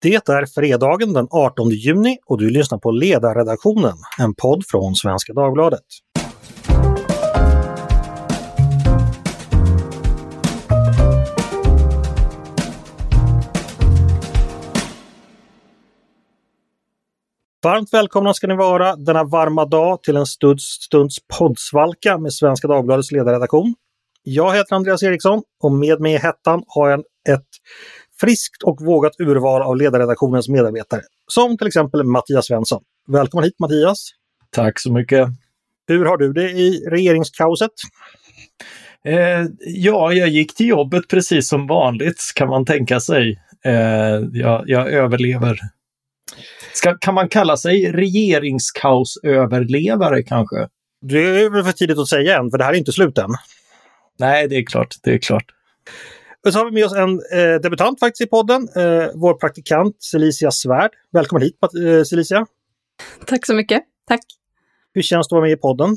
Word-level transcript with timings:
Det 0.00 0.28
är 0.28 0.46
fredagen 0.46 1.12
den 1.12 1.26
18 1.30 1.70
juni 1.70 2.18
och 2.26 2.38
du 2.38 2.50
lyssnar 2.50 2.78
på 2.78 2.90
Ledarredaktionen, 2.90 3.96
en 4.18 4.34
podd 4.34 4.64
från 4.66 4.94
Svenska 4.94 5.32
Dagbladet. 5.32 5.84
Varmt 17.64 17.92
välkomna 17.92 18.34
ska 18.34 18.46
ni 18.46 18.56
vara 18.56 18.96
denna 18.96 19.24
varma 19.24 19.64
dag 19.64 20.02
till 20.02 20.16
en 20.16 20.26
stunds, 20.26 20.64
stunds 20.64 21.16
poddsvalka 21.38 22.18
med 22.18 22.32
Svenska 22.32 22.68
Dagbladets 22.68 23.12
ledarredaktion. 23.12 23.74
Jag 24.22 24.56
heter 24.56 24.76
Andreas 24.76 25.02
Eriksson 25.02 25.42
och 25.62 25.72
med 25.72 26.00
mig 26.00 26.14
i 26.14 26.18
hettan 26.18 26.62
har 26.66 26.88
jag 26.88 27.00
ett 27.28 27.48
friskt 28.20 28.62
och 28.62 28.80
vågat 28.80 29.20
urval 29.20 29.62
av 29.62 29.76
ledarredaktionens 29.76 30.48
medarbetare, 30.48 31.02
som 31.26 31.58
till 31.58 31.66
exempel 31.66 32.04
Mattias 32.04 32.46
Svensson. 32.46 32.82
Välkommen 33.08 33.44
hit 33.44 33.58
Mattias! 33.58 34.10
Tack 34.50 34.80
så 34.80 34.92
mycket! 34.92 35.28
Hur 35.88 36.04
har 36.04 36.16
du 36.16 36.32
det 36.32 36.50
i 36.50 36.84
regeringskaoset? 36.90 37.70
Eh, 39.04 39.44
ja, 39.60 40.12
jag 40.12 40.28
gick 40.28 40.54
till 40.54 40.68
jobbet 40.68 41.08
precis 41.08 41.48
som 41.48 41.66
vanligt 41.66 42.32
kan 42.34 42.48
man 42.48 42.64
tänka 42.64 43.00
sig. 43.00 43.42
Eh, 43.64 43.72
jag, 44.32 44.64
jag, 44.66 44.92
överlever. 44.92 45.58
Ska, 46.72 46.98
kan 46.98 47.14
man 47.14 47.28
kalla 47.28 47.56
sig 47.56 47.92
regeringskaosöverlevare 47.92 50.22
kanske? 50.22 50.68
Det 51.00 51.40
är 51.40 51.50
väl 51.50 51.64
för 51.64 51.72
tidigt 51.72 51.98
att 51.98 52.08
säga 52.08 52.38
än, 52.38 52.50
för 52.50 52.58
det 52.58 52.64
här 52.64 52.72
är 52.72 52.76
inte 52.76 52.92
slut 52.92 53.18
än. 53.18 53.30
Nej, 54.18 54.48
det 54.48 54.56
är 54.56 54.64
klart. 54.64 54.94
Det 55.02 55.10
är 55.10 55.18
klart. 55.18 55.44
Och 56.46 56.52
så 56.52 56.58
har 56.58 56.64
vi 56.64 56.70
med 56.70 56.84
oss 56.84 56.94
en 56.94 57.10
eh, 57.10 57.60
debutant 57.62 58.00
faktiskt 58.00 58.20
i 58.20 58.26
podden, 58.26 58.68
eh, 58.76 59.08
vår 59.14 59.34
praktikant 59.34 60.02
Celicia 60.02 60.50
Svärd. 60.50 60.90
Välkommen 61.12 61.42
hit 61.42 61.58
eh, 61.62 62.04
Celicia! 62.04 62.46
Tack 63.26 63.46
så 63.46 63.54
mycket, 63.54 63.82
tack! 64.08 64.20
Hur 64.94 65.02
känns 65.02 65.28
det 65.28 65.32
att 65.32 65.36
vara 65.36 65.42
med 65.42 65.52
i 65.52 65.56
podden? 65.56 65.96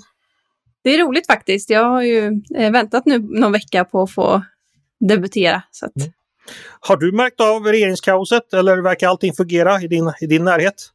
Det 0.83 0.95
är 0.95 1.05
roligt 1.05 1.27
faktiskt. 1.27 1.69
Jag 1.69 1.83
har 1.83 2.01
ju 2.01 2.41
eh, 2.57 2.71
väntat 2.71 3.05
nu 3.05 3.19
någon 3.19 3.51
vecka 3.51 3.85
på 3.85 4.01
att 4.01 4.11
få 4.11 4.43
debutera. 4.99 5.63
Så 5.71 5.85
att... 5.85 5.97
mm. 5.97 6.11
Har 6.79 6.97
du 6.97 7.11
märkt 7.11 7.39
av 7.39 7.65
regeringskaoset 7.65 8.53
eller 8.53 8.81
verkar 8.81 9.07
allting 9.07 9.33
fungera 9.33 9.81
i 9.81 9.87
din, 9.87 10.11
i 10.21 10.25
din 10.25 10.43
närhet? 10.43 10.89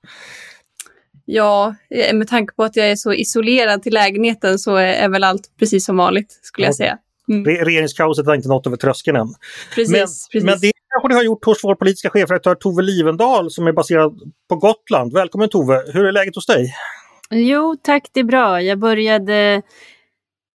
Ja, 1.24 1.74
eh, 1.90 2.14
med 2.14 2.28
tanke 2.28 2.54
på 2.54 2.64
att 2.64 2.76
jag 2.76 2.90
är 2.90 2.96
så 2.96 3.12
isolerad 3.12 3.82
till 3.82 3.94
lägenheten 3.94 4.58
så 4.58 4.76
är 4.76 5.08
väl 5.08 5.24
allt 5.24 5.50
precis 5.58 5.86
som 5.86 5.96
vanligt 5.96 6.40
skulle 6.42 6.66
jag 6.66 6.74
säga. 6.74 6.98
Mm. 7.28 7.44
Regeringskaoset 7.64 8.26
har 8.26 8.34
inte 8.34 8.48
nått 8.48 8.66
över 8.66 8.76
tröskeln 8.76 9.16
än. 9.16 9.28
Precis, 9.74 9.92
men, 9.92 10.00
precis. 10.00 10.44
men 10.44 10.58
det 10.60 10.72
kanske 10.92 11.08
ni 11.08 11.14
har 11.14 11.22
gjort 11.22 11.44
hos 11.44 11.64
vår 11.64 11.74
politiska 11.74 12.10
chefredaktör 12.10 12.54
Tove 12.54 12.82
Livendal 12.82 13.50
som 13.50 13.66
är 13.66 13.72
baserad 13.72 14.20
på 14.48 14.56
Gotland. 14.56 15.12
Välkommen 15.12 15.48
Tove! 15.48 15.82
Hur 15.92 16.04
är 16.04 16.12
läget 16.12 16.34
hos 16.34 16.46
dig? 16.46 16.74
Jo 17.30 17.76
tack, 17.82 18.08
det 18.12 18.20
är 18.20 18.24
bra. 18.24 18.62
Jag 18.62 18.78
började 18.78 19.62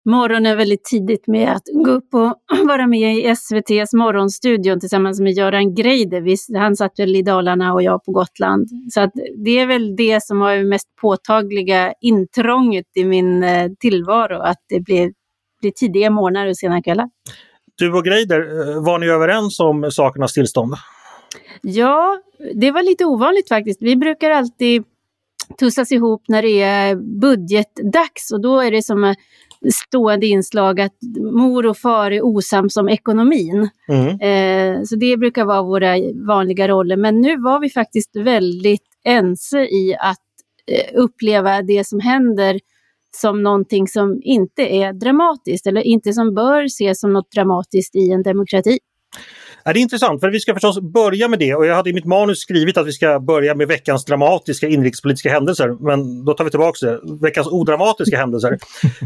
morgonen 0.05 0.57
väldigt 0.57 0.83
tidigt 0.83 1.27
med 1.27 1.51
att 1.51 1.63
gå 1.85 1.91
upp 1.91 2.13
och 2.13 2.35
vara 2.67 2.87
med 2.87 3.17
i 3.17 3.25
SVTs 3.25 3.93
morgonstudion 3.93 4.79
tillsammans 4.79 5.19
med 5.19 5.33
Göran 5.33 5.75
Greider. 5.75 6.57
Han 6.59 6.75
satt 6.75 6.99
väl 6.99 7.15
i 7.15 7.21
Dalarna 7.21 7.73
och 7.73 7.83
jag 7.83 8.05
på 8.05 8.11
Gotland. 8.11 8.67
Så 8.93 9.01
att 9.01 9.11
det 9.45 9.59
är 9.59 9.65
väl 9.65 9.95
det 9.95 10.23
som 10.23 10.41
har 10.41 10.63
mest 10.63 10.95
påtagliga 11.01 11.93
intrånget 12.01 12.85
i 12.95 13.05
min 13.05 13.43
eh, 13.43 13.71
tillvaro, 13.79 14.39
att 14.39 14.59
det 14.69 14.79
blir 14.79 15.11
blir 15.61 15.71
tidiga 15.71 16.09
morgnar 16.09 16.47
och 16.47 16.57
sena 16.57 16.83
kvällar. 16.83 17.09
Du 17.75 17.93
och 17.93 18.05
Greider, 18.05 18.39
eh, 18.39 18.83
var 18.83 18.99
ni 18.99 19.07
överens 19.07 19.59
om 19.59 19.91
sakernas 19.91 20.33
tillstånd? 20.33 20.73
Ja, 21.61 22.21
det 22.55 22.71
var 22.71 22.83
lite 22.83 23.05
ovanligt 23.05 23.47
faktiskt. 23.47 23.81
Vi 23.81 23.95
brukar 23.95 24.29
alltid 24.29 24.83
tussas 25.59 25.91
ihop 25.91 26.23
när 26.27 26.41
det 26.41 26.61
är 26.61 26.95
budgetdags 26.95 28.31
och 28.33 28.41
då 28.41 28.59
är 28.59 28.71
det 28.71 28.83
som 28.83 29.15
stående 29.73 30.25
inslag 30.25 30.79
att 30.79 30.97
mor 31.31 31.65
och 31.65 31.77
far 31.77 32.11
är 32.11 32.25
osams 32.25 32.77
om 32.77 32.89
ekonomin. 32.89 33.69
Mm. 33.89 34.07
Eh, 34.19 34.83
så 34.83 34.95
det 34.95 35.17
brukar 35.17 35.45
vara 35.45 35.61
våra 35.61 35.95
vanliga 36.27 36.67
roller. 36.67 36.97
Men 36.97 37.21
nu 37.21 37.37
var 37.37 37.59
vi 37.59 37.69
faktiskt 37.69 38.15
väldigt 38.15 38.87
ense 39.03 39.61
i 39.61 39.95
att 39.99 40.17
eh, 40.67 40.99
uppleva 41.01 41.61
det 41.61 41.87
som 41.87 41.99
händer 41.99 42.59
som 43.15 43.43
någonting 43.43 43.87
som 43.87 44.19
inte 44.23 44.61
är 44.61 44.93
dramatiskt 44.93 45.67
eller 45.67 45.81
inte 45.81 46.13
som 46.13 46.35
bör 46.35 46.63
ses 46.63 46.99
som 46.99 47.13
något 47.13 47.31
dramatiskt 47.31 47.95
i 47.95 48.11
en 48.11 48.23
demokrati. 48.23 48.79
det 49.63 49.69
är 49.69 49.77
intressant, 49.77 50.21
för 50.21 50.29
vi 50.29 50.39
ska 50.39 50.53
förstås 50.53 50.79
börja 50.79 51.27
med 51.27 51.39
det 51.39 51.55
och 51.55 51.65
jag 51.65 51.75
hade 51.75 51.89
i 51.89 51.93
mitt 51.93 52.05
manus 52.05 52.39
skrivit 52.39 52.77
att 52.77 52.87
vi 52.87 52.91
ska 52.91 53.19
börja 53.19 53.55
med 53.55 53.67
veckans 53.67 54.05
dramatiska 54.05 54.67
inrikespolitiska 54.67 55.29
händelser, 55.29 55.85
men 55.85 56.25
då 56.25 56.33
tar 56.33 56.43
vi 56.43 56.49
tillbaka 56.49 56.85
det. 56.85 56.99
Veckans 57.21 57.47
odramatiska 57.47 58.17
händelser. 58.17 58.57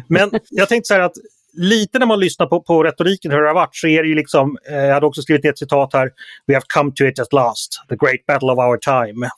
Men 0.07 0.31
jag 0.49 0.69
tänkte 0.69 0.87
så 0.87 0.93
här 0.93 1.01
att 1.01 1.15
lite 1.57 1.99
när 1.99 2.05
man 2.05 2.19
lyssnar 2.19 2.45
på, 2.45 2.61
på 2.61 2.83
retoriken 2.83 3.31
hur 3.31 3.41
det 3.41 3.47
har 3.47 3.55
varit 3.55 3.75
så 3.75 3.87
är 3.87 4.03
det 4.03 4.09
ju 4.09 4.15
liksom, 4.15 4.57
eh, 4.69 4.75
jag 4.75 4.93
hade 4.93 5.05
också 5.05 5.21
skrivit 5.21 5.43
ner 5.43 5.51
ett 5.51 5.57
citat 5.59 5.93
här, 5.93 6.11
We 6.47 6.53
have 6.53 6.65
come 6.73 6.91
to 6.95 7.03
it 7.03 7.19
at 7.19 7.33
last, 7.33 7.69
the 7.89 7.95
great 7.95 8.25
battle 8.27 8.51
of 8.51 8.57
our 8.59 8.77
time 8.77 9.29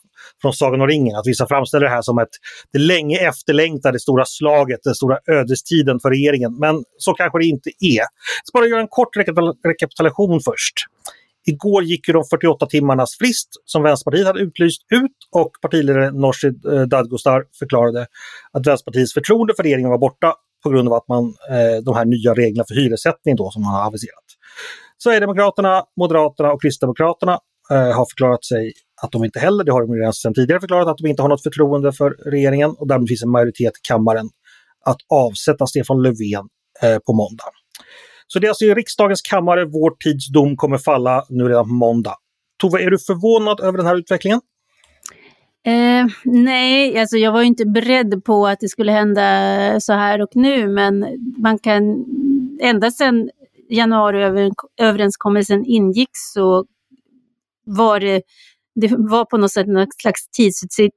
från 0.42 0.52
Sagan 0.52 0.80
om 0.80 0.86
ringen. 0.86 1.16
Att 1.16 1.26
vissa 1.26 1.46
framställer 1.46 1.86
det 1.86 1.92
här 1.92 2.02
som 2.02 2.18
ett 2.18 2.28
det 2.72 2.78
länge 2.78 3.18
efterlängtade 3.18 4.00
stora 4.00 4.24
slaget, 4.24 4.80
den 4.84 4.94
stora 4.94 5.18
ödestiden 5.26 6.00
för 6.00 6.10
regeringen. 6.10 6.58
Men 6.58 6.84
så 6.98 7.12
kanske 7.14 7.38
det 7.38 7.46
inte 7.46 7.70
är. 7.80 7.98
Jag 7.98 8.44
ska 8.44 8.58
bara 8.58 8.66
göra 8.66 8.80
en 8.80 8.88
kort 8.88 9.16
rekapitulation 9.64 10.40
först. 10.44 10.74
Igår 11.46 11.82
gick 11.84 12.08
ju 12.08 12.12
de 12.12 12.24
48 12.30 12.66
timmarnas 12.66 13.16
frist 13.18 13.48
som 13.64 13.82
Vänsterpartiet 13.82 14.26
hade 14.26 14.40
utlyst 14.40 14.82
ut 14.90 15.16
och 15.32 15.50
partiledare 15.62 16.10
Nooshi 16.10 16.48
eh, 16.48 16.82
Dadgostar 16.82 17.44
förklarade 17.58 18.06
att 18.52 18.66
Vänsterpartiets 18.66 19.14
förtroende 19.14 19.54
för 19.56 19.62
regeringen 19.62 19.90
var 19.90 19.98
borta 19.98 20.34
på 20.62 20.70
grund 20.70 20.88
av 20.88 20.94
att 20.94 21.08
man, 21.08 21.24
eh, 21.24 21.82
de 21.84 21.94
här 21.96 22.04
nya 22.04 22.34
reglerna 22.34 22.64
för 22.68 22.74
hyressättning 22.74 23.36
då 23.36 23.50
som 23.50 23.62
man 23.62 23.74
har 23.74 23.86
aviserat. 23.86 24.24
Sverigedemokraterna, 24.98 25.84
Moderaterna 26.00 26.52
och 26.52 26.62
Kristdemokraterna 26.62 27.38
eh, 27.70 27.96
har 27.96 28.06
förklarat 28.10 28.44
sig 28.44 28.72
att 29.02 29.12
de 29.12 29.24
inte 29.24 29.38
heller, 29.38 29.64
det 29.64 29.72
har 29.72 29.86
de 29.86 29.94
redan 29.94 30.12
sedan 30.12 30.34
tidigare 30.34 30.60
förklarat, 30.60 30.88
att 30.88 30.98
de 30.98 31.08
inte 31.08 31.22
har 31.22 31.28
något 31.28 31.42
förtroende 31.42 31.92
för 31.92 32.10
regeringen 32.10 32.70
och 32.70 32.88
därmed 32.88 33.08
finns 33.08 33.22
en 33.22 33.30
majoritet 33.30 33.72
i 33.76 33.80
kammaren 33.88 34.28
att 34.84 34.98
avsätta 35.08 35.66
Stefan 35.66 36.02
Löfven 36.02 36.48
eh, 36.82 36.98
på 37.06 37.12
måndag. 37.12 37.50
Så 38.26 38.38
det 38.38 38.46
är 38.46 38.48
alltså 38.48 38.64
i 38.64 38.74
riksdagens 38.74 39.22
kammare 39.22 39.64
vår 39.64 39.90
tids 40.04 40.28
dom 40.32 40.56
kommer 40.56 40.78
falla 40.78 41.24
nu 41.28 41.44
redan 41.44 41.64
på 41.64 41.74
måndag. 41.74 42.14
Tove, 42.60 42.82
är 42.82 42.90
du 42.90 42.98
förvånad 42.98 43.60
över 43.60 43.78
den 43.78 43.86
här 43.86 43.96
utvecklingen? 43.96 44.40
Eh, 45.66 46.06
nej, 46.24 46.98
alltså 46.98 47.16
jag 47.16 47.32
var 47.32 47.42
inte 47.42 47.66
beredd 47.66 48.24
på 48.24 48.46
att 48.46 48.60
det 48.60 48.68
skulle 48.68 48.92
hända 48.92 49.80
så 49.80 49.92
här 49.92 50.22
och 50.22 50.30
nu, 50.34 50.68
men 50.68 51.06
man 51.38 51.58
kan 51.58 52.04
ända 52.60 52.90
sedan 52.90 53.30
januariöverenskommelsen 53.70 55.64
ingicks 55.66 56.32
så 56.34 56.66
var 57.64 58.00
det 58.00 58.22
det 58.80 58.94
var 58.98 59.24
på 59.24 59.36
något 59.36 59.52
sätt 59.52 59.66
någon 59.66 59.86
slags 60.02 60.28
tidsutsatt, 60.30 60.90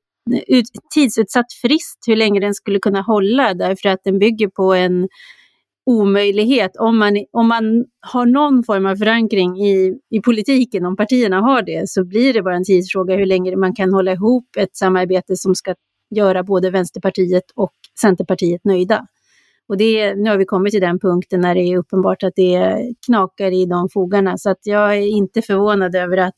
tidsutsatt 0.94 1.54
frist 1.62 1.98
hur 2.08 2.16
länge 2.16 2.40
den 2.40 2.54
skulle 2.54 2.80
kunna 2.80 3.02
hålla 3.02 3.54
därför 3.54 3.90
att 3.90 4.00
den 4.04 4.20
bygger 4.20 4.48
på 4.48 4.74
en 4.74 5.08
omöjlighet. 5.86 6.72
Om 6.80 6.98
man, 6.98 7.26
om 7.32 7.48
man 7.48 7.86
har 8.00 8.26
någon 8.26 8.64
form 8.64 8.86
av 8.86 8.96
förankring 8.96 9.58
i, 9.62 10.00
i 10.10 10.22
politiken, 10.22 10.86
om 10.86 10.96
partierna 10.96 11.42
har 11.42 11.62
det, 11.62 11.90
så 11.90 12.04
blir 12.04 12.34
det 12.34 12.42
bara 12.42 12.56
en 12.56 12.64
tidsfråga 12.64 13.16
hur 13.16 13.26
länge 13.26 13.56
man 13.56 13.76
kan 13.76 13.94
hålla 13.94 14.12
ihop 14.12 14.46
ett 14.58 14.76
samarbete 14.76 15.36
som 15.36 15.56
ska 15.56 15.76
göra 16.16 16.44
både 16.44 16.70
Vänsterpartiet 16.70 17.44
och 17.56 17.74
Centerpartiet 18.02 18.66
nöjda. 18.66 19.06
Och 19.68 19.78
det, 19.78 20.16
nu 20.16 20.30
har 20.30 20.38
vi 20.38 20.46
kommit 20.46 20.72
till 20.72 20.82
den 20.82 21.00
punkten 21.00 21.42
när 21.42 21.56
det 21.56 21.62
är 21.62 21.78
uppenbart 21.78 22.24
att 22.24 22.34
det 22.36 22.78
knakar 23.06 23.52
i 23.52 23.66
de 23.66 23.90
fogarna. 23.90 24.38
Så 24.38 24.50
att 24.50 24.60
jag 24.64 24.98
är 24.98 25.08
inte 25.08 25.42
förvånad 25.42 25.96
över 25.96 26.18
att 26.18 26.36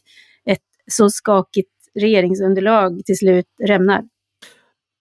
så 0.91 1.09
skakigt 1.09 1.69
regeringsunderlag 1.99 3.01
till 3.05 3.17
slut 3.17 3.45
rämnar. 3.63 4.03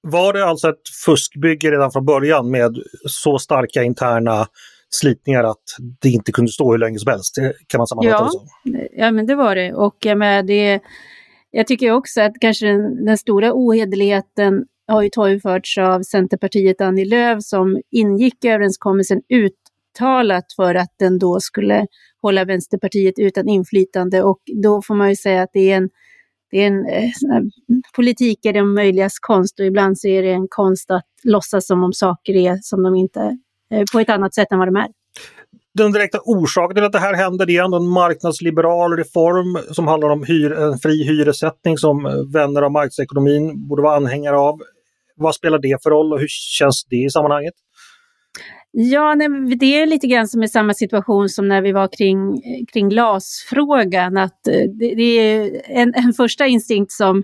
Var 0.08 0.32
det 0.32 0.44
alltså 0.44 0.68
ett 0.68 0.88
fuskbygge 1.04 1.70
redan 1.70 1.92
från 1.92 2.04
början 2.04 2.50
med 2.50 2.76
så 3.08 3.38
starka 3.38 3.82
interna 3.82 4.46
slitningar 4.90 5.44
att 5.44 5.62
det 6.00 6.08
inte 6.08 6.32
kunde 6.32 6.52
stå 6.52 6.72
hur 6.72 6.78
länge 6.78 6.98
som 6.98 7.10
helst? 7.10 7.34
Kan 7.66 7.78
man 7.78 7.86
sammanfatta 7.86 8.28
ja, 8.32 8.70
det? 8.72 8.88
Ja, 8.92 9.10
men 9.10 9.26
det 9.26 9.34
var 9.34 9.54
det. 9.54 9.72
Och 9.72 9.96
jag, 9.98 10.18
med 10.18 10.46
det, 10.46 10.80
jag 11.50 11.66
tycker 11.66 11.90
också 11.90 12.20
att 12.20 12.32
kanske 12.40 12.66
den, 12.66 13.04
den 13.04 13.18
stora 13.18 13.52
ohederligheten 13.54 14.64
har 14.86 15.02
ju 15.02 15.08
torgförts 15.08 15.78
av 15.78 16.02
Centerpartiet 16.02 16.80
Annie 16.80 17.04
Lööf 17.04 17.42
som 17.42 17.80
ingick 17.90 18.44
överenskommelsen 18.44 19.22
uttalat 19.92 20.52
för 20.56 20.74
att 20.74 20.94
den 20.98 21.18
då 21.18 21.40
skulle 21.40 21.86
hålla 22.22 22.44
Vänsterpartiet 22.44 23.14
utan 23.18 23.48
inflytande 23.48 24.22
och 24.22 24.38
då 24.62 24.82
får 24.82 24.94
man 24.94 25.08
ju 25.08 25.16
säga 25.16 25.42
att 25.42 25.50
det 25.52 25.70
är 25.70 25.76
en, 25.76 25.88
det 26.50 26.62
är 26.62 26.66
en 26.66 26.86
eh, 26.86 27.10
politik 27.96 28.44
är 28.44 28.52
det 28.52 28.62
möjligas 28.62 29.18
konst 29.18 29.60
och 29.60 29.66
ibland 29.66 29.98
så 29.98 30.08
är 30.08 30.22
det 30.22 30.32
en 30.32 30.46
konst 30.50 30.90
att 30.90 31.06
låtsas 31.24 31.66
som 31.66 31.84
om 31.84 31.92
saker 31.92 32.36
är 32.36 32.58
som 32.62 32.82
de 32.82 32.94
inte, 32.96 33.38
eh, 33.70 33.84
på 33.92 34.00
ett 34.00 34.10
annat 34.10 34.34
sätt 34.34 34.52
än 34.52 34.58
vad 34.58 34.68
de 34.68 34.76
är. 34.76 34.88
den 35.74 35.92
direkta 35.92 36.18
orsaken 36.24 36.74
till 36.74 36.84
att 36.84 36.92
det 36.92 36.98
här 36.98 37.14
händer 37.14 37.46
det 37.46 37.56
är 37.56 37.64
ändå 37.64 37.76
en 37.76 37.88
marknadsliberal 37.88 38.96
reform 38.96 39.74
som 39.74 39.88
handlar 39.88 40.08
om 40.08 40.24
hyr, 40.24 40.52
en 40.52 40.78
fri 40.78 41.04
hyressättning 41.04 41.78
som 41.78 42.06
eh, 42.06 42.12
vänner 42.32 42.62
av 42.62 42.72
marknadsekonomin 42.72 43.68
borde 43.68 43.82
vara 43.82 43.96
anhängare 43.96 44.36
av. 44.36 44.60
Vad 45.16 45.34
spelar 45.34 45.58
det 45.58 45.82
för 45.82 45.90
roll 45.90 46.12
och 46.12 46.20
hur 46.20 46.28
känns 46.28 46.84
det 46.84 46.96
i 46.96 47.10
sammanhanget? 47.10 47.54
Ja, 48.74 49.14
nej, 49.14 49.56
det 49.56 49.80
är 49.80 49.86
lite 49.86 50.06
grann 50.06 50.28
som 50.28 50.42
i 50.42 50.48
samma 50.48 50.74
situation 50.74 51.28
som 51.28 51.48
när 51.48 51.62
vi 51.62 51.72
var 51.72 51.88
kring, 51.98 52.42
kring 52.72 52.90
LAS-frågan. 52.90 54.16
Att 54.16 54.46
eh, 54.46 54.70
det, 54.78 54.94
det 54.94 55.02
är 55.02 55.62
en, 55.64 55.94
en 55.94 56.12
första 56.12 56.46
instinkt 56.46 56.92
som 56.92 57.22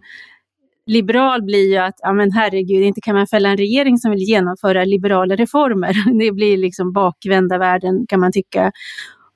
liberal 0.87 1.43
blir 1.43 1.71
ju 1.71 1.77
att, 1.77 1.95
ja 2.03 2.13
men 2.13 2.33
herregud, 2.33 2.83
inte 2.83 3.01
kan 3.01 3.15
man 3.15 3.27
fälla 3.27 3.49
en 3.49 3.57
regering 3.57 3.99
som 3.99 4.11
vill 4.11 4.23
genomföra 4.23 4.85
liberala 4.85 5.37
reformer. 5.37 6.19
Det 6.19 6.33
blir 6.33 6.57
liksom 6.57 6.93
bakvända 6.93 7.59
världen 7.59 8.07
kan 8.09 8.21
man 8.21 8.33
tycka. 8.33 8.73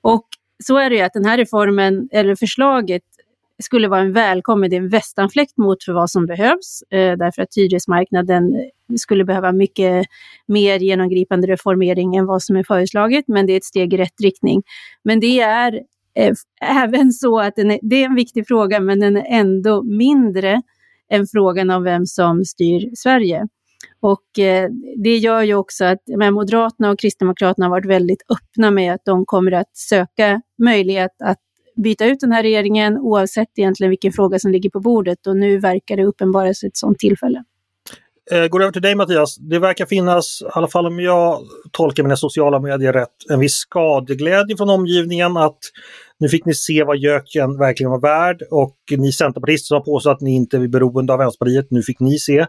Och 0.01 0.27
så 0.63 0.77
är 0.77 0.89
det 0.89 0.95
ju 0.95 1.01
att 1.01 1.13
den 1.13 1.25
här 1.25 1.37
reformen, 1.37 2.09
eller 2.11 2.35
förslaget, 2.35 3.03
skulle 3.63 3.87
vara 3.87 4.01
en 4.01 4.13
välkommen, 4.13 4.69
det 4.69 4.75
är 4.75 4.81
en 4.81 4.89
västanfläkt 4.89 5.57
mot 5.57 5.83
för 5.83 5.93
vad 5.93 6.09
som 6.09 6.25
behövs, 6.25 6.83
eh, 6.91 7.17
därför 7.17 7.41
att 7.41 7.55
hyresmarknaden 7.55 8.43
skulle 8.97 9.25
behöva 9.25 9.51
mycket 9.51 10.05
mer 10.47 10.79
genomgripande 10.79 11.47
reformering 11.47 12.15
än 12.15 12.25
vad 12.25 12.43
som 12.43 12.55
är 12.55 12.63
föreslaget, 12.63 13.25
men 13.27 13.45
det 13.45 13.53
är 13.53 13.57
ett 13.57 13.63
steg 13.63 13.93
i 13.93 13.97
rätt 13.97 14.21
riktning. 14.23 14.63
Men 15.03 15.19
det 15.19 15.39
är 15.39 15.81
eh, 16.15 16.33
även 16.61 17.11
så 17.11 17.39
att 17.39 17.57
är, 17.57 17.79
det 17.81 17.95
är 17.95 18.05
en 18.05 18.15
viktig 18.15 18.47
fråga, 18.47 18.79
men 18.79 18.99
den 18.99 19.17
är 19.17 19.25
ändå 19.29 19.83
mindre 19.83 20.61
än 21.11 21.27
frågan 21.27 21.69
om 21.69 21.83
vem 21.83 22.05
som 22.05 22.45
styr 22.45 22.89
Sverige. 22.95 23.47
Och 24.01 24.39
eh, 24.39 24.69
det 25.03 25.17
gör 25.17 25.41
ju 25.41 25.55
också 25.55 25.85
att 25.85 25.99
men 26.17 26.33
Moderaterna 26.33 26.91
och 26.91 26.99
Kristdemokraterna 26.99 27.65
har 27.65 27.71
varit 27.71 27.85
väldigt 27.85 28.21
öppna 28.29 28.71
med 28.71 28.93
att 28.93 29.05
de 29.05 29.25
kommer 29.25 29.51
att 29.51 29.77
söka 29.77 30.41
möjlighet 30.57 31.11
att 31.23 31.37
byta 31.75 32.05
ut 32.05 32.19
den 32.19 32.31
här 32.31 32.43
regeringen 32.43 32.97
oavsett 32.97 33.47
egentligen 33.57 33.89
vilken 33.89 34.11
fråga 34.11 34.39
som 34.39 34.51
ligger 34.51 34.69
på 34.69 34.79
bordet 34.79 35.27
och 35.27 35.37
nu 35.37 35.57
verkar 35.57 35.97
det 35.97 36.05
uppenbara 36.05 36.53
sig 36.53 36.67
ett 36.67 36.77
sådant 36.77 36.99
tillfälle. 36.99 37.43
Eh, 38.31 38.47
går 38.47 38.61
över 38.61 38.71
till 38.71 38.81
dig 38.81 38.95
Mattias. 38.95 39.35
Det 39.35 39.59
verkar 39.59 39.85
finnas, 39.85 40.41
i 40.41 40.45
alla 40.51 40.67
fall 40.67 40.85
om 40.85 40.99
jag 40.99 41.39
tolkar 41.71 42.03
mina 42.03 42.15
sociala 42.15 42.59
medier 42.59 42.93
rätt, 42.93 43.09
en 43.29 43.39
viss 43.39 43.55
skadeglädje 43.55 44.57
från 44.57 44.69
omgivningen 44.69 45.37
att 45.37 45.59
nu 46.19 46.29
fick 46.29 46.45
ni 46.45 46.53
se 46.53 46.83
vad 46.83 46.97
göken 46.97 47.57
verkligen 47.57 47.91
var 47.91 48.01
värd 48.01 48.41
och 48.51 48.77
ni 48.97 49.11
centerpartister 49.11 49.67
som 49.67 49.75
har 49.75 49.85
påstått 49.85 50.13
att 50.13 50.21
ni 50.21 50.35
inte 50.35 50.57
är 50.57 50.67
beroende 50.67 51.13
av 51.13 51.19
Vänsterpartiet, 51.19 51.67
nu 51.69 51.81
fick 51.81 51.99
ni 51.99 52.19
se. 52.19 52.45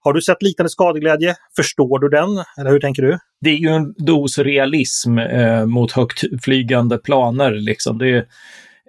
Har 0.00 0.12
du 0.12 0.22
sett 0.22 0.42
liknande 0.42 0.70
skadeglädje? 0.70 1.34
Förstår 1.56 1.98
du 1.98 2.08
den? 2.08 2.44
Eller 2.60 2.70
hur 2.70 2.80
tänker 2.80 3.02
du? 3.02 3.18
Det 3.40 3.50
är 3.50 3.56
ju 3.56 3.68
en 3.68 3.94
dos 3.98 4.38
realism 4.38 5.18
eh, 5.18 5.66
mot 5.66 5.92
högtflygande 5.92 6.98
planer. 6.98 7.50
Liksom. 7.50 7.98
Det 7.98 8.26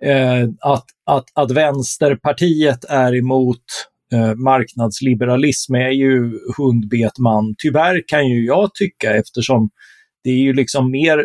är, 0.01 0.41
eh, 0.41 0.49
att, 0.59 0.85
att, 1.05 1.25
att 1.33 1.51
Vänsterpartiet 1.51 2.85
är 2.89 3.15
emot 3.15 3.63
eh, 4.13 4.35
marknadsliberalism 4.35 5.75
är 5.75 5.89
ju 5.89 6.39
hundbet 6.57 7.19
man. 7.19 7.55
Tyvärr 7.57 8.03
kan 8.07 8.27
ju 8.27 8.45
jag 8.45 8.73
tycka 8.73 9.13
eftersom 9.13 9.69
det 10.23 10.29
är 10.29 10.37
ju 10.37 10.53
liksom 10.53 10.91
mer 10.91 11.17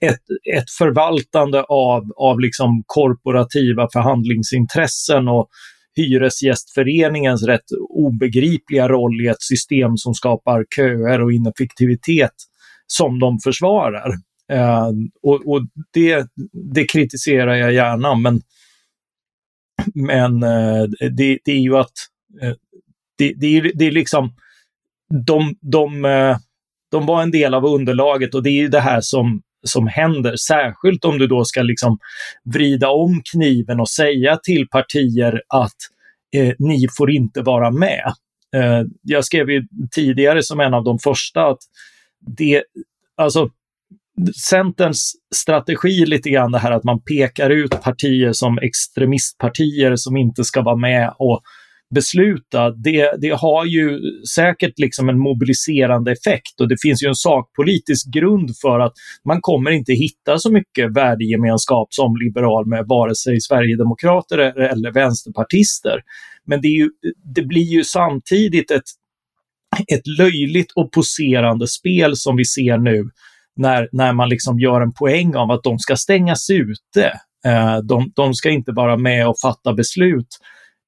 ett, 0.00 0.54
ett 0.54 0.70
förvaltande 0.78 1.62
av, 1.62 2.02
av 2.16 2.40
liksom 2.40 2.82
korporativa 2.86 3.88
förhandlingsintressen 3.92 5.28
och 5.28 5.48
Hyresgästföreningens 5.96 7.42
rätt 7.42 7.64
obegripliga 7.88 8.88
roll 8.88 9.20
i 9.20 9.26
ett 9.26 9.42
system 9.42 9.96
som 9.96 10.14
skapar 10.14 10.64
köer 10.76 11.22
och 11.22 11.32
ineffektivitet 11.32 12.34
som 12.86 13.18
de 13.18 13.38
försvarar. 13.38 14.12
Eh, 14.52 14.88
och, 15.22 15.46
och 15.46 15.62
det, 15.92 16.26
det, 16.74 16.84
kritiserar 16.84 17.54
jag 17.54 17.72
gärna, 17.72 18.14
men, 18.14 18.40
men 19.94 20.42
eh, 20.42 20.82
det, 21.16 21.38
det, 21.44 21.52
är 21.52 21.60
ju 21.60 21.76
att 21.76 21.92
Eh, 22.42 22.52
det, 23.18 23.32
det, 23.36 23.46
är, 23.46 23.72
det 23.74 23.86
är 23.86 23.90
liksom 23.90 24.32
de, 25.26 25.54
de, 25.60 26.04
eh, 26.04 26.36
de 26.90 27.06
var 27.06 27.22
en 27.22 27.30
del 27.30 27.54
av 27.54 27.64
underlaget 27.64 28.34
och 28.34 28.42
det 28.42 28.50
är 28.50 28.60
ju 28.62 28.68
det 28.68 28.80
här 28.80 29.00
som, 29.00 29.42
som 29.66 29.86
händer, 29.86 30.36
särskilt 30.36 31.04
om 31.04 31.18
du 31.18 31.26
då 31.26 31.44
ska 31.44 31.62
liksom 31.62 31.98
vrida 32.44 32.88
om 32.90 33.22
kniven 33.32 33.80
och 33.80 33.90
säga 33.90 34.36
till 34.36 34.68
partier 34.68 35.42
att 35.48 35.76
eh, 36.36 36.54
ni 36.58 36.86
får 36.98 37.10
inte 37.10 37.42
vara 37.42 37.70
med. 37.70 38.12
Eh, 38.56 38.82
jag 39.02 39.24
skrev 39.24 39.50
ju 39.50 39.66
tidigare 39.90 40.42
som 40.42 40.60
en 40.60 40.74
av 40.74 40.84
de 40.84 40.98
första 40.98 41.46
att 41.46 41.58
det, 42.36 42.62
alltså 43.16 43.50
Centerns 44.50 45.12
strategi 45.34 46.06
lite 46.06 46.30
grann 46.30 46.52
det 46.52 46.58
här 46.58 46.70
att 46.70 46.84
man 46.84 47.00
pekar 47.00 47.50
ut 47.50 47.82
partier 47.82 48.32
som 48.32 48.58
extremistpartier 48.58 49.96
som 49.96 50.16
inte 50.16 50.44
ska 50.44 50.62
vara 50.62 50.76
med 50.76 51.14
och 51.18 51.40
besluta, 51.94 52.70
det, 52.70 53.20
det 53.20 53.30
har 53.30 53.64
ju 53.64 54.00
säkert 54.34 54.78
liksom 54.78 55.08
en 55.08 55.18
mobiliserande 55.18 56.12
effekt 56.12 56.60
och 56.60 56.68
det 56.68 56.76
finns 56.82 57.02
ju 57.02 57.08
en 57.08 57.14
sakpolitisk 57.14 58.12
grund 58.12 58.50
för 58.62 58.80
att 58.80 58.92
man 59.24 59.38
kommer 59.40 59.70
inte 59.70 59.92
hitta 59.92 60.38
så 60.38 60.52
mycket 60.52 60.96
värdegemenskap 60.96 61.88
som 61.90 62.16
liberal 62.16 62.66
med 62.66 62.84
vare 62.86 63.14
sig 63.14 63.40
sverigedemokrater 63.40 64.38
eller 64.38 64.92
vänsterpartister. 64.92 66.00
Men 66.46 66.60
det, 66.60 66.68
ju, 66.68 66.90
det 67.34 67.42
blir 67.42 67.72
ju 67.72 67.84
samtidigt 67.84 68.70
ett, 68.70 68.88
ett 69.92 70.06
löjligt 70.18 70.72
och 70.76 70.92
poserande 70.92 71.68
spel 71.68 72.16
som 72.16 72.36
vi 72.36 72.44
ser 72.44 72.78
nu 72.78 73.10
när, 73.56 73.88
när 73.92 74.12
man 74.12 74.28
liksom 74.28 74.60
gör 74.60 74.80
en 74.80 74.92
poäng 74.92 75.34
av 75.34 75.50
att 75.50 75.62
de 75.62 75.78
ska 75.78 75.96
stängas 75.96 76.50
ute. 76.50 77.20
Eh, 77.46 77.78
de, 77.78 78.12
de 78.16 78.34
ska 78.34 78.50
inte 78.50 78.72
vara 78.72 78.96
med 78.96 79.28
och 79.28 79.40
fatta 79.42 79.74
beslut. 79.74 80.38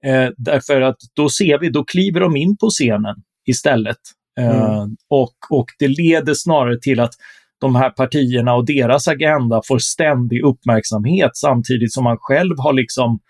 Eh, 0.07 0.31
därför 0.37 0.81
att 0.81 0.97
då 1.17 1.29
ser 1.29 1.59
vi, 1.59 1.71
då 1.71 1.85
kliver 1.85 2.21
de 2.21 2.37
in 2.37 2.57
på 2.57 2.69
scenen 2.69 3.17
istället. 3.47 3.99
Eh, 4.41 4.75
mm. 4.75 4.97
och, 5.09 5.35
och 5.51 5.67
det 5.79 5.89
leder 5.89 6.35
snarare 6.35 6.79
till 6.81 7.01
att 7.01 7.13
de 7.61 7.77
här 7.77 7.91
partierna 7.91 8.55
och 8.55 8.67
deras 8.67 9.09
agenda 9.09 9.63
får 9.69 9.79
ständig 9.79 10.45
uppmärksamhet 10.45 11.31
samtidigt 11.35 11.93
som 11.93 12.05
man 12.05 12.17
själv 12.21 12.55
har 12.59 12.73
liksom 12.73 13.21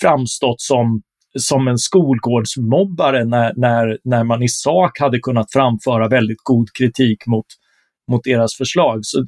framstått 0.00 0.60
som, 0.60 1.02
som 1.38 1.68
en 1.68 1.78
skolgårdsmobbare 1.78 3.24
när, 3.24 3.52
när, 3.56 3.98
när 4.04 4.24
man 4.24 4.42
i 4.42 4.48
sak 4.48 5.00
hade 5.00 5.18
kunnat 5.18 5.52
framföra 5.52 6.08
väldigt 6.08 6.42
god 6.42 6.68
kritik 6.78 7.26
mot, 7.26 7.46
mot 8.10 8.24
deras 8.24 8.54
förslag. 8.54 8.98
Så 9.02 9.18
eh, 9.18 9.24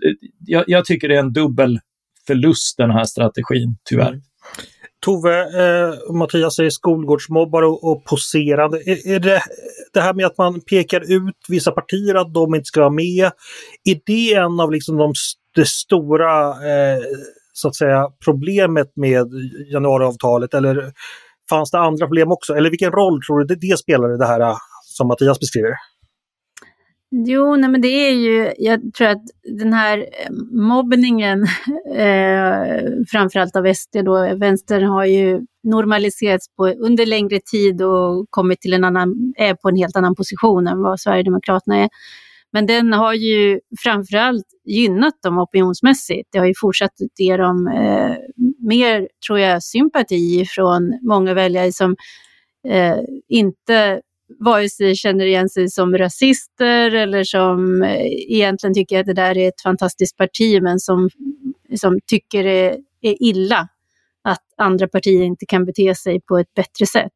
jag, 0.47 0.65
jag 0.67 0.85
tycker 0.85 1.09
det 1.09 1.15
är 1.15 1.21
en 1.21 1.33
dubbel 1.33 1.81
förlust 2.27 2.77
den 2.77 2.91
här 2.91 3.05
strategin, 3.05 3.77
tyvärr. 3.85 4.09
Mm. 4.09 4.23
Tove, 5.01 5.41
eh, 5.41 6.13
Mattias 6.13 6.57
säger 6.57 6.71
skolgårdsmobbare 6.71 7.67
och, 7.67 7.85
och 7.85 8.05
poserande. 8.05 8.79
Är, 8.79 9.09
är, 9.09 9.21
det 9.21 9.43
det 9.93 10.01
här 10.01 10.15
med 10.15 10.27
att 10.27 10.39
man 10.39 10.61
pekar 10.61 11.01
ut 11.01 11.37
vissa 11.49 11.73
partier 11.73 12.15
att 12.15 12.35
de 12.35 12.55
inte 12.55 12.67
ska 12.67 12.81
vara 12.81 12.91
med? 12.91 13.31
Är 13.85 14.01
det 14.07 14.35
en 14.35 14.61
av 14.61 14.73
liksom 14.73 14.97
de 14.97 15.13
det 15.55 15.67
stora 15.67 16.49
eh, 16.49 17.03
så 17.53 17.69
att 17.69 17.77
säga 17.77 18.09
problemet 18.25 18.93
med 18.97 19.27
januariavtalet 19.73 20.55
eller 20.55 20.93
fanns 21.51 21.71
det 21.71 21.79
andra 21.79 22.07
problem 22.07 22.33
också? 22.33 22.55
Eller 22.55 22.71
vilken 22.71 22.93
roll 22.93 23.23
tror 23.23 23.39
du 23.39 23.45
det, 23.45 23.69
det 23.69 23.79
spelade 23.79 24.19
det 24.19 24.27
här 24.27 24.41
eh, 24.41 24.57
som 24.85 25.09
Mattias 25.09 25.41
beskriver? 25.41 25.75
Jo, 27.13 27.57
nej 27.57 27.71
men 27.71 27.81
det 27.81 27.89
är 27.89 28.13
ju, 28.13 28.53
jag 28.59 28.95
tror 28.95 29.09
att 29.09 29.23
den 29.59 29.73
här 29.73 29.99
eh, 29.99 30.31
mobbningen, 30.51 31.43
eh, 31.95 32.83
framförallt 33.11 33.57
av 33.57 33.75
SD 33.75 33.97
då, 34.05 34.37
vänstern 34.37 34.85
har 34.85 35.05
ju 35.05 35.41
normaliserats 35.63 36.55
på, 36.57 36.69
under 36.69 37.07
längre 37.07 37.41
tid 37.41 37.83
och 37.83 38.27
kommit 38.31 38.61
till 38.61 38.73
en 38.73 38.85
annan, 38.85 39.35
är 39.37 39.55
på 39.55 39.69
en 39.69 39.77
helt 39.77 39.97
annan 39.97 40.15
position 40.15 40.67
än 40.67 40.83
vad 40.83 41.01
Sverigedemokraterna 41.01 41.77
är. 41.77 41.89
Men 42.53 42.67
den 42.67 42.93
har 42.93 43.15
ju 43.15 43.61
framförallt 43.83 44.47
gynnat 44.65 45.15
dem 45.23 45.39
opinionsmässigt. 45.39 46.29
Det 46.33 46.39
har 46.39 46.47
ju 46.47 46.55
fortsatt 46.61 46.95
ge 47.19 47.37
dem 47.37 47.67
eh, 47.67 48.17
mer, 48.69 49.09
tror 49.27 49.39
jag, 49.39 49.63
sympati 49.63 50.45
från 50.47 50.99
många 51.03 51.35
väljare 51.35 51.73
som 51.73 51.97
eh, 52.69 52.99
inte 53.29 54.01
vare 54.39 54.69
sig 54.69 54.95
känner 54.95 55.27
igen 55.27 55.49
sig 55.49 55.69
som 55.69 55.99
rasister 55.99 56.95
eller 56.95 57.25
som 57.25 57.83
eh, 57.83 58.07
egentligen 58.07 58.75
tycker 58.75 59.01
att 59.01 59.07
det 59.07 59.13
där 59.13 59.39
är 59.39 59.49
ett 59.49 59.61
fantastiskt 59.63 60.17
parti 60.17 60.63
men 60.63 60.81
som, 60.81 61.11
som 61.81 61.99
tycker 62.07 62.45
det 62.45 62.79
är 63.01 63.23
illa 63.23 63.69
att 64.25 64.45
andra 64.57 64.89
partier 64.89 65.23
inte 65.23 65.47
kan 65.47 65.65
bete 65.65 65.95
sig 65.95 66.21
på 66.21 66.39
ett 66.39 66.55
bättre 66.55 66.87
sätt. 66.87 67.13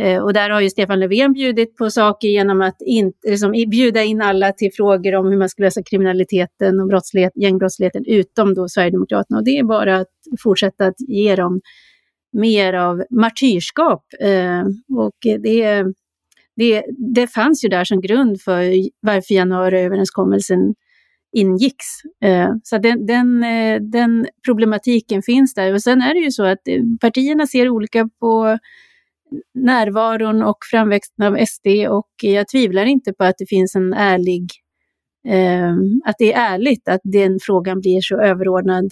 Eh, 0.00 0.22
och 0.22 0.32
där 0.32 0.50
har 0.50 0.60
ju 0.60 0.70
Stefan 0.70 1.00
Löfven 1.00 1.32
bjudit 1.32 1.76
på 1.76 1.90
saker 1.90 2.28
genom 2.28 2.60
att 2.60 2.76
in, 2.80 3.12
liksom, 3.26 3.52
bjuda 3.52 4.02
in 4.02 4.22
alla 4.22 4.52
till 4.52 4.70
frågor 4.72 5.14
om 5.14 5.26
hur 5.26 5.36
man 5.36 5.48
ska 5.48 5.62
lösa 5.62 5.82
kriminaliteten 5.82 6.80
och 6.80 6.88
brottslighet, 6.88 7.32
gängbrottsligheten, 7.34 8.04
utom 8.06 8.54
då 8.54 8.68
Sverigedemokraterna. 8.68 9.38
Och 9.38 9.44
det 9.44 9.58
är 9.58 9.64
bara 9.64 9.96
att 9.96 10.08
fortsätta 10.42 10.86
att 10.86 11.00
ge 11.08 11.36
dem 11.36 11.60
mer 12.32 12.72
av 12.72 13.04
martyrskap. 13.10 14.04
Eh, 14.20 14.62
och 14.98 15.16
det, 15.42 15.84
det, 16.56 16.84
det 17.14 17.26
fanns 17.26 17.64
ju 17.64 17.68
där 17.68 17.84
som 17.84 18.00
grund 18.00 18.40
för 18.40 18.72
varför 19.00 19.34
januariöverenskommelsen 19.34 20.74
ingicks. 21.32 21.86
Eh, 22.22 22.50
så 22.62 22.78
den, 22.78 23.06
den, 23.06 23.44
eh, 23.44 23.80
den 23.80 24.26
problematiken 24.46 25.22
finns 25.22 25.54
där. 25.54 25.72
Och 25.72 25.82
sen 25.82 26.02
är 26.02 26.14
det 26.14 26.20
ju 26.20 26.30
så 26.30 26.44
att 26.44 26.68
eh, 26.68 26.82
partierna 27.00 27.46
ser 27.46 27.68
olika 27.68 28.08
på 28.20 28.58
närvaron 29.54 30.42
och 30.42 30.58
framväxten 30.70 31.26
av 31.26 31.44
SD 31.46 31.66
och 31.88 32.10
jag 32.22 32.48
tvivlar 32.48 32.84
inte 32.84 33.12
på 33.12 33.24
att 33.24 33.38
det 33.38 33.46
finns 33.48 33.74
en 33.74 33.92
ärlig, 33.92 34.50
att 36.04 36.14
det 36.18 36.32
är 36.32 36.54
ärligt 36.54 36.88
att 36.88 37.00
den 37.04 37.38
frågan 37.42 37.80
blir 37.80 38.00
så 38.00 38.20
överordnad 38.20 38.90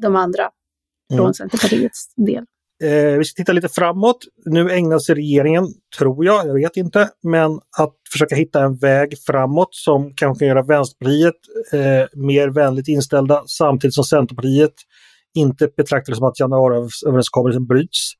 de 0.00 0.16
andra 0.16 0.50
från 1.10 1.20
mm. 1.20 1.34
Centerpartiets 1.34 2.14
del. 2.16 2.44
Eh, 2.84 3.18
vi 3.18 3.24
ska 3.24 3.42
titta 3.42 3.52
lite 3.52 3.68
framåt. 3.68 4.16
Nu 4.44 4.70
ägnar 4.70 4.98
sig 4.98 5.14
regeringen, 5.14 5.66
tror 5.98 6.24
jag, 6.24 6.46
jag 6.46 6.54
vet 6.54 6.76
inte, 6.76 7.08
men 7.22 7.50
att 7.78 7.94
försöka 8.12 8.34
hitta 8.34 8.64
en 8.64 8.76
väg 8.76 9.14
framåt 9.26 9.68
som 9.70 10.14
kanske 10.14 10.44
kan 10.44 10.48
göra 10.48 10.62
Vänsterpartiet 10.62 11.34
eh, 11.72 12.20
mer 12.20 12.48
vänligt 12.48 12.88
inställda 12.88 13.42
samtidigt 13.46 13.94
som 13.94 14.04
Centerpartiet 14.04 14.74
inte 15.34 15.68
betraktar 15.76 16.12
det 16.12 16.16
som 16.16 16.26
att 16.26 16.40
januariöverenskommelsen 16.40 17.66
bryts. 17.66 18.12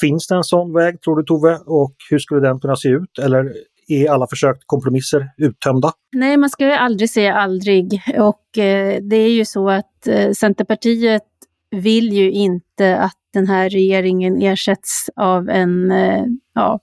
Finns 0.00 0.26
det 0.26 0.34
en 0.34 0.44
sån 0.44 0.74
väg 0.74 1.00
tror 1.00 1.16
du 1.16 1.22
Tove 1.24 1.58
och 1.66 1.94
hur 2.10 2.18
skulle 2.18 2.40
den 2.40 2.60
kunna 2.60 2.76
se 2.76 2.88
ut? 2.88 3.18
Eller 3.22 3.52
är 3.88 4.10
alla 4.10 4.26
försök 4.26 4.58
till 4.58 4.66
kompromisser 4.66 5.28
uttömda? 5.36 5.92
Nej, 6.12 6.36
man 6.36 6.50
ska 6.50 6.64
ju 6.64 6.72
aldrig 6.72 7.10
säga 7.10 7.34
aldrig 7.34 8.02
och 8.18 8.58
eh, 8.58 9.02
det 9.02 9.16
är 9.16 9.30
ju 9.30 9.44
så 9.44 9.70
att 9.70 10.06
eh, 10.06 10.30
Centerpartiet 10.30 11.22
vill 11.70 12.12
ju 12.12 12.30
inte 12.30 12.96
att 12.96 13.21
den 13.32 13.46
här 13.46 13.70
regeringen 13.70 14.42
ersätts 14.42 15.10
av 15.16 15.48
en, 15.48 15.90
eh, 15.90 16.24
ja, 16.54 16.80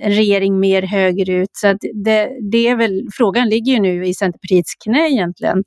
en 0.00 0.12
regering 0.12 0.60
mer 0.60 0.82
högerut. 0.82 1.50
Så 1.52 1.76
det, 2.04 2.30
det 2.50 2.68
är 2.68 2.76
väl, 2.76 3.08
frågan 3.12 3.48
ligger 3.48 3.72
ju 3.72 3.80
nu 3.80 4.06
i 4.06 4.14
Centerpartiets 4.14 4.74
knä 4.74 5.08
egentligen. 5.08 5.64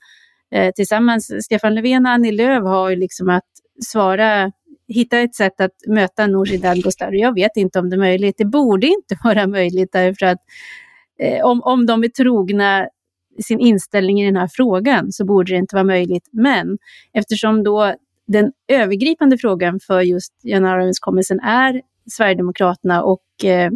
Eh, 0.51 0.72
tillsammans, 0.72 1.31
Stefan 1.46 1.75
Löfven 1.75 2.05
och 2.05 2.12
Annie 2.12 2.31
Lööf 2.31 2.63
har 2.63 2.89
ju 2.89 2.96
liksom 2.96 3.29
att 3.29 3.43
svara, 3.86 4.51
hitta 4.88 5.19
ett 5.19 5.36
sätt 5.36 5.62
att 5.62 5.72
möta 5.88 6.27
Nooshi 6.27 6.57
Dadgostar. 6.57 7.12
Jag 7.12 7.34
vet 7.34 7.57
inte 7.57 7.79
om 7.79 7.89
det 7.89 7.96
är 7.96 8.00
möjligt. 8.00 8.36
Det 8.38 8.46
borde 8.46 8.88
inte 8.88 9.17
vara 9.24 9.48
möjligt 9.48 9.89
därför 9.91 10.25
att 10.25 10.39
eh, 11.19 11.46
om, 11.46 11.62
om 11.63 11.86
de 11.86 12.03
är 12.03 12.07
trogna 12.07 12.88
sin 13.43 13.60
inställning 13.60 14.22
i 14.22 14.25
den 14.25 14.36
här 14.36 14.50
frågan 14.51 15.12
så 15.12 15.25
borde 15.25 15.53
det 15.53 15.57
inte 15.57 15.75
vara 15.75 15.84
möjligt. 15.84 16.29
Men 16.31 16.77
eftersom 17.13 17.63
då 17.63 17.96
den 18.27 18.51
övergripande 18.67 19.38
frågan 19.38 19.79
för 19.79 20.01
just 20.01 20.34
januariöverenskommelsen 20.43 21.39
är 21.39 21.81
Sverigedemokraterna 22.12 23.03
och 23.03 23.46
eh, 23.46 23.72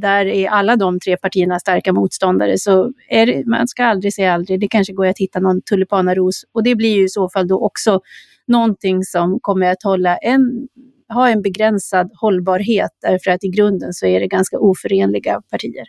där 0.00 0.26
är 0.26 0.48
alla 0.48 0.76
de 0.76 1.00
tre 1.00 1.16
partierna 1.16 1.58
starka 1.58 1.92
motståndare. 1.92 2.58
Så 2.58 2.92
det, 3.10 3.46
man 3.46 3.68
ska 3.68 3.84
aldrig 3.84 4.14
säga 4.14 4.34
aldrig. 4.34 4.60
Det 4.60 4.68
kanske 4.68 4.92
går 4.92 5.06
att 5.06 5.18
hitta 5.18 5.40
någon 5.40 5.62
tulipanaros 5.62 6.44
och 6.52 6.62
det 6.62 6.74
blir 6.74 6.96
ju 6.96 7.04
i 7.04 7.08
så 7.08 7.28
fall 7.28 7.48
då 7.48 7.64
också 7.64 8.00
någonting 8.46 9.04
som 9.04 9.38
kommer 9.40 9.66
att 9.66 9.82
hålla 9.82 10.16
en, 10.16 10.68
ha 11.08 11.28
en 11.28 11.42
begränsad 11.42 12.10
hållbarhet 12.14 12.90
därför 13.02 13.30
att 13.30 13.44
i 13.44 13.48
grunden 13.48 13.92
så 13.92 14.06
är 14.06 14.20
det 14.20 14.26
ganska 14.26 14.58
oförenliga 14.58 15.42
partier. 15.50 15.84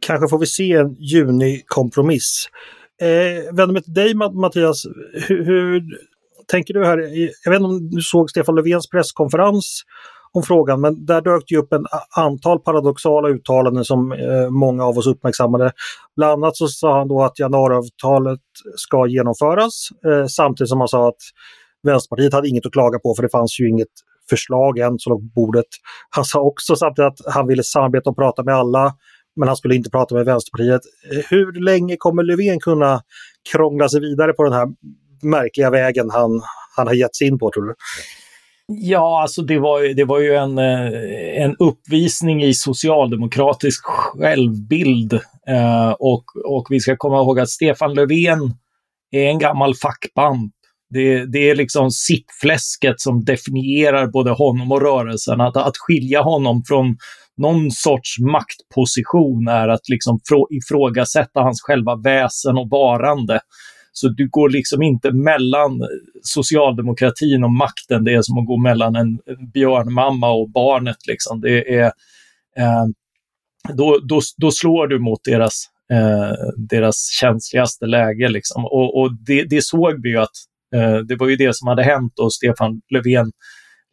Kanske 0.00 0.28
får 0.28 0.38
vi 0.38 0.46
se 0.46 0.72
en 0.72 0.94
junikompromiss. 0.98 2.48
Eh, 3.00 3.54
vänder 3.54 3.72
mig 3.72 3.82
till 3.82 3.94
dig 3.94 4.14
Mattias. 4.14 4.82
Hur, 5.28 5.44
hur 5.44 5.82
tänker 6.50 6.74
du 6.74 6.86
här, 6.86 6.98
jag 7.44 7.50
vet 7.50 7.60
inte 7.60 7.68
om 7.68 7.90
du 7.90 8.00
såg 8.02 8.30
Stefan 8.30 8.54
Löfvens 8.54 8.88
presskonferens 8.88 9.82
om 10.32 10.42
frågan, 10.42 10.80
men 10.80 11.06
där 11.06 11.20
dök 11.20 11.42
det 11.46 11.56
upp 11.56 11.72
en 11.72 11.86
antal 12.16 12.60
paradoxala 12.60 13.28
uttalanden 13.28 13.84
som 13.84 14.12
eh, 14.12 14.50
många 14.50 14.84
av 14.84 14.98
oss 14.98 15.06
uppmärksammade. 15.06 15.72
Bland 16.16 16.32
annat 16.32 16.56
så 16.56 16.68
sa 16.68 16.98
han 16.98 17.08
då 17.08 17.22
att 17.22 17.38
januariavtalet 17.38 18.40
ska 18.76 19.06
genomföras 19.06 19.88
eh, 20.06 20.26
samtidigt 20.26 20.68
som 20.68 20.78
han 20.78 20.88
sa 20.88 21.08
att 21.08 21.22
Vänsterpartiet 21.82 22.32
hade 22.32 22.48
inget 22.48 22.66
att 22.66 22.72
klaga 22.72 22.98
på 22.98 23.14
för 23.14 23.22
det 23.22 23.28
fanns 23.28 23.60
ju 23.60 23.68
inget 23.68 23.88
förslag 24.30 24.78
än 24.78 24.98
som 24.98 25.10
låg 25.10 25.20
på 25.20 25.40
bordet. 25.40 25.66
Han 26.10 26.24
sa 26.24 26.40
också 26.40 26.76
samtidigt 26.76 27.12
att 27.12 27.34
han 27.34 27.46
ville 27.46 27.62
samarbeta 27.62 28.10
och 28.10 28.16
prata 28.16 28.42
med 28.42 28.54
alla 28.54 28.94
men 29.36 29.48
han 29.48 29.56
skulle 29.56 29.74
inte 29.74 29.90
prata 29.90 30.14
med 30.14 30.24
Vänsterpartiet. 30.24 30.80
Eh, 31.12 31.24
hur 31.30 31.64
länge 31.64 31.96
kommer 31.98 32.22
Löfven 32.22 32.60
kunna 32.60 33.00
krångla 33.52 33.88
sig 33.88 34.00
vidare 34.00 34.32
på 34.32 34.44
den 34.44 34.52
här 34.52 34.66
märkliga 35.22 35.70
vägen 35.70 36.10
han, 36.10 36.42
han 36.76 36.86
har 36.86 36.94
gett 36.94 37.16
sig 37.16 37.26
in 37.26 37.38
på 37.38 37.50
tror 37.50 37.64
du? 37.64 37.74
Ja, 38.72 39.22
alltså 39.22 39.42
det 39.42 39.58
var, 39.58 39.94
det 39.94 40.04
var 40.04 40.18
ju 40.18 40.34
en, 40.34 40.58
eh, 40.58 41.42
en 41.42 41.56
uppvisning 41.58 42.42
i 42.42 42.54
socialdemokratisk 42.54 43.84
självbild. 43.84 45.12
Eh, 45.48 45.90
och, 45.90 46.24
och 46.44 46.66
vi 46.70 46.80
ska 46.80 46.96
komma 46.96 47.16
ihåg 47.16 47.40
att 47.40 47.48
Stefan 47.48 47.94
Löfven 47.94 48.54
är 49.10 49.28
en 49.28 49.38
gammal 49.38 49.74
fackpamp. 49.74 50.52
Det, 50.90 51.26
det 51.26 51.50
är 51.50 51.54
liksom 51.54 51.90
sittfläsket 51.90 53.00
som 53.00 53.24
definierar 53.24 54.06
både 54.06 54.30
honom 54.30 54.72
och 54.72 54.82
rörelsen. 54.82 55.40
Att, 55.40 55.56
att 55.56 55.76
skilja 55.76 56.22
honom 56.22 56.62
från 56.68 56.96
någon 57.36 57.70
sorts 57.70 58.18
maktposition 58.18 59.48
är 59.48 59.68
att 59.68 59.88
liksom 59.88 60.20
ifrågasätta 60.50 61.40
hans 61.40 61.62
själva 61.62 61.96
väsen 61.96 62.58
och 62.58 62.70
varande. 62.70 63.40
Så 64.00 64.08
du 64.08 64.28
går 64.28 64.50
liksom 64.50 64.82
inte 64.82 65.12
mellan 65.12 65.80
socialdemokratin 66.22 67.44
och 67.44 67.52
makten. 67.52 68.04
Det 68.04 68.14
är 68.14 68.22
som 68.22 68.38
att 68.38 68.46
gå 68.46 68.56
mellan 68.56 68.96
en 68.96 69.18
björnmamma 69.54 70.30
och 70.30 70.50
barnet. 70.50 70.96
Liksom. 71.08 71.40
Det 71.40 71.74
är, 71.74 71.86
eh, 72.56 72.84
då, 73.74 73.98
då, 74.02 74.20
då 74.36 74.50
slår 74.50 74.86
du 74.86 74.98
mot 74.98 75.24
deras, 75.24 75.64
eh, 75.92 76.32
deras 76.56 77.08
känsligaste 77.20 77.86
läge. 77.86 78.28
Liksom. 78.28 78.64
Och, 78.64 79.00
och 79.00 79.10
det, 79.26 79.44
det, 79.44 79.64
såg 79.64 80.02
vi 80.02 80.08
ju 80.08 80.18
att 80.18 80.36
eh, 80.74 80.96
det 80.96 81.16
var 81.16 81.28
ju 81.28 81.36
det 81.36 81.56
som 81.56 81.68
hade 81.68 81.82
hänt 81.82 82.18
och 82.18 82.32
Stefan 82.32 82.80
Löfven 82.90 83.32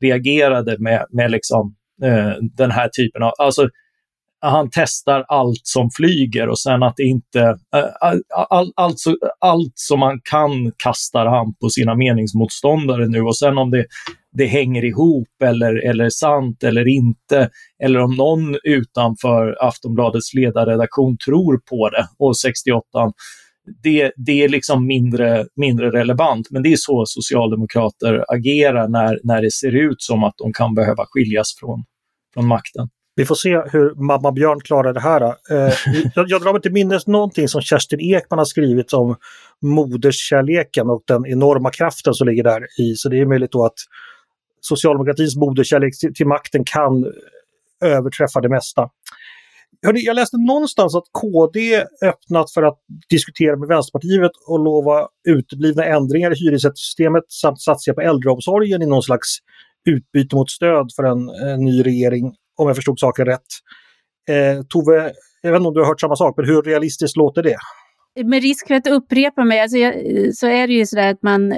reagerade 0.02 0.78
med, 0.80 1.06
med 1.12 1.32
liksom, 1.32 1.76
eh, 2.04 2.34
den 2.42 2.72
här 2.72 2.90
typen 2.90 3.24
av... 3.24 3.32
Alltså, 3.38 3.70
han 4.42 4.70
testar 4.72 5.26
allt 5.28 5.62
som 5.64 5.90
flyger 5.92 6.50
och 6.50 6.60
sen 6.60 6.84
att 6.84 6.94
det 6.98 7.04
inte... 7.04 7.40
Eh, 7.76 7.86
all, 8.02 8.22
all, 8.50 8.72
allt, 8.76 8.98
allt 9.40 9.74
som 9.76 10.00
man 10.00 10.20
kan 10.24 10.72
kastar 10.84 11.26
han 11.26 11.56
på 11.62 11.70
sina 11.70 11.96
meningsmotståndare 11.96 13.08
nu 13.08 13.22
och 13.22 13.38
sen 13.38 13.58
om 13.58 13.72
det, 13.72 13.86
det 14.38 14.46
hänger 14.46 14.86
ihop 14.86 15.28
eller, 15.44 15.90
eller 15.90 16.10
sant 16.10 16.64
eller 16.64 16.88
inte, 16.88 17.50
eller 17.84 18.00
om 18.00 18.16
någon 18.16 18.58
utanför 18.64 19.58
Aftonbladets 19.68 20.34
ledarredaktion 20.34 21.18
tror 21.26 21.58
på 21.70 21.90
det 21.90 22.08
och 22.18 22.38
68 22.38 23.12
det, 23.84 24.12
det 24.16 24.44
är 24.44 24.50
liksom 24.50 24.88
mindre, 24.88 25.46
mindre 25.56 25.92
relevant, 25.92 26.48
men 26.52 26.64
det 26.64 26.74
är 26.74 26.78
så 26.78 27.04
socialdemokrater 27.06 28.26
agerar 28.28 28.88
när, 28.88 29.20
när 29.24 29.42
det 29.42 29.52
ser 29.52 29.76
ut 29.76 30.02
som 30.02 30.24
att 30.24 30.34
de 30.38 30.54
kan 30.54 30.76
behöva 30.76 31.06
skiljas 31.06 31.56
från, 31.60 31.84
från 32.34 32.48
makten. 32.48 32.90
Vi 33.16 33.26
får 33.26 33.36
se 33.36 33.62
hur 33.72 33.96
mamma 33.96 34.32
Björn 34.32 34.60
klarar 34.60 34.94
det 34.94 35.00
här. 35.00 35.22
Eh, 35.22 35.74
jag, 36.16 36.30
jag 36.30 36.42
drar 36.42 36.54
mig 36.54 36.62
till 36.62 36.72
minnes 36.72 37.08
någonting 37.08 37.48
som 37.48 37.62
Kerstin 37.62 38.00
Ekman 38.00 38.40
har 38.40 38.46
skrivit 38.46 38.94
om 38.94 39.16
moderskärleken 39.62 40.90
och 40.90 41.04
den 41.08 41.26
enorma 41.26 41.72
kraften 41.72 42.14
som 42.14 42.28
ligger 42.28 42.44
där 42.44 42.62
i. 42.80 42.96
Så 42.96 43.10
det 43.10 43.20
är 43.20 43.26
möjligt 43.26 43.52
då 43.52 43.66
att 43.66 43.78
socialdemokratins 44.62 45.36
moderkärlek 45.36 46.00
till, 46.00 46.14
till 46.14 46.28
makten 46.28 46.64
kan 46.66 47.06
överträffa 47.84 48.42
det 48.42 48.50
mesta. 48.50 48.90
Hörde, 49.86 50.00
jag 50.00 50.16
läste 50.16 50.38
någonstans 50.38 50.96
att 50.96 51.04
KD 51.12 51.84
öppnat 52.04 52.52
för 52.52 52.64
att 52.64 52.80
diskutera 53.10 53.56
med 53.58 53.68
Vänsterpartiet 53.68 54.32
och 54.48 54.60
lova 54.60 55.08
uteblivna 55.28 55.86
ändringar 55.86 56.32
i 56.32 56.36
hyressättningssystemet 56.36 57.24
samt 57.28 57.62
satsa 57.62 57.94
på 57.94 58.02
äldreomsorgen 58.02 58.82
i 58.82 58.86
någon 58.86 59.04
slags 59.04 59.38
utbyte 59.86 60.36
mot 60.36 60.50
stöd 60.50 60.88
för 60.96 61.04
en, 61.04 61.30
en 61.30 61.60
ny 61.60 61.84
regering 61.84 62.34
om 62.58 62.68
jag 62.68 62.76
förstod 62.76 63.00
saken 63.00 63.26
rätt. 63.26 63.48
Eh, 64.30 64.64
Tove, 64.70 65.12
jag 65.42 65.52
vet 65.52 65.60
inte 65.60 65.68
om 65.68 65.74
du 65.74 65.80
har 65.80 65.88
hört 65.88 66.02
samma 66.02 66.16
sak, 66.16 66.34
men 66.38 66.46
hur 66.46 66.62
realistiskt 66.62 67.18
låter 67.18 67.44
det? 67.44 67.58
Med 68.24 68.42
risk 68.42 68.68
för 68.68 68.76
att 68.76 68.88
upprepa 68.88 69.44
mig, 69.44 69.60
alltså 69.60 69.78
jag, 69.78 69.94
så 70.36 70.48
är 70.48 70.68
det 70.68 70.74
ju 70.74 70.86
sådär 70.86 71.12
att 71.12 71.24
man... 71.24 71.54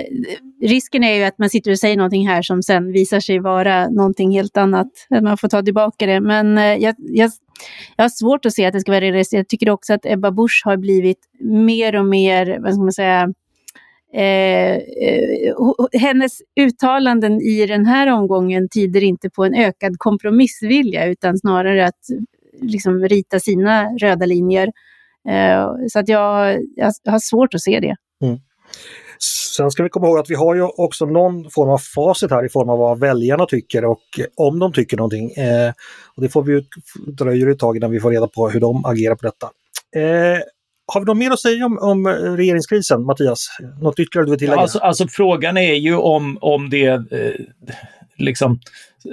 Risken 0.62 1.04
är 1.04 1.16
ju 1.16 1.24
att 1.24 1.38
man 1.40 1.50
sitter 1.50 1.72
och 1.72 1.80
säger 1.80 1.98
någonting 1.98 2.28
här 2.28 2.42
som 2.42 2.64
sen 2.64 2.92
visar 2.92 3.20
sig 3.20 3.40
vara 3.40 3.90
någonting 3.90 4.32
helt 4.32 4.58
annat. 4.58 4.88
Att 5.10 5.24
man 5.24 5.38
får 5.38 5.48
ta 5.48 5.62
tillbaka 5.62 6.06
det. 6.06 6.22
Men 6.22 6.58
eh, 6.58 6.64
jag, 6.64 6.96
jag, 6.98 7.32
jag 7.96 8.04
har 8.04 8.10
svårt 8.10 8.46
att 8.46 8.54
se 8.54 8.66
att 8.66 8.74
det 8.74 8.80
ska 8.80 8.92
vara 8.92 9.02
realistiskt. 9.02 9.38
Jag 9.38 9.48
tycker 9.48 9.70
också 9.70 9.94
att 9.94 10.06
Ebba 10.06 10.32
Busch 10.32 10.62
har 10.66 10.78
blivit 10.78 11.20
mer 11.50 11.96
och 11.96 12.06
mer, 12.06 12.60
vad 12.60 12.74
ska 12.74 12.84
man 12.84 12.92
säga, 12.92 13.34
Eh, 14.14 14.76
eh 14.76 15.54
hennes 15.94 16.42
uttalanden 16.60 17.42
i 17.42 17.66
den 17.66 17.86
här 17.86 18.08
omgången 18.08 18.70
tyder 18.70 19.04
inte 19.04 19.30
på 19.30 19.46
en 19.46 19.54
ökad 19.54 19.96
kompromissvilja 19.98 21.06
utan 21.06 21.38
snarare 21.38 21.86
att 21.86 22.02
liksom, 22.62 23.08
rita 23.08 23.40
sina 23.40 23.90
röda 23.98 24.26
linjer. 24.26 24.72
Eh, 25.30 25.72
så 25.90 26.00
att 26.00 26.10
jag, 26.10 26.58
jag, 26.76 26.94
har 27.06 27.20
svårt 27.20 27.54
att 27.54 27.62
se 27.62 27.80
det. 27.80 27.96
Mm. 28.26 28.40
Sen 29.58 29.72
ska 29.72 29.84
vi 29.84 29.90
komma 29.90 30.08
ihåg 30.08 30.20
att 30.20 30.30
vi 30.30 30.36
har 30.36 30.56
ju 30.56 30.62
också 30.62 31.06
någon 31.06 31.50
form 31.50 31.70
av 31.70 31.78
facit 31.78 32.32
här 32.32 32.46
i 32.46 32.50
form 32.50 32.70
av 32.70 32.80
vad 32.80 33.00
väljarna 33.00 33.46
tycker 33.46 33.86
och 33.86 34.02
om 34.36 34.60
de 34.60 34.74
tycker 34.74 34.98
någonting. 34.98 35.32
Eh, 35.32 35.72
och 36.16 36.22
det 36.22 36.30
får 36.30 36.44
vi 36.44 36.54
ju, 36.54 36.64
dröjer 37.08 37.48
ett 37.48 37.60
tag 37.60 37.78
innan 37.78 37.92
vi 37.92 38.00
får 38.00 38.12
reda 38.12 38.28
på 38.28 38.50
hur 38.50 38.60
de 38.60 38.86
agerar 38.86 39.16
på 39.16 39.26
detta. 39.26 39.50
Eh, 39.96 40.40
har 40.94 41.02
vi 41.02 41.06
något 41.06 41.18
mer 41.18 41.32
att 41.32 41.40
säga 41.40 41.66
om, 41.66 41.80
om 41.82 42.06
eh, 42.06 42.12
regeringskrisen, 42.12 43.06
Mattias? 43.06 43.48
Något 43.82 44.00
ytterligare 44.00 44.26
du 44.26 44.32
vill 44.32 44.40
tillägga? 44.40 44.62
Alltså, 44.62 44.80
alltså 44.80 45.08
frågan 45.08 45.58
är 45.58 45.74
ju 45.74 45.96
om, 45.96 46.38
om 46.42 46.70
det 46.70 46.88
eh, 46.88 47.32
liksom, 48.18 48.60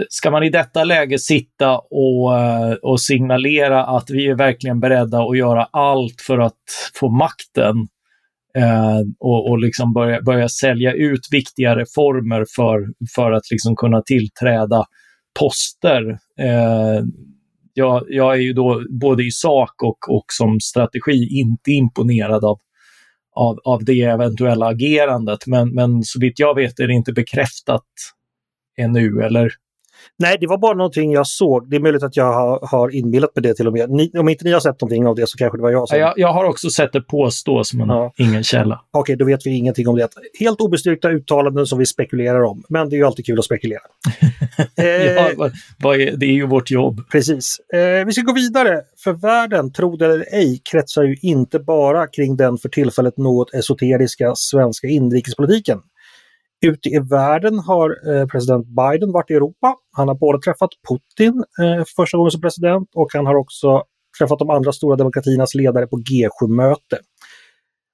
ska 0.09 0.31
man 0.31 0.43
i 0.43 0.51
detta 0.51 0.85
läge 0.85 1.19
sitta 1.19 1.79
och, 1.79 2.39
eh, 2.39 2.73
och 2.73 3.01
signalera 3.01 3.85
att 3.87 4.11
vi 4.11 4.27
är 4.27 4.35
verkligen 4.35 4.81
beredda 4.81 5.19
att 5.19 5.39
göra 5.39 5.69
allt 5.71 6.21
för 6.21 6.39
att 6.39 6.53
få 6.95 7.09
makten 7.09 7.77
eh, 8.59 9.01
och, 9.21 9.51
och 9.51 9.59
liksom 9.59 9.93
börja, 9.93 10.23
börja 10.23 10.49
sälja 10.49 10.93
ut 10.93 11.29
viktiga 11.31 11.77
reformer 11.77 12.45
för, 12.57 12.87
för 13.15 13.33
att 13.33 13.51
liksom 13.51 13.77
kunna 13.77 14.03
tillträda 14.03 14.85
poster. 15.41 16.11
Eh, 16.41 17.05
jag, 17.75 18.05
jag 18.09 18.35
är 18.35 18.41
ju 18.41 18.53
då 18.53 18.83
både 19.01 19.25
i 19.25 19.31
sak 19.31 19.83
och, 19.83 20.17
och 20.17 20.25
som 20.29 20.61
strategi 20.61 21.29
inte 21.31 21.71
imponerad 21.71 22.45
av, 22.45 22.59
av, 23.35 23.59
av 23.65 23.85
det 23.85 24.01
eventuella 24.01 24.67
agerandet. 24.67 25.47
Men, 25.47 25.75
men 25.75 26.03
så 26.03 26.21
vitt 26.21 26.39
jag 26.39 26.55
vet 26.55 26.81
är 26.81 26.87
det 26.87 26.95
inte 26.95 27.13
bekräftat 27.13 27.87
ännu, 28.77 29.23
eller? 29.23 29.51
Nej, 30.19 30.37
det 30.41 30.47
var 30.47 30.59
bara 30.59 30.75
någonting 30.75 31.13
jag 31.13 31.27
såg. 31.27 31.71
Det 31.71 31.77
är 31.77 31.81
möjligt 31.81 32.03
att 32.03 32.17
jag 32.17 32.33
har, 32.33 32.69
har 32.71 32.95
inbillat 32.95 33.37
mig 33.37 33.43
det 33.43 33.55
till 33.55 33.67
och 33.67 33.73
med. 33.73 33.91
Ni, 33.91 34.11
om 34.19 34.29
inte 34.29 34.45
ni 34.45 34.53
har 34.53 34.61
sett 34.61 34.81
någonting 34.81 35.07
av 35.07 35.15
det 35.15 35.29
så 35.29 35.39
kanske 35.39 35.59
det 35.59 35.63
var 35.63 35.71
jag 35.71 35.89
som... 35.89 35.99
Ja, 35.99 36.07
jag, 36.07 36.19
jag 36.19 36.33
har 36.33 36.45
också 36.45 36.71
sett 36.71 36.93
det 36.93 37.01
påstås, 37.01 37.75
men 37.75 37.89
ja. 37.89 38.13
ingen 38.17 38.45
källa. 38.45 38.81
Okej, 38.91 39.01
okay, 39.01 39.17
då 39.17 39.25
vet 39.25 39.47
vi 39.47 39.51
ingenting 39.51 39.89
om 39.89 39.97
det. 39.97 40.09
Helt 40.41 40.61
obestyrkta 40.61 41.11
uttalanden 41.11 41.67
som 41.67 41.79
vi 41.79 41.87
spekulerar 41.87 42.43
om. 42.43 42.65
Men 42.69 42.89
det 42.89 42.97
är 42.97 42.99
ju 42.99 43.05
alltid 43.05 43.27
kul 43.27 43.39
att 43.39 43.45
spekulera. 43.45 43.81
eh, 44.79 44.87
ja, 44.87 45.51
vad 45.79 46.01
är, 46.01 46.17
det 46.17 46.27
är 46.27 46.33
ju 46.33 46.47
vårt 46.47 46.71
jobb. 46.71 47.01
Precis. 47.13 47.57
Eh, 47.75 48.07
vi 48.07 48.13
ska 48.13 48.23
gå 48.23 48.33
vidare. 48.33 48.81
För 49.05 49.13
världen, 49.13 49.73
tro 49.73 49.97
det 49.97 50.05
eller 50.05 50.27
ej, 50.33 50.61
kretsar 50.71 51.03
ju 51.03 51.17
inte 51.23 51.59
bara 51.59 52.07
kring 52.07 52.37
den 52.37 52.59
för 52.59 52.69
tillfället 52.69 53.17
något 53.19 53.55
esoteriska 53.55 54.33
svenska 54.37 54.89
inrikespolitiken. 54.89 55.79
Ute 56.65 56.89
i 56.89 56.99
världen 56.99 57.59
har 57.59 57.91
eh, 58.11 58.27
president 58.27 58.67
Biden 58.67 59.13
varit 59.13 59.31
i 59.31 59.35
Europa. 59.35 59.75
Han 59.97 60.09
har 60.09 60.15
både 60.15 60.39
träffat 60.39 60.71
Putin 60.89 61.45
eh, 61.63 61.85
första 61.97 62.17
gången 62.17 62.31
som 62.31 62.41
president 62.41 62.89
och 62.95 63.09
han 63.15 63.27
har 63.27 63.35
också 63.35 63.83
träffat 64.19 64.39
de 64.39 64.51
andra 64.51 64.73
stora 64.73 64.97
demokratiernas 64.97 65.55
ledare 65.55 65.87
på 65.87 65.97
G7-möte. 65.97 66.99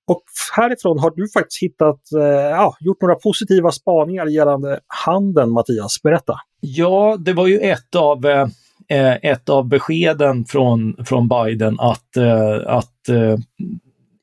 Och 0.07 0.23
härifrån 0.57 0.99
har 0.99 1.11
du 1.11 1.29
faktiskt 1.29 1.63
hittat, 1.63 2.01
eh, 2.17 2.51
ja, 2.51 2.77
gjort 2.81 3.03
några 3.03 3.15
positiva 3.15 3.71
spaningar 3.71 4.27
gällande 4.27 4.81
handeln, 5.07 5.51
Mattias. 5.51 6.03
Berätta! 6.03 6.35
Ja, 6.61 7.17
det 7.21 7.33
var 7.33 7.47
ju 7.47 7.59
ett 7.59 7.95
av, 7.97 8.27
eh, 8.27 8.49
eh 8.89 9.17
ett 9.23 9.49
av 9.49 9.69
beskeden 9.69 10.45
från, 10.45 11.05
från 11.05 11.29
Biden 11.29 11.81
att, 11.81 12.17
eh, 12.17 12.57
att 12.67 13.09
eh, 13.09 13.37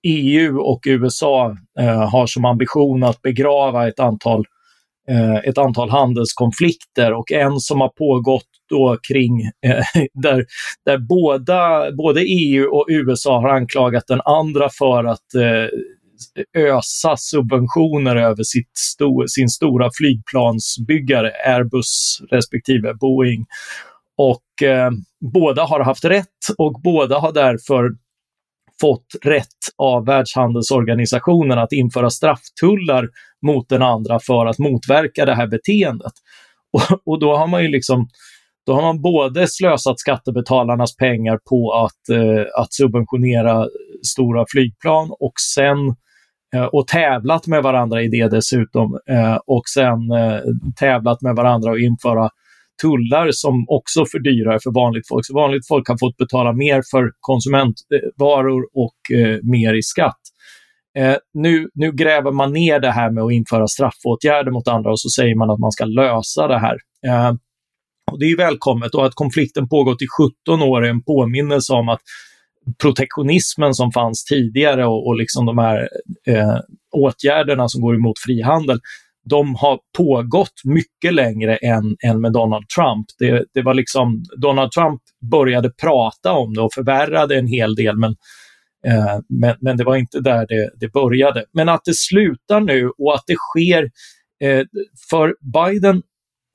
EU 0.03 0.59
och 0.59 0.79
USA 0.85 1.57
eh, 1.79 2.09
har 2.09 2.27
som 2.27 2.45
ambition 2.45 3.03
att 3.03 3.21
begrava 3.21 3.87
ett 3.87 3.99
antal, 3.99 4.45
eh, 5.09 5.35
ett 5.35 5.57
antal 5.57 5.89
handelskonflikter 5.89 7.13
och 7.13 7.31
en 7.31 7.59
som 7.59 7.81
har 7.81 7.89
pågått 7.89 8.47
då 8.69 8.97
kring 9.07 9.41
eh, 9.41 9.85
där, 10.13 10.45
där 10.85 10.97
båda, 10.97 11.91
både 11.91 12.21
EU 12.21 12.65
och 12.65 12.85
USA 12.89 13.41
har 13.41 13.49
anklagat 13.49 14.07
den 14.07 14.21
andra 14.25 14.69
för 14.79 15.03
att 15.03 15.35
eh, 15.35 15.69
ösa 16.53 17.17
subventioner 17.17 18.15
över 18.15 18.43
sitt 18.43 18.71
sto 18.77 19.27
sin 19.27 19.49
stora 19.49 19.89
flygplansbyggare 19.97 21.31
Airbus 21.45 22.21
respektive 22.31 22.93
Boeing. 22.93 23.45
Och 24.17 24.67
eh, 24.67 24.91
båda 25.33 25.63
har 25.63 25.79
haft 25.79 26.05
rätt 26.05 26.25
och 26.57 26.81
båda 26.83 27.19
har 27.19 27.33
därför 27.33 27.89
fått 28.81 29.05
rätt 29.25 29.47
av 29.77 30.05
Världshandelsorganisationen 30.05 31.59
att 31.59 31.71
införa 31.71 32.09
strafftullar 32.09 33.09
mot 33.45 33.69
den 33.69 33.81
andra 33.81 34.19
för 34.19 34.45
att 34.45 34.59
motverka 34.59 35.25
det 35.25 35.35
här 35.35 35.47
beteendet. 35.47 36.13
Och, 36.73 37.01
och 37.05 37.19
då 37.19 37.35
har 37.35 37.47
man 37.47 37.63
ju 37.63 37.67
liksom 37.67 38.07
då 38.65 38.73
har 38.73 38.81
man 38.81 39.01
både 39.01 39.47
slösat 39.47 39.99
skattebetalarnas 39.99 40.95
pengar 40.95 41.39
på 41.49 41.73
att, 41.73 42.09
eh, 42.17 42.61
att 42.61 42.73
subventionera 42.73 43.67
stora 44.07 44.45
flygplan 44.49 45.11
och 45.19 45.33
sen 45.55 45.77
eh, 46.55 46.65
och 46.65 46.87
tävlat 46.87 47.47
med 47.47 47.63
varandra 47.63 48.01
i 48.01 48.07
det 48.07 48.27
dessutom 48.27 48.99
eh, 49.09 49.37
och 49.47 49.63
sen 49.73 50.11
eh, 50.11 50.39
tävlat 50.79 51.21
med 51.21 51.35
varandra 51.35 51.71
och 51.71 51.79
införa 51.79 52.29
tullar 52.81 53.29
som 53.31 53.65
också 53.67 54.05
fördyrar 54.11 54.59
för 54.63 54.71
vanligt 54.71 55.07
folk. 55.07 55.25
Så 55.25 55.33
vanligt 55.33 55.67
folk 55.67 55.87
har 55.87 55.97
fått 55.97 56.17
betala 56.17 56.53
mer 56.53 56.81
för 56.91 57.11
konsumentvaror 57.19 58.61
och 58.73 59.17
eh, 59.17 59.39
mer 59.43 59.73
i 59.73 59.81
skatt. 59.81 60.21
Eh, 60.97 61.15
nu, 61.33 61.69
nu 61.73 61.91
gräver 61.91 62.31
man 62.31 62.53
ner 62.53 62.79
det 62.79 62.91
här 62.91 63.11
med 63.11 63.23
att 63.23 63.31
införa 63.31 63.67
straffåtgärder 63.67 64.51
mot 64.51 64.67
andra 64.67 64.91
och 64.91 64.99
så 64.99 65.09
säger 65.09 65.35
man 65.35 65.49
att 65.49 65.59
man 65.59 65.71
ska 65.71 65.85
lösa 65.85 66.47
det 66.47 66.59
här. 66.59 66.77
Eh, 67.07 67.33
och 68.11 68.19
Det 68.19 68.25
är 68.25 68.37
välkommet 68.37 68.95
och 68.95 69.05
att 69.05 69.15
konflikten 69.15 69.69
pågått 69.69 70.01
i 70.01 70.07
17 70.47 70.61
år 70.61 70.85
är 70.85 70.89
en 70.89 71.03
påminnelse 71.03 71.73
om 71.73 71.89
att 71.89 72.01
protektionismen 72.81 73.73
som 73.73 73.91
fanns 73.91 74.23
tidigare 74.23 74.85
och, 74.85 75.07
och 75.07 75.15
liksom 75.15 75.45
de 75.45 75.57
här 75.57 75.89
eh, 76.27 76.57
åtgärderna 76.91 77.69
som 77.69 77.81
går 77.81 77.95
emot 77.95 78.19
frihandel, 78.25 78.79
de 79.29 79.55
har 79.55 79.79
pågått 79.97 80.61
mycket 80.63 81.13
längre 81.13 81.57
än, 81.57 81.95
än 82.03 82.21
med 82.21 82.33
Donald 82.33 82.65
Trump. 82.77 83.05
Det, 83.19 83.45
det 83.53 83.61
var 83.61 83.73
liksom, 83.73 84.23
Donald 84.41 84.71
Trump 84.71 85.01
började 85.31 85.69
prata 85.69 86.31
om 86.31 86.53
det 86.53 86.61
och 86.61 86.73
förvärrade 86.73 87.37
en 87.37 87.47
hel 87.47 87.75
del, 87.75 87.97
men, 87.97 88.15
eh, 88.87 89.19
men, 89.29 89.55
men, 89.61 89.77
det 89.77 89.83
var 89.83 89.95
inte 89.95 90.19
där 90.19 90.45
det, 90.49 90.71
det 90.79 90.91
började. 90.91 91.45
Men 91.53 91.69
att 91.69 91.81
det 91.85 91.95
slutar 91.95 92.61
nu 92.61 92.91
och 92.97 93.15
att 93.15 93.23
det 93.27 93.35
sker, 93.35 93.83
eh, 94.43 94.65
för 95.09 95.35
Biden 95.53 96.01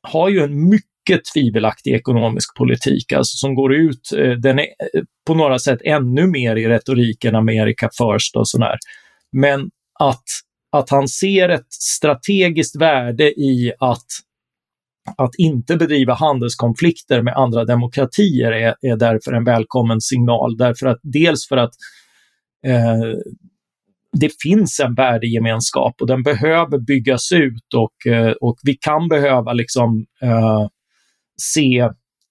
har 0.09 0.29
ju 0.29 0.41
en 0.41 0.69
mycket 0.69 1.25
tvivelaktig 1.35 1.95
ekonomisk 1.95 2.57
politik, 2.57 3.13
alltså 3.13 3.37
som 3.37 3.55
går 3.55 3.75
ut, 3.75 4.13
eh, 4.19 4.31
den 4.31 4.59
är 4.59 4.65
eh, 4.65 5.03
på 5.27 5.35
några 5.35 5.59
sätt 5.59 5.81
ännu 5.85 6.27
mer 6.27 6.57
i 6.57 6.69
retoriken 6.69 7.35
Amerika 7.35 7.91
first 7.99 8.37
och 8.37 8.49
sådär. 8.49 8.77
Men 9.33 9.71
att 10.01 10.25
att 10.73 10.91
han 10.91 11.09
ser 11.09 11.49
ett 11.49 11.73
strategiskt 11.73 12.81
värde 12.81 13.25
i 13.25 13.73
att, 13.79 14.07
att 15.17 15.35
inte 15.39 15.77
bedriva 15.77 16.15
handelskonflikter 16.15 17.23
med 17.23 17.37
andra 17.37 17.65
demokratier 17.65 18.53
är, 18.53 18.75
är 18.81 18.97
därför 18.97 19.33
en 19.33 19.45
välkommen 19.45 20.01
signal. 20.01 20.57
Därför 20.57 20.87
att, 20.87 20.99
dels 21.03 21.49
för 21.49 21.57
att 21.57 21.73
eh, 22.67 23.19
det 24.21 24.43
finns 24.43 24.81
en 24.81 24.95
värdegemenskap 24.95 26.01
och 26.01 26.07
den 26.07 26.23
behöver 26.23 26.79
byggas 26.79 27.33
ut 27.33 27.75
och, 27.75 28.13
eh, 28.13 28.33
och 28.41 28.59
vi 28.63 28.75
kan 28.75 29.09
behöva 29.09 29.53
liksom 29.53 30.07
eh, 30.23 30.67
se 31.41 31.79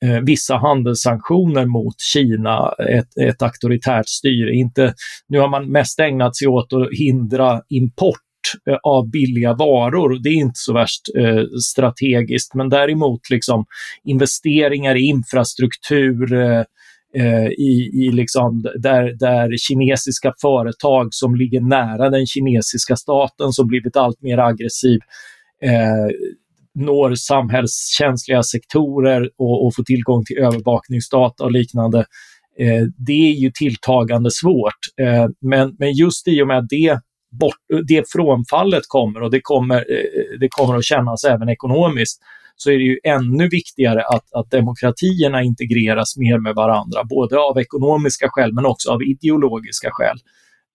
eh, 0.06 0.20
vissa 0.24 0.58
handelssanktioner 0.58 1.66
mot 1.66 1.96
Kina, 2.14 2.74
ett, 2.90 3.18
ett 3.18 3.42
auktoritärt 3.42 4.08
styre. 4.08 4.56
Inte, 4.56 4.94
nu 5.28 5.40
har 5.40 5.50
man 5.50 5.72
mest 5.72 6.00
ägnat 6.00 6.36
sig 6.36 6.48
åt 6.48 6.74
att 6.74 7.00
hindra 7.00 7.62
import 7.70 8.22
Eh, 8.70 8.78
av 8.84 9.10
billiga 9.10 9.54
varor. 9.54 10.20
Det 10.24 10.30
är 10.30 10.34
inte 10.34 10.60
så 10.60 10.74
värst 10.74 11.02
eh, 11.18 11.44
strategiskt, 11.64 12.54
men 12.54 12.70
däremot 12.70 13.30
liksom 13.30 13.66
investeringar 14.04 14.96
i 14.96 15.02
infrastruktur, 15.02 16.34
eh, 16.34 16.64
eh, 17.16 17.48
i, 17.48 17.92
i 17.94 18.12
liksom 18.12 18.62
där, 18.62 19.18
där 19.20 19.58
kinesiska 19.58 20.34
företag 20.42 21.08
som 21.12 21.36
ligger 21.36 21.62
nära 21.62 22.10
den 22.10 22.26
kinesiska 22.26 22.96
staten 22.96 23.52
som 23.52 23.68
blivit 23.68 23.96
allt 23.96 24.22
mer 24.22 24.38
aggressiv 24.38 25.00
eh, 25.64 26.16
når 26.76 27.16
samhällskänsliga 27.16 28.44
sektorer 28.44 29.30
och, 29.38 29.66
och 29.66 29.76
får 29.76 29.84
tillgång 29.84 30.26
till 30.26 30.38
övervakningsdata 30.38 31.44
och 31.44 31.52
liknande. 31.52 32.00
Eh, 32.60 32.84
det 32.98 33.32
är 33.32 33.34
ju 33.34 33.52
tilltagande 33.52 34.32
svårt. 34.32 34.80
Eh, 35.02 35.28
men, 35.42 35.76
men 35.80 35.94
just 35.94 36.28
i 36.28 36.42
och 36.42 36.48
med 36.48 36.68
det 36.70 37.00
bort, 37.32 37.84
det 37.88 38.12
frånfallet 38.12 38.84
kommer 38.88 39.22
och 39.22 39.32
det 39.32 39.42
kommer, 39.44 39.78
eh, 39.78 40.40
det 40.40 40.48
kommer 40.50 40.76
att 40.76 40.86
kännas 40.86 41.24
även 41.24 41.50
ekonomiskt, 41.50 42.22
så 42.56 42.72
är 42.72 42.78
det 42.78 42.84
ju 42.84 43.00
ännu 43.04 43.50
viktigare 43.50 44.04
att, 44.04 44.34
att 44.34 44.52
demokratierna 44.52 45.44
integreras 45.44 46.18
mer 46.18 46.38
med 46.38 46.56
varandra, 46.56 47.04
både 47.04 47.40
av 47.40 47.60
ekonomiska 47.60 48.28
skäl 48.30 48.54
men 48.54 48.66
också 48.66 48.92
av 48.92 49.04
ideologiska 49.04 49.90
skäl. 49.92 50.18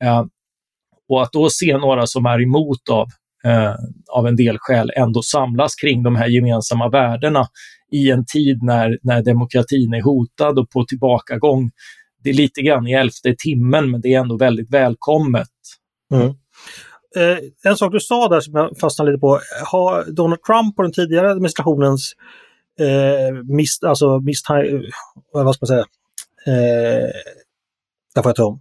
Eh, 0.05 0.25
och 1.09 1.23
att 1.23 1.33
då 1.33 1.51
se 1.51 1.79
några 1.79 2.07
som 2.07 2.27
är 2.27 2.42
emot 2.42 2.88
av, 2.90 3.09
eh, 3.45 3.75
av 4.12 4.27
en 4.27 4.37
del 4.37 4.57
skäl 4.61 4.92
ändå 4.97 5.23
samlas 5.23 5.75
kring 5.75 6.03
de 6.03 6.16
här 6.16 6.29
gemensamma 6.29 6.88
värdena 6.88 7.47
i 7.92 8.11
en 8.11 8.25
tid 8.27 8.62
när, 8.62 8.99
när 9.03 9.23
demokratin 9.23 9.95
är 9.95 10.03
hotad 10.03 10.59
och 10.59 10.71
på 10.71 10.85
tillbakagång. 10.85 11.71
Det 12.23 12.31
är 12.31 12.35
lite 12.35 12.62
grann 12.62 12.87
i 12.87 12.92
elfte 12.92 13.35
timmen, 13.38 13.90
men 13.90 14.01
det 14.01 14.14
är 14.14 14.21
ändå 14.21 14.37
väldigt 14.37 14.71
välkommet. 14.71 15.49
Mm. 16.14 16.35
Eh, 17.16 17.38
en 17.71 17.77
sak 17.77 17.92
du 17.92 18.01
sa 18.01 18.29
där 18.29 18.40
som 18.40 18.55
jag 18.55 18.79
fastnade 18.79 19.11
lite 19.11 19.21
på. 19.21 19.40
Har 19.64 20.05
Donald 20.05 20.42
Trump 20.42 20.79
och 20.79 20.85
den 20.85 20.92
tidigare 20.92 21.31
administrationens 21.31 22.12
eh, 22.81 23.35
mist, 23.45 23.85
alltså 23.85 24.21
mist, 24.21 24.51
eh, 24.51 24.57
vad 25.33 25.55
ska 25.55 25.64
man 25.64 25.66
säga, 25.66 25.87
eh, 26.47 27.11
där 28.14 28.23
får 28.23 28.29
jag 28.29 28.37
ta 28.37 28.45
om. 28.45 28.61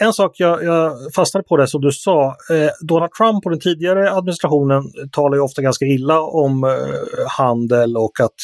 en 0.00 0.12
sak 0.12 0.32
jag, 0.40 0.64
jag 0.64 0.96
fastnade 1.14 1.44
på 1.48 1.56
det 1.56 1.66
som 1.66 1.80
du 1.80 1.92
sa. 1.92 2.36
Eh, 2.50 2.70
Donald 2.80 3.12
Trump 3.12 3.44
och 3.44 3.50
den 3.50 3.60
tidigare 3.60 4.12
administrationen 4.12 4.82
talar 5.12 5.36
ju 5.36 5.42
ofta 5.42 5.62
ganska 5.62 5.84
illa 5.84 6.20
om 6.20 6.64
eh, 6.64 7.28
handel 7.28 7.96
och 7.96 8.20
att 8.20 8.34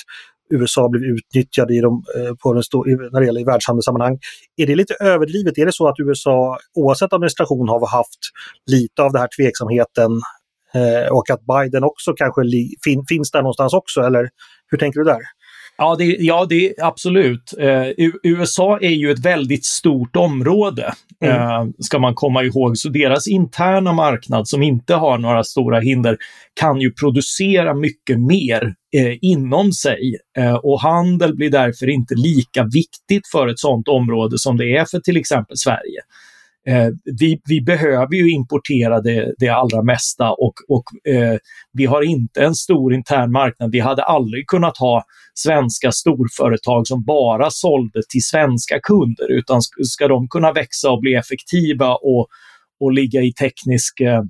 USA 0.51 0.89
blev 0.89 1.03
utnyttjade 1.03 1.75
i 1.75 1.81
de, 1.81 2.05
eh, 2.17 2.35
på 2.43 2.53
den 2.53 2.63
stor, 2.63 3.11
när 3.13 3.21
det 3.21 3.27
gäller 3.27 3.41
i 3.41 3.45
världshandelssammanhang. 3.45 4.19
Är 4.57 4.67
det 4.67 4.75
lite 4.75 4.95
överdrivet? 5.01 5.59
Är 5.59 5.67
det 5.67 5.73
så 5.73 5.89
att 5.89 6.01
USA 6.01 6.59
oavsett 6.75 7.13
administration 7.13 7.69
har 7.69 7.87
haft 7.87 8.21
lite 8.67 9.03
av 9.03 9.13
den 9.13 9.21
här 9.21 9.29
tveksamheten 9.37 10.11
eh, 10.75 11.13
och 11.13 11.31
att 11.31 11.41
Biden 11.47 11.85
också 11.85 12.13
kanske 12.13 12.43
fin, 12.85 13.05
finns 13.09 13.31
där 13.31 13.43
någonstans 13.43 13.75
också? 13.75 14.01
Eller 14.01 14.29
hur 14.71 14.79
tänker 14.79 15.01
du 15.01 15.05
där? 15.05 15.21
Ja, 15.79 15.97
det, 15.97 16.05
ja 16.05 16.47
det, 16.49 16.75
absolut. 16.79 17.55
Eh, 17.59 18.09
USA 18.23 18.79
är 18.81 18.91
ju 18.91 19.11
ett 19.11 19.25
väldigt 19.25 19.65
stort 19.65 20.17
område, 20.17 20.95
mm. 21.21 21.37
eh, 21.37 21.67
ska 21.79 21.99
man 21.99 22.15
komma 22.15 22.43
ihåg. 22.43 22.79
Så 22.79 22.89
deras 22.89 23.29
interna 23.29 23.93
marknad, 23.93 24.49
som 24.49 24.63
inte 24.63 24.95
har 24.95 25.19
några 25.19 25.45
stora 25.45 25.81
hinder, 25.81 26.17
kan 26.61 26.81
ju 26.81 26.93
producera 26.93 27.75
mycket 27.75 28.21
mer 28.21 28.75
eh, 28.97 29.19
inom 29.21 29.73
sig. 29.73 30.17
Eh, 30.39 30.55
och 30.55 30.81
handel 30.81 31.37
blir 31.37 31.51
därför 31.51 31.89
inte 31.89 32.15
lika 32.15 32.65
viktigt 32.65 33.29
för 33.33 33.49
ett 33.49 33.59
sådant 33.59 33.89
område 33.89 34.39
som 34.39 34.57
det 34.57 34.77
är 34.77 34.85
för 34.85 34.99
till 34.99 35.17
exempel 35.17 35.57
Sverige. 35.57 36.01
Eh, 36.69 36.89
vi, 37.21 37.41
vi, 37.45 37.61
behöver 37.61 38.15
ju 38.15 38.31
importera 38.31 39.01
det, 39.01 39.35
det 39.39 39.49
allra 39.49 39.83
mesta 39.83 40.31
och, 40.31 40.55
och 40.69 41.13
eh, 41.13 41.39
vi 41.73 41.87
har 41.87 42.03
inte 42.03 42.45
en 42.45 42.55
stor 42.55 42.95
intern 42.95 43.33
marknad. 43.33 43.71
Vi 43.73 43.81
hade 43.81 44.03
aldrig 44.03 44.47
kunnat 44.47 44.79
ha 44.79 45.05
svenska 45.35 45.93
storföretag 45.93 46.87
som 46.87 47.05
bara 47.05 47.51
sålde 47.51 48.03
till 48.09 48.23
svenska 48.23 48.81
kunder, 48.83 49.31
utan 49.31 49.61
ska 49.63 50.09
de 50.09 50.29
kunna 50.29 50.53
växa 50.53 50.91
och 50.91 51.01
bli 51.01 51.15
effektiva 51.15 51.95
och, 51.95 52.27
och 52.81 52.93
ligga 52.93 53.21
i 53.23 53.33
teknisk 53.33 54.01
eh, 54.01 54.23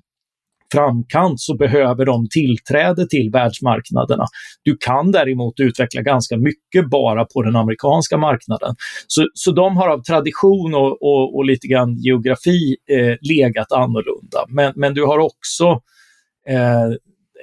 framkant 0.77 1.41
så 1.41 1.57
behöver 1.57 2.05
de 2.05 2.29
tillträde 2.29 3.09
till 3.09 3.31
världsmarknaderna. 3.31 4.25
Du 4.62 4.77
kan 4.81 5.12
däremot 5.12 5.61
utveckla 5.61 6.03
ganska 6.03 6.37
mycket 6.37 6.91
bara 6.91 7.25
på 7.25 7.43
den 7.43 7.57
amerikanska 7.57 8.17
marknaden. 8.17 8.75
Så, 9.07 9.27
så 9.35 9.53
de 9.53 9.77
har 9.77 9.89
av 9.89 10.03
tradition 10.03 10.75
och, 10.75 11.03
och, 11.03 11.37
och 11.37 11.45
lite 11.45 11.67
grann 11.67 11.97
geografi 11.97 12.77
eh, 12.91 13.17
legat 13.21 13.73
annorlunda. 13.73 14.45
Men, 14.49 14.73
men 14.77 14.95
du 14.95 15.05
har 15.05 15.19
också 15.19 15.65
eh, 16.49 16.89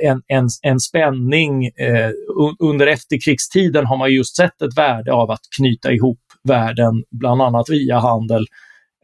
en, 0.02 0.22
en, 0.28 0.50
en 0.62 0.80
spänning. 0.80 1.66
Eh, 1.66 2.12
under 2.60 2.88
efterkrigstiden 2.88 3.86
har 3.86 3.98
man 3.98 4.14
just 4.14 4.36
sett 4.36 4.62
ett 4.62 4.78
värde 4.78 5.14
av 5.14 5.32
att 5.32 5.42
knyta 5.58 5.92
ihop 5.92 6.20
världen, 6.44 7.04
bland 7.12 7.42
annat 7.42 7.70
via 7.70 8.00
handel. 8.00 8.46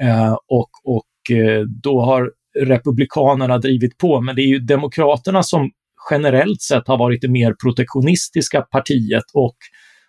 Eh, 0.01 0.33
och 0.47 0.69
och 0.83 1.37
eh, 1.37 1.61
då 1.83 2.01
har 2.01 2.31
Republikanerna 2.59 3.57
drivit 3.57 3.97
på, 3.97 4.21
men 4.21 4.35
det 4.35 4.41
är 4.41 4.47
ju 4.47 4.59
Demokraterna 4.59 5.43
som 5.43 5.71
generellt 6.11 6.61
sett 6.61 6.87
har 6.87 6.97
varit 6.97 7.21
det 7.21 7.27
mer 7.27 7.55
protektionistiska 7.63 8.61
partiet 8.61 9.23
och, 9.33 9.55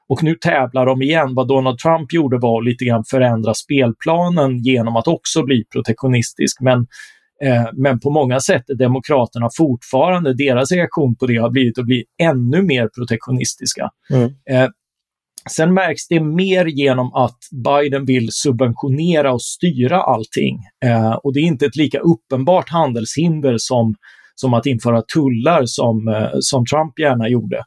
och 0.08 0.22
nu 0.22 0.34
tävlar 0.34 0.86
de 0.86 1.02
igen. 1.02 1.34
Vad 1.34 1.48
Donald 1.48 1.78
Trump 1.78 2.12
gjorde 2.12 2.38
var 2.38 2.60
att 2.60 2.64
lite 2.64 2.84
grann 2.84 3.04
förändra 3.10 3.54
spelplanen 3.54 4.58
genom 4.58 4.96
att 4.96 5.08
också 5.08 5.42
bli 5.42 5.64
protektionistisk. 5.72 6.60
Men, 6.60 6.78
eh, 7.44 7.66
men 7.72 8.00
på 8.00 8.10
många 8.10 8.40
sätt 8.40 8.70
är 8.70 8.74
Demokraterna 8.74 9.48
fortfarande, 9.56 10.34
deras 10.34 10.72
reaktion 10.72 11.16
på 11.16 11.26
det 11.26 11.36
har 11.36 11.50
blivit 11.50 11.78
att 11.78 11.86
bli 11.86 12.04
ännu 12.22 12.62
mer 12.62 12.88
protektionistiska. 12.96 13.90
Mm. 14.10 14.30
Sen 15.50 15.74
märks 15.74 16.08
det 16.08 16.20
mer 16.20 16.64
genom 16.66 17.14
att 17.14 17.38
Biden 17.64 18.04
vill 18.04 18.28
subventionera 18.32 19.32
och 19.32 19.42
styra 19.42 20.02
allting. 20.02 20.58
Eh, 20.84 21.12
och 21.12 21.34
det 21.34 21.40
är 21.40 21.44
inte 21.44 21.66
ett 21.66 21.76
lika 21.76 21.98
uppenbart 21.98 22.68
handelshinder 22.68 23.54
som, 23.58 23.94
som 24.34 24.54
att 24.54 24.66
införa 24.66 25.02
tullar 25.02 25.62
som, 25.64 26.08
eh, 26.08 26.28
som 26.40 26.66
Trump 26.66 26.98
gärna 26.98 27.28
gjorde. 27.28 27.64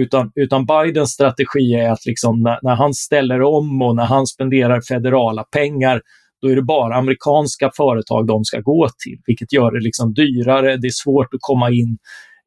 Utan, 0.00 0.32
utan 0.34 0.66
Bidens 0.66 1.10
strategi 1.10 1.74
är 1.74 1.90
att 1.90 2.06
liksom 2.06 2.42
när, 2.42 2.58
när, 2.62 2.74
han 2.74 2.94
ställer 2.94 3.42
om 3.42 3.82
och 3.82 3.96
när 3.96 4.04
han 4.04 4.26
spenderar 4.26 4.80
federala 4.80 5.42
pengar, 5.42 6.00
då 6.42 6.48
är 6.48 6.56
det 6.56 6.62
bara 6.62 6.96
amerikanska 6.96 7.70
företag 7.76 8.26
de 8.26 8.44
ska 8.44 8.60
gå 8.60 8.88
till, 9.04 9.18
vilket 9.26 9.52
gör 9.52 9.70
det 9.70 9.80
liksom 9.80 10.14
dyrare, 10.14 10.76
det 10.76 10.86
är 10.86 11.02
svårt 11.04 11.34
att 11.34 11.40
komma 11.40 11.70
in 11.70 11.98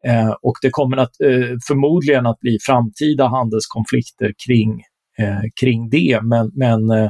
Eh, 0.07 0.35
och 0.41 0.55
det 0.61 0.69
kommer 0.69 0.97
att, 0.97 1.21
eh, 1.21 1.57
förmodligen 1.67 2.25
att 2.25 2.39
bli 2.39 2.57
framtida 2.61 3.27
handelskonflikter 3.27 4.33
kring, 4.47 4.83
eh, 5.17 5.41
kring 5.59 5.89
det. 5.89 6.19
Men, 6.23 6.51
men, 6.53 6.89
eh, 6.89 7.09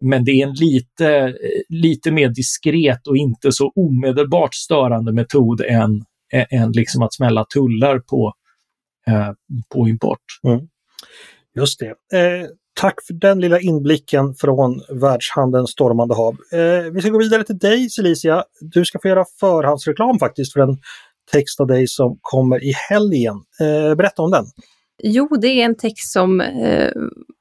men 0.00 0.24
det 0.24 0.30
är 0.30 0.46
en 0.46 0.54
lite, 0.54 1.08
eh, 1.08 1.32
lite 1.68 2.10
mer 2.10 2.28
diskret 2.28 3.06
och 3.06 3.16
inte 3.16 3.52
så 3.52 3.72
omedelbart 3.76 4.54
störande 4.54 5.12
metod 5.12 5.60
än, 5.60 6.04
än 6.50 6.72
liksom 6.72 7.02
att 7.02 7.14
smälla 7.14 7.44
tullar 7.44 7.98
på, 7.98 8.32
eh, 9.06 9.30
på 9.74 9.88
import. 9.88 10.24
Mm. 10.44 10.60
Just 11.56 11.80
det. 11.80 12.18
Eh, 12.18 12.46
tack 12.80 12.94
för 13.06 13.14
den 13.14 13.40
lilla 13.40 13.60
inblicken 13.60 14.34
från 14.34 14.80
världshandelns 14.88 15.70
stormande 15.70 16.14
hav. 16.14 16.36
Eh, 16.52 16.92
vi 16.92 17.00
ska 17.00 17.10
gå 17.10 17.18
vidare 17.18 17.44
till 17.44 17.58
dig 17.58 17.90
Celicia. 17.90 18.44
Du 18.60 18.84
ska 18.84 18.98
få 19.02 19.08
göra 19.08 19.24
förhandsreklam 19.40 20.18
faktiskt 20.18 20.52
för 20.52 20.60
en 20.60 20.78
text 21.32 21.60
av 21.60 21.66
dig 21.66 21.88
som 21.88 22.18
kommer 22.20 22.64
i 22.64 22.72
helgen. 22.88 23.36
Eh, 23.60 23.94
berätta 23.94 24.22
om 24.22 24.30
den. 24.30 24.44
Jo, 25.02 25.28
det 25.40 25.48
är 25.48 25.64
en 25.64 25.76
text 25.76 26.12
som, 26.12 26.40
eh, 26.40 26.90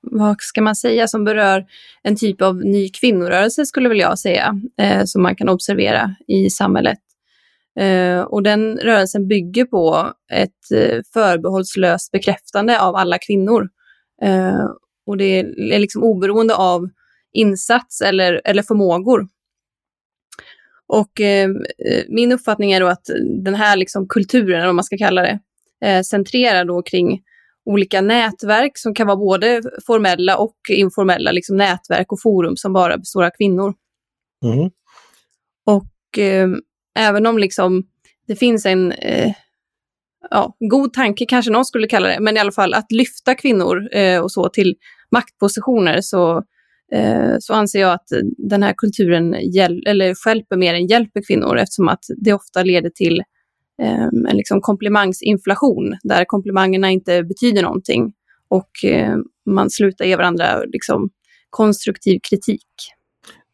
vad 0.02 0.36
ska 0.40 0.62
man 0.62 0.76
säga, 0.76 1.08
som 1.08 1.24
berör 1.24 1.66
en 2.04 2.16
typ 2.16 2.42
av 2.42 2.56
ny 2.56 2.90
kvinnorörelse 2.90 3.66
skulle 3.66 3.90
väl 3.90 4.00
jag 4.00 4.20
säga, 4.20 4.62
eh, 4.82 5.04
som 5.06 5.22
man 5.22 5.36
kan 5.36 5.50
observera 5.50 6.16
i 6.28 6.50
samhället. 6.50 6.98
Eh, 7.80 8.20
och 8.20 8.44
den 8.44 8.78
rörelsen 8.78 9.28
bygger 9.28 9.66
på 9.66 10.12
ett 10.34 10.72
eh, 10.74 11.02
förbehållslöst 11.14 12.12
bekräftande 12.12 12.82
av 12.82 12.96
alla 12.96 13.18
kvinnor. 13.18 13.70
Eh, 14.24 14.66
och 15.08 15.18
det 15.18 15.40
är 15.40 15.80
liksom 15.80 16.04
oberoende 16.04 16.56
av 16.56 16.90
insats 17.34 18.02
eller, 18.02 18.42
eller 18.46 18.64
förmågor. 18.64 19.28
Och 20.88 21.22
eh, 21.22 21.50
min 22.08 22.32
uppfattning 22.32 22.72
är 22.72 22.80
då 22.80 22.88
att 22.88 23.10
den 23.44 23.56
här 23.56 23.78
liksom 23.78 24.08
kulturen, 24.08 24.56
eller 24.56 24.66
vad 24.66 24.76
man 24.76 24.84
ska 24.84 24.98
kalla 24.98 25.22
det, 25.22 25.40
eh, 25.86 26.02
centrerar 26.02 26.66
då 26.66 26.82
kring 26.82 27.22
olika 27.66 28.02
nätverk 28.02 28.78
som 28.78 28.94
kan 28.94 29.08
vara 29.08 29.18
både 29.18 29.62
formella 29.88 30.38
och 30.38 30.58
informella 30.70 31.32
liksom 31.32 31.58
nätverk 31.58 32.12
och 32.12 32.22
forum 32.22 32.58
som 32.58 32.74
bara 32.74 32.98
består 32.98 33.24
av 33.24 33.30
kvinnor. 33.38 33.74
Mm. 34.46 34.70
Och 35.66 36.20
eh, 36.20 36.50
även 37.00 37.26
om 37.26 37.38
liksom 37.38 37.84
det 38.28 38.36
finns 38.36 38.66
en 38.66 38.92
eh, 38.92 39.34
ja, 40.30 40.56
god 40.60 40.94
tanke, 40.94 41.26
kanske 41.26 41.52
någon 41.52 41.66
skulle 41.66 41.88
kalla 41.88 42.08
det, 42.08 42.20
men 42.20 42.38
i 42.38 42.40
alla 42.40 42.52
fall 42.52 42.74
att 42.74 42.92
lyfta 42.92 43.36
kvinnor 43.36 43.96
eh, 43.96 44.20
och 44.20 44.32
så 44.32 44.50
till 44.50 44.76
maktpositioner 45.12 46.02
så 46.02 46.38
Eh, 46.38 46.44
så 47.40 47.54
anser 47.54 47.80
jag 47.80 47.94
att 47.94 48.08
den 48.38 48.64
här 48.64 48.74
kulturen 48.78 49.36
hjäl 49.54 49.84
eller 49.88 50.06
hjälper 50.28 50.58
mer 50.58 50.74
än 50.74 50.88
hjälper 50.88 51.22
kvinnor 51.28 51.58
eftersom 51.58 51.88
att 51.88 52.04
det 52.18 52.34
ofta 52.34 52.64
leder 52.64 52.90
till 52.90 53.20
eh, 53.82 54.04
en 54.30 54.38
liksom 54.38 54.62
komplimangsinflation 54.62 55.98
där 56.04 56.26
komplimangerna 56.26 56.92
inte 56.92 57.24
betyder 57.24 57.62
någonting 57.62 58.14
och 58.50 58.86
eh, 58.86 59.16
man 59.50 59.70
slutar 59.70 60.06
ge 60.06 60.16
varandra 60.16 60.64
liksom, 60.64 61.10
konstruktiv 61.50 62.20
kritik. 62.30 62.66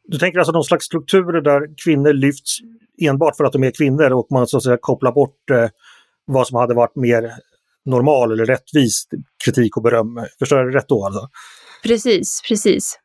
Du 0.07 0.17
tänker 0.17 0.39
alltså 0.39 0.51
någon 0.51 0.63
slags 0.63 0.85
strukturer 0.85 1.41
där 1.41 1.61
kvinnor 1.85 2.13
lyfts 2.13 2.57
enbart 3.01 3.37
för 3.37 3.43
att 3.43 3.53
de 3.53 3.63
är 3.63 3.71
kvinnor 3.71 4.11
och 4.11 4.27
man 4.31 4.47
så 4.47 4.57
att 4.57 4.63
säga 4.63 4.77
kopplar 4.81 5.11
bort 5.11 5.49
eh, 5.51 5.69
vad 6.25 6.47
som 6.47 6.57
hade 6.57 6.73
varit 6.73 6.95
mer 6.95 7.31
normal 7.85 8.31
eller 8.31 8.45
rättvis 8.45 9.07
kritik 9.45 9.77
och 9.77 9.83
beröm. 9.83 10.25
Förstår 10.39 10.59
jag 10.59 10.71
det 10.71 10.77
rätt 10.77 10.87
då? 10.87 11.05
Alltså? 11.05 11.29
Precis, 11.83 12.41
precis. 12.47 12.99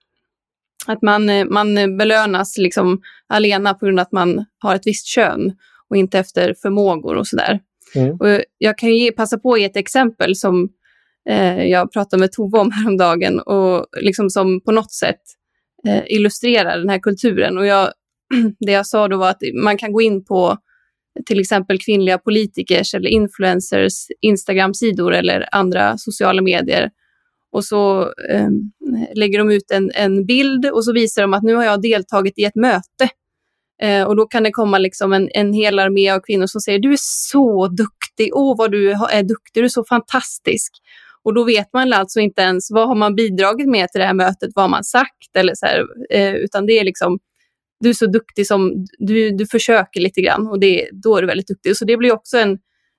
Att 0.86 1.02
man, 1.02 1.28
eh, 1.28 1.44
man 1.44 1.96
belönas 1.96 2.58
liksom 2.58 3.00
alena 3.28 3.74
på 3.74 3.86
grund 3.86 4.00
av 4.00 4.02
att 4.02 4.12
man 4.12 4.44
har 4.58 4.74
ett 4.74 4.86
visst 4.86 5.06
kön 5.06 5.52
och 5.90 5.96
inte 5.96 6.18
efter 6.18 6.54
förmågor 6.62 7.16
och 7.16 7.26
sådär. 7.26 7.60
Mm. 7.94 8.16
Och 8.16 8.42
jag 8.58 8.78
kan 8.78 8.96
ge, 8.96 9.12
passa 9.12 9.38
på 9.38 9.52
att 9.52 9.60
ge 9.60 9.66
ett 9.66 9.76
exempel 9.76 10.36
som 10.36 10.68
eh, 11.28 11.64
jag 11.64 11.92
pratade 11.92 12.20
med 12.20 12.32
Tove 12.32 12.58
om 12.58 12.70
häromdagen 12.72 13.40
och 13.40 13.86
liksom 14.00 14.30
som 14.30 14.60
på 14.60 14.72
något 14.72 14.92
sätt 14.92 15.20
eh, 15.86 16.02
illustrerar 16.06 16.78
den 16.78 16.88
här 16.88 16.98
kulturen. 16.98 17.58
Och 17.58 17.66
jag, 17.66 17.92
det 18.66 18.72
jag 18.72 18.86
sa 18.86 19.08
då 19.08 19.16
var 19.16 19.30
att 19.30 19.42
man 19.62 19.78
kan 19.78 19.92
gå 19.92 20.02
in 20.02 20.24
på 20.24 20.56
till 21.26 21.40
exempel 21.40 21.78
kvinnliga 21.78 22.18
politikers 22.18 22.94
eller 22.94 23.10
influencers 23.10 23.92
Instagram-sidor 24.20 25.14
eller 25.14 25.48
andra 25.52 25.98
sociala 25.98 26.42
medier 26.42 26.90
och 27.52 27.64
så 27.64 28.02
eh, 28.02 28.48
lägger 29.14 29.38
de 29.38 29.50
ut 29.50 29.70
en, 29.70 29.90
en 29.94 30.26
bild 30.26 30.66
och 30.66 30.84
så 30.84 30.92
visar 30.92 31.22
de 31.22 31.34
att 31.34 31.42
nu 31.42 31.54
har 31.54 31.64
jag 31.64 31.82
deltagit 31.82 32.38
i 32.38 32.44
ett 32.44 32.54
möte. 32.54 33.08
Eh, 33.82 34.02
och 34.02 34.16
då 34.16 34.26
kan 34.26 34.42
det 34.42 34.50
komma 34.50 34.78
liksom 34.78 35.12
en, 35.12 35.28
en 35.34 35.52
hel 35.52 35.78
armé 35.78 36.10
av 36.10 36.20
kvinnor 36.20 36.46
som 36.46 36.60
säger 36.60 36.78
du 36.78 36.92
är 36.92 36.98
så 37.00 37.68
duktig, 37.68 38.30
åh 38.32 38.56
vad 38.58 38.72
du 38.72 38.90
är 38.90 39.22
duktig, 39.22 39.62
du 39.62 39.64
är 39.64 39.68
så 39.68 39.84
fantastisk. 39.84 40.72
Och 41.22 41.34
då 41.34 41.44
vet 41.44 41.72
man 41.72 41.92
alltså 41.92 42.20
inte 42.20 42.42
ens 42.42 42.70
vad 42.70 42.88
har 42.88 42.94
man 42.94 43.14
bidragit 43.14 43.68
med 43.68 43.88
till 43.88 44.00
det 44.00 44.06
här 44.06 44.14
mötet, 44.14 44.50
vad 44.54 44.62
har 44.62 44.70
man 44.70 44.84
sagt 44.84 45.36
eller 45.36 45.54
så 45.54 45.66
här, 45.66 45.86
eh, 46.10 46.34
utan 46.34 46.66
det 46.66 46.78
är 46.78 46.84
liksom 46.84 47.18
du 47.80 47.88
är 47.88 47.94
så 47.94 48.06
duktig 48.06 48.46
som, 48.46 48.86
du, 48.98 49.30
du 49.30 49.46
försöker 49.46 50.00
lite 50.00 50.20
grann 50.20 50.48
och 50.48 50.60
det, 50.60 50.88
då 50.92 51.16
är 51.16 51.22
du 51.22 51.26
väldigt 51.26 51.46
duktig. 51.46 51.76
Så 51.76 51.84
det 51.84 51.96
blir 51.96 52.12
också 52.12 52.38
en, 52.38 52.58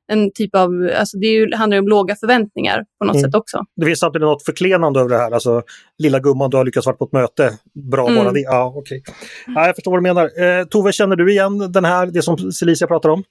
en 0.09 0.31
typ 0.33 0.55
av, 0.55 0.91
alltså 0.95 1.17
det 1.17 1.27
ju, 1.27 1.55
handlar 1.55 1.79
om 1.79 1.87
låga 1.87 2.15
förväntningar 2.15 2.85
på 2.99 3.05
något 3.05 3.15
mm. 3.15 3.23
sätt 3.23 3.35
också. 3.35 3.65
Det 3.75 3.85
finns 3.85 3.99
samtidigt 3.99 4.25
något 4.25 4.45
förklenande 4.45 4.99
över 4.99 5.09
det 5.09 5.17
här, 5.17 5.31
alltså 5.31 5.61
lilla 5.97 6.19
gumman, 6.19 6.49
du 6.49 6.57
har 6.57 6.65
lyckats 6.65 6.85
vara 6.85 6.95
på 6.95 7.05
ett 7.05 7.11
möte, 7.11 7.53
bra 7.91 8.07
mm. 8.07 8.23
bara 8.23 8.33
det. 8.33 8.39
Ja, 8.39 8.73
okej. 8.75 9.01
Okay. 9.01 9.13
Ja, 9.55 9.65
jag 9.65 9.75
förstår 9.75 9.91
vad 9.91 9.99
du 9.99 10.03
menar. 10.03 10.59
Eh, 10.59 10.65
Tove, 10.65 10.91
känner 10.91 11.15
du 11.15 11.31
igen 11.31 11.71
den 11.71 11.85
här, 11.85 12.05
det 12.05 12.21
som 12.21 12.51
Celicia 12.51 12.87
pratar 12.87 13.09
om? 13.09 13.23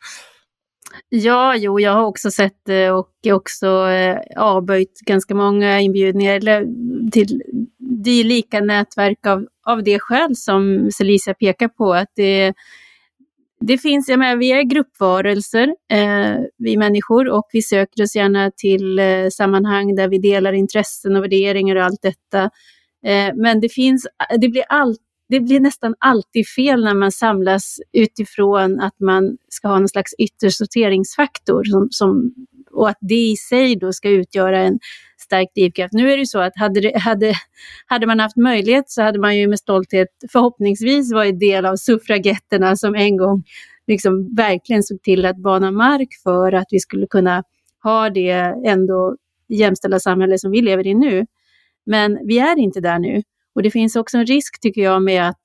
Ja, 1.08 1.56
jo, 1.56 1.80
jag 1.80 1.92
har 1.92 2.04
också 2.04 2.30
sett 2.30 2.60
det 2.66 2.90
och 2.90 3.10
också 3.32 3.88
eh, 3.88 4.18
avböjt 4.36 5.00
ganska 5.06 5.34
många 5.34 5.80
inbjudningar 5.80 6.34
eller 6.34 6.66
till 7.10 7.42
dylika 7.78 8.60
nätverk 8.60 9.26
av, 9.26 9.46
av 9.66 9.82
det 9.82 9.98
skäl 9.98 10.36
som 10.36 10.90
Celicia 10.92 11.34
pekar 11.34 11.68
på. 11.68 11.94
Att 11.94 12.12
det, 12.16 12.54
det 13.60 13.78
finns, 13.78 14.08
jag 14.08 14.18
menar, 14.18 14.36
vi 14.36 14.52
är 14.52 14.62
gruppvarelser, 14.62 15.74
eh, 15.92 16.36
vi 16.58 16.76
människor, 16.76 17.28
och 17.28 17.48
vi 17.52 17.62
söker 17.62 18.02
oss 18.02 18.16
gärna 18.16 18.50
till 18.56 18.98
eh, 18.98 19.28
sammanhang 19.32 19.94
där 19.94 20.08
vi 20.08 20.18
delar 20.18 20.52
intressen 20.52 21.16
och 21.16 21.22
värderingar 21.22 21.76
och 21.76 21.84
allt 21.84 22.02
detta. 22.02 22.42
Eh, 23.06 23.34
men 23.34 23.60
det 23.60 23.68
finns, 23.68 24.06
det 24.40 24.48
blir 24.48 24.64
all, 24.68 24.96
det 25.28 25.40
blir 25.40 25.60
nästan 25.60 25.94
alltid 25.98 26.48
fel 26.48 26.84
när 26.84 26.94
man 26.94 27.12
samlas 27.12 27.80
utifrån 27.92 28.80
att 28.80 29.00
man 29.00 29.36
ska 29.48 29.68
ha 29.68 29.78
någon 29.78 29.88
slags 29.88 30.14
yttre 30.18 30.50
sorteringsfaktor 30.50 31.64
som, 31.64 31.88
som, 31.90 32.34
och 32.78 32.88
att 32.88 32.98
det 33.00 33.14
i 33.14 33.36
sig 33.36 33.76
då 33.76 33.92
ska 33.92 34.08
utgöra 34.08 34.58
en 34.58 34.78
stark 35.18 35.48
drivkraft. 35.54 35.92
Nu 35.92 36.12
är 36.12 36.16
det 36.18 36.26
så 36.26 36.38
att 36.38 36.52
hade, 36.56 36.80
det, 36.80 36.98
hade, 36.98 37.34
hade 37.86 38.06
man 38.06 38.20
haft 38.20 38.36
möjlighet 38.36 38.90
så 38.90 39.02
hade 39.02 39.18
man 39.18 39.36
ju 39.36 39.48
med 39.48 39.58
stolthet 39.58 40.08
förhoppningsvis 40.32 41.12
varit 41.12 41.40
del 41.40 41.66
av 41.66 41.76
suffragetterna 41.76 42.76
som 42.76 42.94
en 42.94 43.16
gång 43.16 43.44
liksom 43.86 44.34
verkligen 44.34 44.82
såg 44.82 45.02
till 45.02 45.26
att 45.26 45.36
bana 45.36 45.70
mark 45.70 46.08
för 46.22 46.52
att 46.52 46.66
vi 46.70 46.80
skulle 46.80 47.06
kunna 47.06 47.42
ha 47.82 48.10
det 48.10 48.54
ändå 48.66 49.16
jämställda 49.48 50.00
samhälle 50.00 50.38
som 50.38 50.50
vi 50.50 50.62
lever 50.62 50.86
i 50.86 50.94
nu. 50.94 51.26
Men 51.86 52.18
vi 52.26 52.38
är 52.38 52.58
inte 52.58 52.80
där 52.80 52.98
nu. 52.98 53.22
Och 53.54 53.62
det 53.62 53.70
finns 53.70 53.96
också 53.96 54.18
en 54.18 54.26
risk, 54.26 54.60
tycker 54.60 54.82
jag, 54.82 55.02
med 55.02 55.28
att 55.28 55.40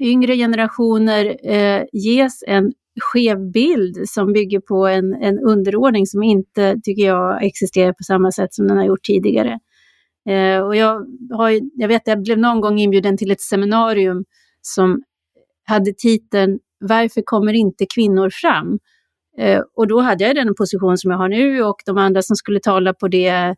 yngre 0.00 0.36
generationer 0.36 1.36
eh, 1.52 1.84
ges 1.92 2.44
en 2.46 2.72
skev 3.00 3.50
bild 3.50 4.08
som 4.08 4.32
bygger 4.32 4.60
på 4.60 4.86
en, 4.86 5.14
en 5.14 5.38
underordning 5.38 6.06
som 6.06 6.22
inte, 6.22 6.76
tycker 6.82 7.06
jag, 7.06 7.44
existerar 7.44 7.92
på 7.92 8.02
samma 8.02 8.32
sätt 8.32 8.54
som 8.54 8.68
den 8.68 8.76
har 8.76 8.84
gjort 8.84 9.04
tidigare. 9.04 9.58
Eh, 10.28 10.60
och 10.60 10.76
jag, 10.76 11.06
har, 11.30 11.60
jag 11.74 11.88
vet, 11.88 12.02
jag 12.04 12.22
blev 12.22 12.38
någon 12.38 12.60
gång 12.60 12.78
inbjuden 12.78 13.16
till 13.16 13.30
ett 13.30 13.40
seminarium 13.40 14.24
som 14.62 15.02
hade 15.64 15.92
titeln 15.92 16.58
Varför 16.80 17.22
kommer 17.24 17.52
inte 17.52 17.86
kvinnor 17.94 18.30
fram? 18.32 18.78
Eh, 19.38 19.60
och 19.76 19.88
då 19.88 20.00
hade 20.00 20.24
jag 20.24 20.36
den 20.36 20.54
position 20.54 20.98
som 20.98 21.10
jag 21.10 21.18
har 21.18 21.28
nu 21.28 21.62
och 21.62 21.76
de 21.86 21.98
andra 21.98 22.22
som 22.22 22.36
skulle 22.36 22.60
tala 22.60 22.94
på 22.94 23.08
det 23.08 23.56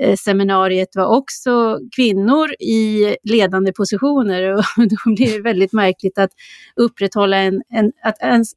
Eh, 0.00 0.16
seminariet 0.16 0.96
var 0.96 1.06
också 1.06 1.78
kvinnor 1.96 2.50
i 2.60 3.16
ledande 3.22 3.72
positioner 3.72 4.52
och 4.54 4.64
då 4.76 5.14
blir 5.14 5.36
det 5.36 5.42
väldigt 5.42 5.72
märkligt 5.72 6.18
att 6.18 6.30
upprätthålla 6.76 7.36
en, 7.36 7.62
en 7.68 7.92
att 8.02 8.22
ens 8.22 8.52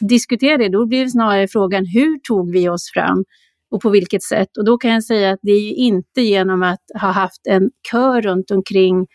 diskutera 0.00 0.58
det. 0.58 0.68
Då 0.68 0.86
blir 0.86 1.04
det 1.04 1.10
snarare 1.10 1.48
frågan 1.48 1.86
hur 1.86 2.18
tog 2.18 2.52
vi 2.52 2.68
oss 2.68 2.90
fram 2.94 3.24
och 3.70 3.80
på 3.82 3.90
vilket 3.90 4.22
sätt? 4.22 4.56
Och 4.58 4.64
då 4.64 4.78
kan 4.78 4.90
jag 4.90 5.04
säga 5.04 5.30
att 5.30 5.40
det 5.42 5.52
är 5.52 5.72
inte 5.72 6.22
genom 6.22 6.62
att 6.62 6.80
ha 7.00 7.10
haft 7.10 7.46
en 7.46 7.70
kör 7.90 8.22
runt 8.22 8.50
omkring 8.50 9.06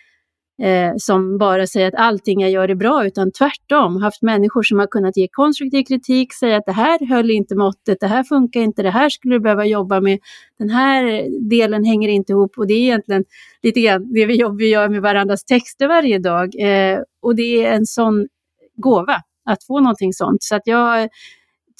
eh, 0.61 0.93
som 0.97 1.37
bara 1.37 1.67
säger 1.67 1.87
att 1.87 1.95
allting 1.95 2.41
jag 2.41 2.51
gör 2.51 2.69
är 2.69 2.75
bra, 2.75 3.05
utan 3.05 3.31
tvärtom 3.31 4.01
haft 4.01 4.21
människor 4.21 4.63
som 4.63 4.79
har 4.79 4.87
kunnat 4.87 5.17
ge 5.17 5.27
konstruktiv 5.31 5.83
kritik, 5.83 6.33
säga 6.33 6.57
att 6.57 6.65
det 6.65 6.71
här 6.71 7.07
höll 7.07 7.31
inte 7.31 7.55
måttet, 7.55 7.99
det 7.99 8.07
här 8.07 8.23
funkar 8.23 8.59
inte, 8.59 8.83
det 8.83 8.89
här 8.89 9.09
skulle 9.09 9.35
du 9.35 9.39
behöva 9.39 9.65
jobba 9.65 10.01
med, 10.01 10.19
den 10.59 10.69
här 10.69 11.25
delen 11.49 11.85
hänger 11.85 12.09
inte 12.09 12.31
ihop 12.31 12.57
och 12.57 12.67
det 12.67 12.73
är 12.73 12.81
egentligen 12.81 13.23
lite 13.63 13.81
grann 13.81 14.13
det 14.13 14.25
vi, 14.25 14.43
vi 14.57 14.69
gör 14.69 14.89
med 14.89 15.01
varandras 15.01 15.45
texter 15.45 15.87
varje 15.87 16.19
dag. 16.19 16.55
Eh, 16.59 16.99
och 17.21 17.35
det 17.35 17.65
är 17.65 17.73
en 17.73 17.85
sån 17.85 18.27
gåva 18.75 19.21
att 19.45 19.63
få 19.63 19.79
någonting 19.79 20.13
sånt. 20.13 20.43
Så 20.43 20.55
att 20.55 20.61
jag 20.65 21.09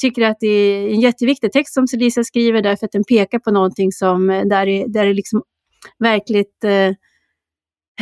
tycker 0.01 0.21
att 0.21 0.37
det 0.39 0.47
är 0.47 0.89
en 0.89 0.99
jätteviktig 0.99 1.51
text 1.51 1.73
som 1.73 1.87
Celisa 1.87 2.23
skriver 2.23 2.61
därför 2.61 2.85
att 2.85 2.91
den 2.91 3.03
pekar 3.03 3.39
på 3.39 3.51
någonting 3.51 3.91
som 3.91 4.27
där 4.27 4.67
är, 4.67 4.87
där 4.87 5.05
är 5.05 5.13
liksom 5.13 5.43
verkligt 5.99 6.63
eh, 6.63 6.87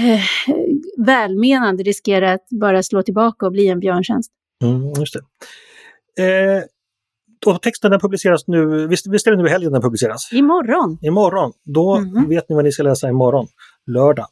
eh, 0.06 0.24
välmenande 1.06 1.84
riskerar 1.84 2.34
att 2.34 2.48
bara 2.62 2.84
slå 2.84 3.04
tillbaka 3.04 3.46
och 3.46 3.52
bli 3.52 3.68
en 3.68 3.80
björntjänst. 3.80 4.32
Mm, 4.64 4.94
just 5.00 5.14
det. 5.14 5.24
Eh, 6.24 6.64
och 7.46 7.62
texten 7.62 7.92
den 7.92 8.00
publiceras 8.00 8.48
nu, 8.48 8.88
visst, 8.88 9.08
visst 9.08 9.28
är 9.28 9.32
det 9.32 9.38
nu 9.38 9.48
i 9.48 9.52
helgen 9.52 9.72
den 9.72 9.82
publiceras? 9.82 10.34
Imorgon! 10.34 10.98
Imorgon! 11.02 11.52
Då 11.64 11.96
mm. 11.96 12.30
vet 12.30 12.50
ni 12.50 12.56
vad 12.56 12.64
ni 12.64 12.72
ska 12.72 12.84
läsa 12.84 13.10
imorgon, 13.10 13.48
lördag. 13.92 14.28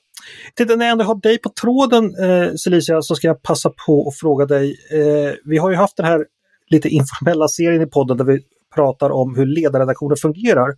Titta, 0.55 0.75
när 0.75 0.85
jag 0.85 0.91
ändå 0.91 1.05
har 1.05 1.15
dig 1.15 1.37
på 1.37 1.49
tråden 1.61 2.15
eh, 2.23 2.53
Celicia 2.53 3.01
så 3.01 3.15
ska 3.15 3.27
jag 3.27 3.41
passa 3.41 3.71
på 3.87 4.07
att 4.07 4.19
fråga 4.19 4.45
dig. 4.45 4.75
Eh, 4.91 5.33
vi 5.45 5.57
har 5.57 5.69
ju 5.69 5.75
haft 5.75 5.97
den 5.97 6.05
här 6.05 6.25
lite 6.69 6.89
informella 6.89 7.47
serien 7.47 7.81
i 7.81 7.85
podden 7.85 8.17
där 8.17 8.25
vi 8.25 8.39
pratar 8.75 9.09
om 9.09 9.35
hur 9.35 9.45
ledarredaktioner 9.45 10.15
fungerar 10.15 10.75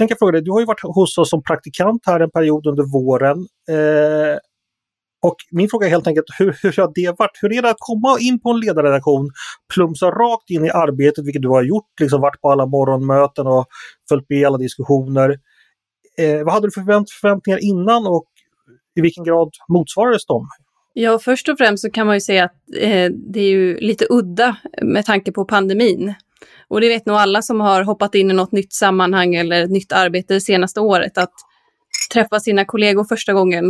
tänkte 0.00 0.16
fråga 0.18 0.32
dig, 0.32 0.42
du 0.42 0.50
har 0.50 0.60
ju 0.60 0.66
varit 0.66 0.82
hos 0.82 1.18
oss 1.18 1.30
som 1.30 1.42
praktikant 1.42 2.02
här 2.06 2.20
en 2.20 2.30
period 2.30 2.66
under 2.66 2.82
våren. 2.82 3.38
Eh, 3.76 4.36
och 5.22 5.36
min 5.50 5.68
fråga 5.68 5.86
är 5.86 5.90
helt 5.90 6.06
enkelt, 6.06 6.26
hur, 6.38 6.58
hur 6.62 6.72
har 6.76 6.92
det 6.94 7.18
varit? 7.18 7.38
Hur 7.42 7.52
är 7.52 7.62
det 7.62 7.70
att 7.70 7.76
komma 7.78 8.18
in 8.20 8.40
på 8.40 8.50
en 8.50 8.60
ledarredaktion, 8.60 9.30
plumsa 9.74 10.06
rakt 10.06 10.50
in 10.50 10.64
i 10.64 10.70
arbetet, 10.70 11.26
vilket 11.26 11.42
du 11.42 11.48
har 11.48 11.62
gjort, 11.62 12.00
liksom 12.00 12.20
varit 12.20 12.40
på 12.40 12.50
alla 12.50 12.66
morgonmöten 12.66 13.46
och 13.46 13.66
följt 14.08 14.26
med 14.28 14.38
i 14.38 14.44
alla 14.44 14.58
diskussioner. 14.58 15.38
Eh, 16.18 16.44
vad 16.44 16.54
hade 16.54 16.66
du 16.66 16.70
för 16.70 16.80
förvänt 16.80 17.10
förväntningar 17.10 17.58
innan 17.62 18.06
och 18.06 18.29
i 19.00 19.02
vilken 19.02 19.24
grad 19.24 19.50
motsvarades 19.68 20.26
de? 20.26 20.48
Ja, 20.92 21.18
först 21.18 21.48
och 21.48 21.58
främst 21.58 21.82
så 21.82 21.90
kan 21.90 22.06
man 22.06 22.16
ju 22.16 22.20
säga 22.20 22.44
att 22.44 22.54
eh, 22.80 23.10
det 23.32 23.40
är 23.40 23.50
ju 23.50 23.78
lite 23.78 24.06
udda 24.10 24.56
med 24.82 25.04
tanke 25.04 25.32
på 25.32 25.44
pandemin. 25.44 26.14
Och 26.68 26.80
det 26.80 26.88
vet 26.88 27.06
nog 27.06 27.16
alla 27.16 27.42
som 27.42 27.60
har 27.60 27.82
hoppat 27.82 28.14
in 28.14 28.30
i 28.30 28.34
något 28.34 28.52
nytt 28.52 28.72
sammanhang 28.72 29.34
eller 29.34 29.64
ett 29.64 29.70
nytt 29.70 29.92
arbete 29.92 30.34
det 30.34 30.40
senaste 30.40 30.80
året, 30.80 31.18
att 31.18 31.32
träffa 32.12 32.40
sina 32.40 32.64
kollegor 32.64 33.04
första 33.04 33.32
gången 33.32 33.64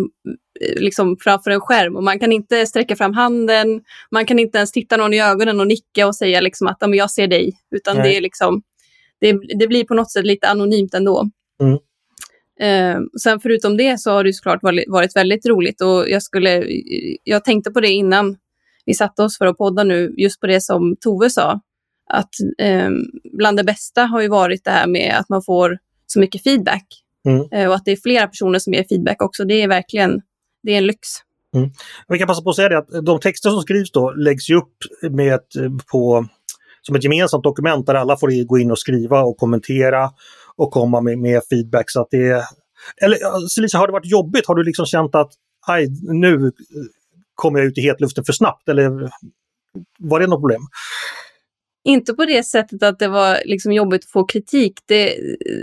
eh, 0.60 0.82
liksom 0.82 1.16
framför 1.20 1.50
en 1.50 1.60
skärm 1.60 1.96
och 1.96 2.02
man 2.02 2.18
kan 2.18 2.32
inte 2.32 2.66
sträcka 2.66 2.96
fram 2.96 3.14
handen, 3.14 3.80
man 4.10 4.26
kan 4.26 4.38
inte 4.38 4.58
ens 4.58 4.72
titta 4.72 4.96
någon 4.96 5.14
i 5.14 5.22
ögonen 5.22 5.60
och 5.60 5.66
nicka 5.66 6.06
och 6.06 6.16
säga 6.16 6.40
liksom 6.40 6.66
att 6.66 6.78
jag 6.80 7.10
ser 7.10 7.26
dig, 7.26 7.52
utan 7.70 7.96
det 7.96 8.16
är 8.16 8.20
liksom, 8.20 8.62
det, 9.20 9.38
det, 9.58 9.66
blir 9.66 9.84
på 9.84 9.94
något 9.94 10.12
sätt 10.12 10.26
lite 10.26 10.48
anonymt 10.48 10.94
ändå. 10.94 11.30
Mm. 11.62 11.78
Eh, 12.60 12.98
sen 13.22 13.40
förutom 13.40 13.76
det 13.76 14.00
så 14.00 14.10
har 14.10 14.24
det 14.24 14.32
såklart 14.32 14.62
varit, 14.88 15.16
väldigt 15.16 15.46
roligt 15.46 15.80
och 15.80 16.08
jag 16.08 16.22
skulle, 16.22 16.64
jag 17.24 17.44
tänkte 17.44 17.70
på 17.70 17.80
det 17.80 17.88
innan 17.88 18.36
vi 18.84 18.94
satte 18.94 19.22
oss 19.22 19.38
för 19.38 19.46
att 19.46 19.58
podda 19.58 19.84
nu, 19.84 20.14
just 20.16 20.40
på 20.40 20.46
det 20.46 20.60
som 20.60 20.96
Tove 21.00 21.30
sa, 21.30 21.60
att 22.10 22.30
eh, 22.58 22.90
bland 23.38 23.56
det 23.56 23.64
bästa 23.64 24.02
har 24.02 24.20
ju 24.20 24.28
varit 24.28 24.64
det 24.64 24.70
här 24.70 24.86
med 24.86 25.16
att 25.18 25.28
man 25.28 25.42
får 25.42 25.78
så 26.06 26.20
mycket 26.20 26.42
feedback. 26.42 26.86
Mm. 27.26 27.48
Eh, 27.52 27.68
och 27.68 27.74
att 27.74 27.84
det 27.84 27.92
är 27.92 27.96
flera 27.96 28.26
personer 28.26 28.58
som 28.58 28.72
ger 28.72 28.84
feedback 28.88 29.22
också. 29.22 29.44
Det 29.44 29.62
är 29.62 29.68
verkligen 29.68 30.22
det 30.62 30.72
är 30.72 30.78
en 30.78 30.86
lyx. 30.86 31.08
Mm. 31.56 31.70
Vi 32.08 32.18
kan 32.18 32.28
passa 32.28 32.42
på 32.42 32.50
att 32.50 32.56
säga 32.56 32.68
det 32.68 32.78
att 32.78 33.06
de 33.06 33.20
texter 33.20 33.50
som 33.50 33.62
skrivs 33.62 33.92
då 33.92 34.10
läggs 34.10 34.50
ju 34.50 34.56
upp 34.56 34.76
med 35.10 35.34
ett, 35.34 35.82
på, 35.92 36.26
som 36.82 36.96
ett 36.96 37.04
gemensamt 37.04 37.44
dokument 37.44 37.86
där 37.86 37.94
alla 37.94 38.16
får 38.16 38.46
gå 38.46 38.58
in 38.58 38.70
och 38.70 38.78
skriva 38.78 39.22
och 39.22 39.36
kommentera 39.36 40.10
och 40.60 40.70
komma 40.70 41.00
med, 41.00 41.18
med 41.18 41.42
feedback. 41.50 41.90
Så 41.90 42.00
att 42.00 42.08
det 42.10 42.44
eller 43.02 43.48
Celisa, 43.48 43.78
har 43.78 43.86
det 43.86 43.92
varit 43.92 44.10
jobbigt? 44.10 44.46
Har 44.46 44.54
du 44.54 44.64
liksom 44.64 44.86
känt 44.86 45.14
att 45.14 45.32
aj, 45.66 45.86
nu 46.02 46.52
kommer 47.34 47.58
jag 47.58 47.68
ut 47.68 47.78
i 47.78 47.80
hetluften 47.80 48.24
för 48.24 48.32
snabbt? 48.32 48.68
Eller 48.68 49.10
var 49.98 50.20
det 50.20 50.26
något 50.26 50.40
problem? 50.40 50.62
Inte 51.84 52.14
på 52.14 52.24
det 52.24 52.42
sättet 52.42 52.82
att 52.82 52.98
det 52.98 53.08
var 53.08 53.38
liksom 53.44 53.72
jobbigt 53.72 54.04
att 54.04 54.10
få 54.10 54.24
kritik. 54.24 54.72
Det, 54.86 55.16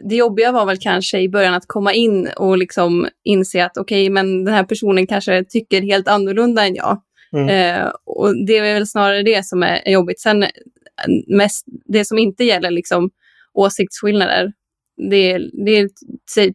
det 0.09 0.15
jobbiga 0.15 0.51
var 0.51 0.65
väl 0.65 0.77
kanske 0.77 1.19
i 1.19 1.29
början 1.29 1.53
att 1.53 1.67
komma 1.67 1.93
in 1.93 2.29
och 2.35 2.57
liksom 2.57 3.07
inse 3.23 3.65
att 3.65 3.77
okej, 3.77 4.03
okay, 4.03 4.09
men 4.09 4.45
den 4.45 4.53
här 4.53 4.63
personen 4.63 5.07
kanske 5.07 5.43
tycker 5.43 5.81
helt 5.81 6.07
annorlunda 6.07 6.65
än 6.65 6.75
jag. 6.75 7.01
Mm. 7.33 7.49
Eh, 7.49 7.91
och 8.05 8.45
det 8.45 8.57
är 8.57 8.61
väl 8.73 8.87
snarare 8.87 9.23
det 9.23 9.45
som 9.45 9.63
är, 9.63 9.89
jobbigt. 9.89 10.19
Sen 10.19 10.45
mest 11.27 11.65
det 11.85 12.05
som 12.05 12.17
inte 12.17 12.43
gäller 12.43 12.71
liksom 12.71 13.09
åsiktsskillnader, 13.53 14.53
det, 15.09 15.37
det 15.65 15.89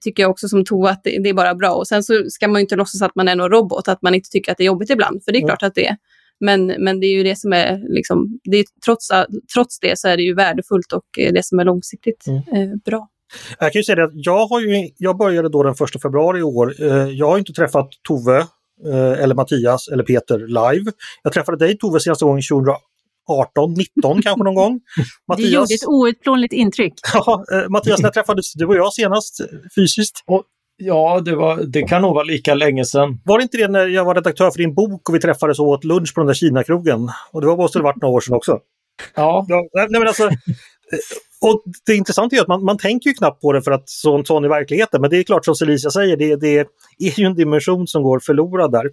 tycker 0.01 0.23
jag 0.23 0.31
också 0.31 0.49
som 0.49 0.65
Tova 0.65 0.91
att 0.91 1.05
det, 1.05 1.23
det, 1.23 1.29
är 1.29 1.35
bara 1.35 1.55
bra. 1.55 1.75
Och 1.75 1.89
sen 1.89 2.03
så 2.03 2.25
ska 2.29 2.49
man 2.49 2.61
inte 2.61 2.77
låtsas 2.77 3.03
att 3.03 3.15
man 3.15 3.29
är 3.29 3.37
någon 3.37 3.51
robot, 3.51 3.89
att 3.89 4.03
man 4.03 4.15
inte 4.15 4.29
tycker 4.29 4.53
att 4.53 4.59
det 4.59 4.65
är 4.65 4.67
jobbigt 4.67 4.91
ibland, 4.91 5.25
för 5.25 5.33
det 5.33 5.39
är 5.39 5.43
mm. 5.43 5.49
klart 5.49 5.63
att 5.63 5.75
det 5.75 5.87
är. 5.87 5.97
Men, 6.41 6.67
men 6.67 7.01
det 7.01 7.07
är 7.07 7.13
ju 7.13 7.23
det 7.23 7.37
som 7.37 7.53
är, 7.53 7.95
liksom, 7.95 8.41
det 8.45 8.57
är, 8.57 8.65
trots, 8.85 9.09
trots 9.55 9.81
det 9.81 9.99
så 9.99 10.09
är 10.09 10.17
det 10.17 10.23
ju 10.23 10.35
värdefullt 10.35 10.93
och 10.93 11.05
det 11.15 11.45
som 11.45 11.59
är 11.59 11.65
långsiktigt 11.65 12.27
mm. 12.27 12.39
eh, 12.39 12.77
bra. 12.85 13.09
Jag 13.59 13.73
kan 13.73 13.79
ju 13.79 13.85
säga 13.85 14.05
att 14.05 14.11
jag, 14.15 14.47
har 14.47 14.61
ju, 14.61 14.91
jag 14.97 15.17
började 15.17 15.49
då 15.49 15.63
den 15.63 15.73
1 15.73 16.03
februari 16.03 16.39
i 16.39 16.43
år. 16.43 16.75
Eh, 16.79 17.09
jag 17.09 17.31
har 17.31 17.39
inte 17.39 17.53
träffat 17.53 17.89
Tove 18.09 18.39
eh, 18.87 19.23
eller 19.23 19.35
Mattias 19.35 19.89
eller 19.89 20.05
Peter 20.05 20.39
live. 20.39 20.93
Jag 21.23 21.33
träffade 21.33 21.59
dig 21.59 21.79
Tove 21.79 22.01
senaste 22.01 22.25
gången 22.25 22.43
2018, 22.51 22.83
19 23.97 24.23
kanske 24.23 24.45
någon 24.45 24.55
gång. 24.55 24.81
Mattias... 25.29 25.51
Det 25.51 25.55
gjorde 25.55 25.75
ett 25.75 25.87
outplånligt 25.87 26.53
intryck. 26.53 26.95
ja, 27.15 27.45
eh, 27.53 27.69
Mattias, 27.69 28.01
när 28.01 28.11
träffades 28.11 28.53
du 28.53 28.67
och 28.67 28.77
jag 28.77 28.93
senast 28.93 29.41
fysiskt? 29.75 30.25
Och, 30.27 30.43
ja, 30.77 31.21
det, 31.21 31.37
var, 31.37 31.57
det 31.57 31.83
kan 31.83 32.03
nog 32.03 32.15
vara 32.15 32.25
lika 32.25 32.55
länge 32.55 32.85
sedan. 32.85 33.21
Var 33.25 33.39
det 33.39 33.43
inte 33.43 33.57
det 33.57 33.69
när 33.69 33.87
jag 33.87 34.05
var 34.05 34.15
redaktör 34.15 34.51
för 34.51 34.59
din 34.59 34.75
bok 34.75 35.09
och 35.09 35.15
vi 35.15 35.21
träffades 35.21 35.59
och 35.59 35.69
åt 35.69 35.85
lunch 35.85 36.15
på 36.15 36.21
den 36.21 36.27
där 36.27 36.35
Kina-krogen? 36.35 37.11
Och 37.33 37.41
det 37.41 37.47
var, 37.47 37.57
måste 37.57 37.79
ha 37.79 37.85
varit 37.85 38.03
några 38.03 38.15
år 38.15 38.21
sedan 38.21 38.35
också. 38.35 38.59
Ja. 39.15 39.47
ja 39.49 39.69
nej, 39.73 39.87
men 39.91 40.09
alltså, 40.09 40.31
och 41.43 41.63
det 41.87 41.95
intressanta 41.95 42.37
är 42.37 42.41
att 42.41 42.49
man, 42.49 42.65
man 42.65 42.79
tänker 42.79 43.11
ju 43.11 43.15
knappt 43.15 43.41
på 43.41 43.53
det 43.53 43.63
för 43.63 43.71
att 43.71 43.89
sånt 43.89 44.27
sån 44.27 44.49
verkligheten. 44.49 45.01
Men 45.01 45.11
det 45.11 45.19
är 45.19 45.23
klart 45.23 45.45
som 45.45 45.55
Celicia 45.55 45.91
säger, 45.91 46.17
det, 46.17 46.37
det 46.37 46.59
är 46.99 47.21
ju 47.21 47.27
en 47.27 47.35
dimension 47.35 47.87
som 47.87 48.03
går 48.03 48.19
förlorad 48.19 48.73
där. 48.73 48.85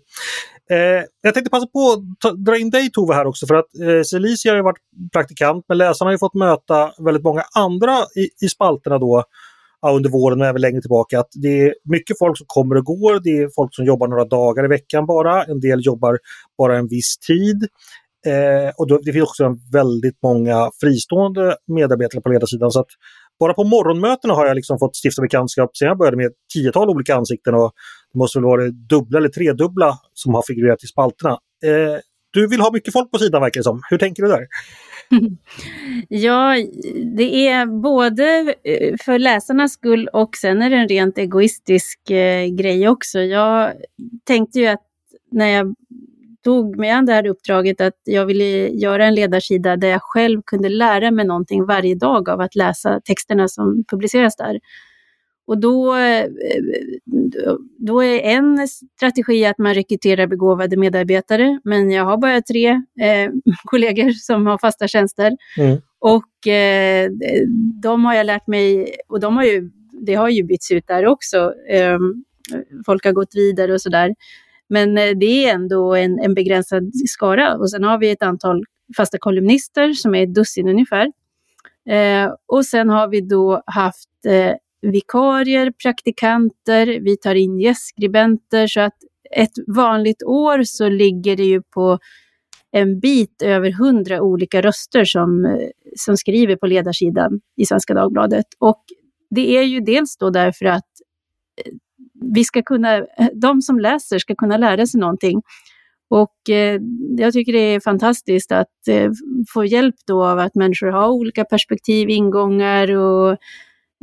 Eh, 0.71 1.03
jag 1.21 1.33
tänkte 1.33 1.49
passa 1.49 1.67
på 1.67 2.03
att 2.25 2.45
dra 2.45 2.57
in 2.57 2.69
dig 2.69 2.91
Tove 2.91 3.13
här 3.13 3.27
också 3.27 3.47
för 3.47 3.55
att 3.55 3.65
eh, 3.79 4.01
Celicia 4.03 4.51
har 4.51 4.57
ju 4.57 4.63
varit 4.63 4.81
praktikant 5.13 5.65
men 5.67 5.77
läsarna 5.77 6.07
har 6.07 6.13
ju 6.13 6.17
fått 6.17 6.33
möta 6.33 6.91
väldigt 6.99 7.23
många 7.23 7.43
andra 7.55 7.97
i, 8.15 8.45
i 8.45 8.49
spalterna 8.49 8.97
då 8.97 9.23
ja, 9.81 9.91
under 9.91 10.09
våren 10.09 10.41
och 10.41 10.47
även 10.47 10.62
längre 10.62 10.81
tillbaka. 10.81 11.19
Att 11.19 11.29
det 11.31 11.62
är 11.62 11.73
mycket 11.83 12.17
folk 12.19 12.38
som 12.38 12.45
kommer 12.49 12.77
och 12.77 12.85
går. 12.85 13.19
Det 13.23 13.29
är 13.29 13.49
folk 13.55 13.75
som 13.75 13.85
jobbar 13.85 14.07
några 14.07 14.25
dagar 14.25 14.65
i 14.65 14.67
veckan 14.67 15.05
bara. 15.05 15.43
En 15.43 15.59
del 15.59 15.85
jobbar 15.85 16.17
bara 16.57 16.77
en 16.77 16.88
viss 16.88 17.17
tid. 17.17 17.67
Eh, 18.27 18.71
och 18.77 18.88
då, 18.88 18.97
det 18.97 19.13
finns 19.13 19.29
också 19.29 19.55
väldigt 19.73 20.17
många 20.23 20.71
fristående 20.82 21.55
medarbetare 21.67 22.21
på 22.21 22.29
ledarsidan. 22.29 22.71
Så 22.71 22.79
att 22.79 22.91
bara 23.39 23.53
på 23.53 23.63
morgonmötena 23.63 24.34
har 24.34 24.45
jag 24.45 24.55
liksom 24.55 24.79
fått 24.79 24.95
stifta 25.03 25.21
bekantskap 25.21 25.77
sen 25.77 25.88
jag 25.88 25.97
började 25.97 26.17
med 26.17 26.25
ett 26.25 26.38
tiotal 26.53 26.89
olika 26.89 27.15
ansikten 27.15 27.53
och 27.53 27.71
det 28.13 28.17
måste 28.17 28.39
väl 28.39 28.45
vara 28.45 28.63
det 28.63 28.71
dubbla 28.71 29.17
eller 29.17 29.29
tredubbla 29.29 29.99
som 30.13 30.34
har 30.34 30.43
figurerat 30.47 30.84
i 30.84 30.88
spalterna. 30.88 31.32
Eh, 31.65 31.99
du 32.32 32.47
vill 32.47 32.62
ha 32.62 32.71
mycket 32.71 32.93
folk 32.93 33.12
på 33.12 33.17
sidan 33.17 33.41
verkar 33.41 33.60
det 33.60 33.63
som. 33.63 33.82
Hur 33.89 33.97
tänker 33.97 34.23
du 34.23 34.29
där? 34.29 34.47
Ja, 36.10 36.55
det 37.17 37.47
är 37.47 37.82
både 37.82 38.55
eh, 38.63 38.95
för 39.05 39.19
läsarnas 39.19 39.73
skull 39.73 40.08
och 40.13 40.36
sen 40.36 40.62
är 40.62 40.69
det 40.69 40.75
en 40.75 40.88
rent 40.88 41.17
egoistisk 41.17 42.10
eh, 42.10 42.45
grej 42.47 42.89
också. 42.89 43.19
Jag 43.19 43.73
tänkte 44.25 44.60
ju 44.60 44.67
att 44.67 44.84
när 45.32 45.47
jag 45.47 45.75
tog 46.43 46.78
mig 46.78 46.89
an 46.89 47.06
det 47.06 47.13
här 47.13 47.28
uppdraget 47.28 47.82
att 47.82 47.97
jag 48.04 48.25
ville 48.25 48.69
göra 48.69 49.06
en 49.06 49.15
ledarsida 49.15 49.75
där 49.75 49.88
jag 49.88 50.02
själv 50.02 50.41
kunde 50.45 50.69
lära 50.69 51.12
mig 51.12 51.25
någonting 51.25 51.65
varje 51.65 51.95
dag 51.95 52.30
av 52.30 52.41
att 52.41 52.56
läsa 52.56 53.02
texterna 53.06 53.47
som 53.47 53.84
publiceras 53.89 54.36
där. 54.36 54.60
Och 55.47 55.58
då, 55.58 55.95
eh, 55.95 56.25
då 57.78 58.04
är 58.04 58.19
en 58.19 58.67
strategi 58.67 59.45
att 59.45 59.58
man 59.58 59.73
rekryterar 59.73 60.28
begåvade 60.28 60.78
medarbetare, 60.78 61.60
men 61.63 61.91
jag 61.91 62.06
har 62.06 62.17
bara 62.17 62.41
tre 62.41 62.69
eh, 63.02 63.32
kollegor 63.63 64.12
som 64.12 64.45
har 64.45 64.58
fasta 64.58 64.88
tjänster. 64.88 65.38
Mm. 65.58 65.78
Och 65.99 66.47
eh, 66.47 67.10
de 67.82 68.06
har 68.06 68.13
jag 68.13 68.25
lärt 68.25 68.47
mig, 68.47 68.95
och 69.08 69.19
de 69.19 69.36
har 69.36 69.43
ju, 69.43 69.71
det 70.06 70.13
har 70.13 70.30
ju 70.30 70.43
bytts 70.43 70.71
ut 70.71 70.88
där 70.88 71.06
också. 71.06 71.54
Eh, 71.69 71.99
folk 72.86 73.06
har 73.06 73.12
gått 73.12 73.36
vidare 73.36 73.73
och 73.73 73.82
sådär. 73.82 74.15
Men 74.69 74.97
eh, 74.97 75.17
det 75.17 75.45
är 75.45 75.53
ändå 75.53 75.95
en, 75.95 76.19
en 76.19 76.34
begränsad 76.34 76.91
skara 77.08 77.55
och 77.55 77.71
sen 77.71 77.84
har 77.84 77.97
vi 77.97 78.12
ett 78.12 78.23
antal 78.23 78.63
fasta 78.97 79.17
kolumnister 79.17 79.93
som 79.93 80.15
är 80.15 80.23
ett 80.23 80.34
dussin 80.34 80.67
ungefär. 80.67 81.12
Eh, 81.89 82.34
och 82.45 82.65
sen 82.65 82.89
har 82.89 83.08
vi 83.08 83.21
då 83.21 83.63
haft 83.65 84.25
eh, 84.25 84.53
vikarier, 84.82 85.71
praktikanter, 85.71 86.86
vi 86.86 87.17
tar 87.17 87.36
in 87.36 87.60
gästskribenter 87.60 88.67
så 88.67 88.79
att 88.79 88.97
ett 89.36 89.53
vanligt 89.67 90.23
år 90.23 90.63
så 90.63 90.89
ligger 90.89 91.36
det 91.36 91.43
ju 91.43 91.62
på 91.62 91.99
en 92.71 92.99
bit 92.99 93.41
över 93.41 93.71
hundra 93.71 94.21
olika 94.21 94.62
röster 94.62 95.05
som, 95.05 95.45
eh, 95.45 95.69
som 95.95 96.17
skriver 96.17 96.55
på 96.55 96.67
ledarsidan 96.67 97.41
i 97.58 97.65
Svenska 97.65 97.93
Dagbladet. 97.93 98.45
Och 98.60 98.84
det 99.29 99.58
är 99.58 99.63
ju 99.63 99.79
dels 99.79 100.17
då 100.17 100.29
därför 100.29 100.65
att 100.65 100.89
eh, 101.65 101.71
vi 102.21 102.43
ska 102.43 102.62
kunna, 102.62 103.05
de 103.34 103.62
som 103.62 103.79
läser 103.79 104.19
ska 104.19 104.36
kunna 104.36 104.58
lära 104.58 104.86
sig 104.86 104.99
någonting. 104.99 105.41
Och 106.10 106.49
eh, 106.49 106.79
jag 107.17 107.34
tycker 107.34 107.53
det 107.53 107.60
är 107.60 107.79
fantastiskt 107.79 108.51
att 108.51 108.88
eh, 108.88 109.12
få 109.53 109.65
hjälp 109.65 109.95
då 110.08 110.25
av 110.25 110.39
att 110.39 110.55
människor 110.55 110.88
har 110.88 111.10
olika 111.10 111.45
perspektiv, 111.45 112.10
ingångar 112.10 112.95
och 112.95 113.32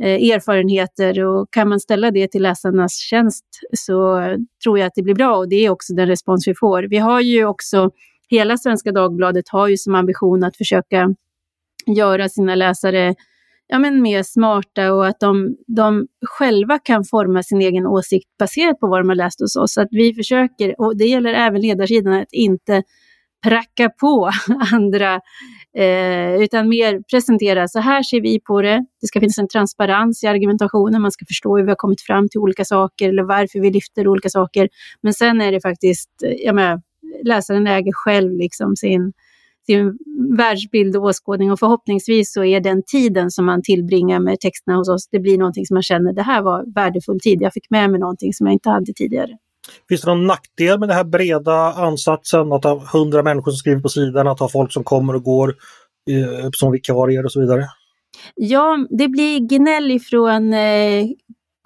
eh, 0.03 0.31
erfarenheter. 0.31 1.23
Och 1.25 1.47
kan 1.51 1.69
man 1.69 1.79
ställa 1.79 2.11
det 2.11 2.31
till 2.31 2.43
läsarnas 2.43 2.97
tjänst 2.97 3.45
så 3.77 4.21
tror 4.63 4.79
jag 4.79 4.87
att 4.87 4.95
det 4.95 5.03
blir 5.03 5.15
bra 5.15 5.37
och 5.37 5.49
det 5.49 5.65
är 5.65 5.69
också 5.69 5.93
den 5.93 6.07
respons 6.07 6.47
vi 6.47 6.55
får. 6.55 6.83
Vi 6.83 6.97
har 6.97 7.21
ju 7.21 7.45
också, 7.45 7.91
hela 8.29 8.57
Svenska 8.57 8.91
Dagbladet 8.91 9.49
har 9.49 9.67
ju 9.67 9.77
som 9.77 9.95
ambition 9.95 10.43
att 10.43 10.57
försöka 10.57 11.15
göra 11.87 12.29
sina 12.29 12.55
läsare 12.55 13.15
ja, 13.67 13.79
men 13.79 14.01
mer 14.01 14.23
smarta 14.23 14.93
och 14.93 15.07
att 15.07 15.19
de, 15.19 15.57
de 15.67 16.07
själva 16.27 16.79
kan 16.79 17.03
forma 17.03 17.43
sin 17.43 17.61
egen 17.61 17.87
åsikt 17.87 18.27
baserat 18.39 18.79
på 18.79 18.87
vad 18.87 18.99
de 18.99 19.09
har 19.09 19.15
läst 19.15 19.41
hos 19.41 19.55
oss. 19.55 19.73
Så 19.73 19.81
att 19.81 19.87
vi 19.91 20.13
försöker, 20.13 20.81
och 20.81 20.97
det 20.97 21.05
gäller 21.05 21.33
även 21.33 21.61
ledarsidan, 21.61 22.13
att 22.13 22.33
inte 22.33 22.83
pracka 23.43 23.89
på 23.89 24.31
andra, 24.73 25.21
eh, 25.77 26.35
utan 26.35 26.69
mer 26.69 27.01
presentera, 27.11 27.67
så 27.67 27.79
här 27.79 28.03
ser 28.03 28.21
vi 28.21 28.39
på 28.39 28.61
det. 28.61 28.85
Det 29.01 29.07
ska 29.07 29.19
finnas 29.19 29.37
en 29.37 29.47
transparens 29.47 30.23
i 30.23 30.27
argumentationen, 30.27 31.01
man 31.01 31.11
ska 31.11 31.25
förstå 31.25 31.57
hur 31.57 31.63
vi 31.63 31.69
har 31.69 31.75
kommit 31.75 32.01
fram 32.01 32.29
till 32.29 32.39
olika 32.39 32.65
saker 32.65 33.09
eller 33.09 33.23
varför 33.23 33.59
vi 33.59 33.71
lyfter 33.71 34.07
olika 34.07 34.29
saker. 34.29 34.69
Men 35.01 35.13
sen 35.13 35.41
är 35.41 35.51
det 35.51 35.61
faktiskt, 35.61 36.09
eh, 36.23 36.31
jag 36.31 36.55
menar, 36.55 36.81
läsaren 37.23 37.67
äger 37.67 37.93
själv 37.93 38.33
liksom 38.33 38.75
sin, 38.75 39.13
sin 39.67 39.97
världsbild 40.37 40.95
och 40.95 41.03
åskådning 41.03 41.51
och 41.51 41.59
förhoppningsvis 41.59 42.33
så 42.33 42.43
är 42.43 42.59
den 42.59 42.83
tiden 42.83 43.31
som 43.31 43.45
man 43.45 43.61
tillbringar 43.61 44.19
med 44.19 44.39
texterna 44.39 44.77
hos 44.77 44.89
oss, 44.89 45.07
det 45.11 45.19
blir 45.19 45.37
någonting 45.37 45.65
som 45.65 45.75
man 45.75 45.83
känner, 45.83 46.13
det 46.13 46.21
här 46.21 46.41
var 46.41 46.73
värdefull 46.75 47.19
tid, 47.19 47.41
jag 47.41 47.53
fick 47.53 47.69
med 47.69 47.89
mig 47.91 47.99
någonting 47.99 48.33
som 48.33 48.47
jag 48.47 48.53
inte 48.53 48.69
hade 48.69 48.93
tidigare. 48.93 49.37
Finns 49.89 50.01
det 50.01 50.07
någon 50.07 50.27
nackdel 50.27 50.79
med 50.79 50.89
den 50.89 50.97
här 50.97 51.03
breda 51.03 51.73
ansatsen, 51.73 52.51
att 52.51 52.63
ha 52.63 52.83
hundra 52.93 53.23
människor 53.23 53.51
som 53.51 53.57
skriver 53.57 53.81
på 53.81 53.89
sidan, 53.89 54.27
att 54.27 54.39
ha 54.39 54.49
folk 54.49 54.73
som 54.73 54.83
kommer 54.83 55.15
och 55.15 55.23
går 55.23 55.49
eh, 56.09 56.49
som 56.51 56.71
vikarier 56.71 57.25
och 57.25 57.31
så 57.31 57.39
vidare? 57.39 57.65
Ja, 58.35 58.87
det 58.89 59.07
blir 59.07 59.39
gnäll 59.39 59.91
ifrån 59.91 60.53
eh, 60.53 61.05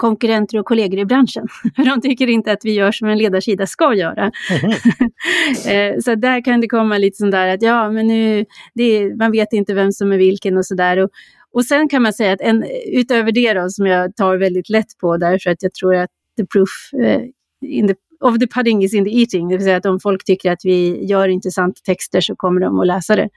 konkurrenter 0.01 0.59
och 0.59 0.65
kollegor 0.65 0.99
i 0.99 1.05
branschen. 1.05 1.47
De 1.75 2.01
tycker 2.01 2.29
inte 2.29 2.51
att 2.51 2.65
vi 2.65 2.71
gör 2.71 2.91
som 2.91 3.07
en 3.07 3.17
ledarsida 3.17 3.67
ska 3.67 3.93
göra. 3.93 4.31
Mm. 4.51 6.01
så 6.01 6.15
där 6.15 6.45
kan 6.45 6.61
det 6.61 6.67
komma 6.67 6.97
lite 6.97 7.17
sånt 7.17 7.31
där 7.31 7.47
att 7.47 7.61
ja, 7.61 7.91
men 7.91 8.07
nu, 8.07 8.45
det, 8.73 9.15
man 9.15 9.31
vet 9.31 9.53
inte 9.53 9.73
vem 9.73 9.91
som 9.91 10.11
är 10.11 10.17
vilken 10.17 10.57
och 10.57 10.65
sådär. 10.65 10.97
Och, 10.97 11.09
och 11.53 11.65
sen 11.65 11.89
kan 11.89 12.01
man 12.01 12.13
säga 12.13 12.33
att 12.33 12.41
en, 12.41 12.65
utöver 12.93 13.31
det 13.31 13.53
då, 13.53 13.69
som 13.69 13.85
jag 13.85 14.15
tar 14.15 14.37
väldigt 14.37 14.69
lätt 14.69 14.97
på 15.01 15.17
därför 15.17 15.49
att 15.49 15.63
jag 15.63 15.73
tror 15.73 15.95
att 15.95 16.09
the 16.37 16.45
proof 16.45 16.69
uh, 16.93 17.21
in 17.65 17.87
the, 17.87 17.95
of 18.19 18.39
the 18.39 18.47
pudding 18.47 18.83
is 18.83 18.93
in 18.93 19.05
the 19.05 19.19
eating. 19.19 19.49
Det 19.49 19.57
vill 19.57 19.65
säga 19.65 19.77
att 19.77 19.85
om 19.85 19.99
folk 19.99 20.23
tycker 20.23 20.51
att 20.51 20.61
vi 20.63 21.05
gör 21.05 21.27
intressanta 21.27 21.81
texter 21.85 22.21
så 22.21 22.35
kommer 22.35 22.61
de 22.61 22.79
att 22.79 22.87
läsa 22.87 23.15
det. 23.15 23.29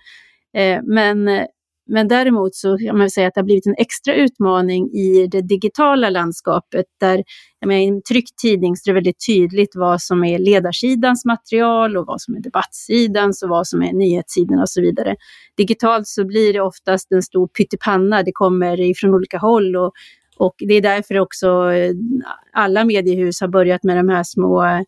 Eh, 0.60 0.80
men 0.84 1.28
men 1.86 2.08
däremot 2.08 2.54
så 2.54 2.78
kan 2.78 2.98
man 2.98 3.10
säga 3.10 3.28
att 3.28 3.34
det 3.34 3.40
har 3.40 3.44
blivit 3.44 3.66
en 3.66 3.74
extra 3.78 4.14
utmaning 4.14 4.90
i 4.90 5.26
det 5.26 5.40
digitala 5.40 6.10
landskapet 6.10 6.86
där 7.00 7.24
jag 7.60 7.68
menar, 7.68 7.80
i 7.80 7.88
en 7.88 8.02
tryckt 8.02 8.38
tidning 8.38 8.76
så 8.76 8.90
är 8.90 8.92
det 8.92 8.94
väldigt 8.94 9.26
tydligt 9.26 9.70
vad 9.74 10.00
som 10.00 10.24
är 10.24 10.38
ledarsidans 10.38 11.24
material 11.24 11.96
och 11.96 12.06
vad 12.06 12.20
som 12.20 12.34
är 12.34 12.40
debattsidans 12.40 13.42
och 13.42 13.48
vad 13.48 13.66
som 13.66 13.82
är 13.82 13.92
nyhetssidan 13.92 14.60
och 14.60 14.68
så 14.68 14.80
vidare. 14.80 15.16
Digitalt 15.56 16.06
så 16.06 16.24
blir 16.24 16.52
det 16.52 16.60
oftast 16.60 17.12
en 17.12 17.22
stor 17.22 17.48
pyttipanna, 17.48 18.22
det 18.22 18.32
kommer 18.32 18.80
ifrån 18.80 19.14
olika 19.14 19.38
håll 19.38 19.76
och, 19.76 19.92
och 20.36 20.54
det 20.58 20.74
är 20.74 20.82
därför 20.82 21.18
också 21.18 21.72
eh, 21.72 21.92
alla 22.52 22.84
mediehus 22.84 23.40
har 23.40 23.48
börjat 23.48 23.82
med 23.82 23.96
de 23.96 24.08
här 24.08 24.24
små 24.24 24.64
eh, 24.64 24.80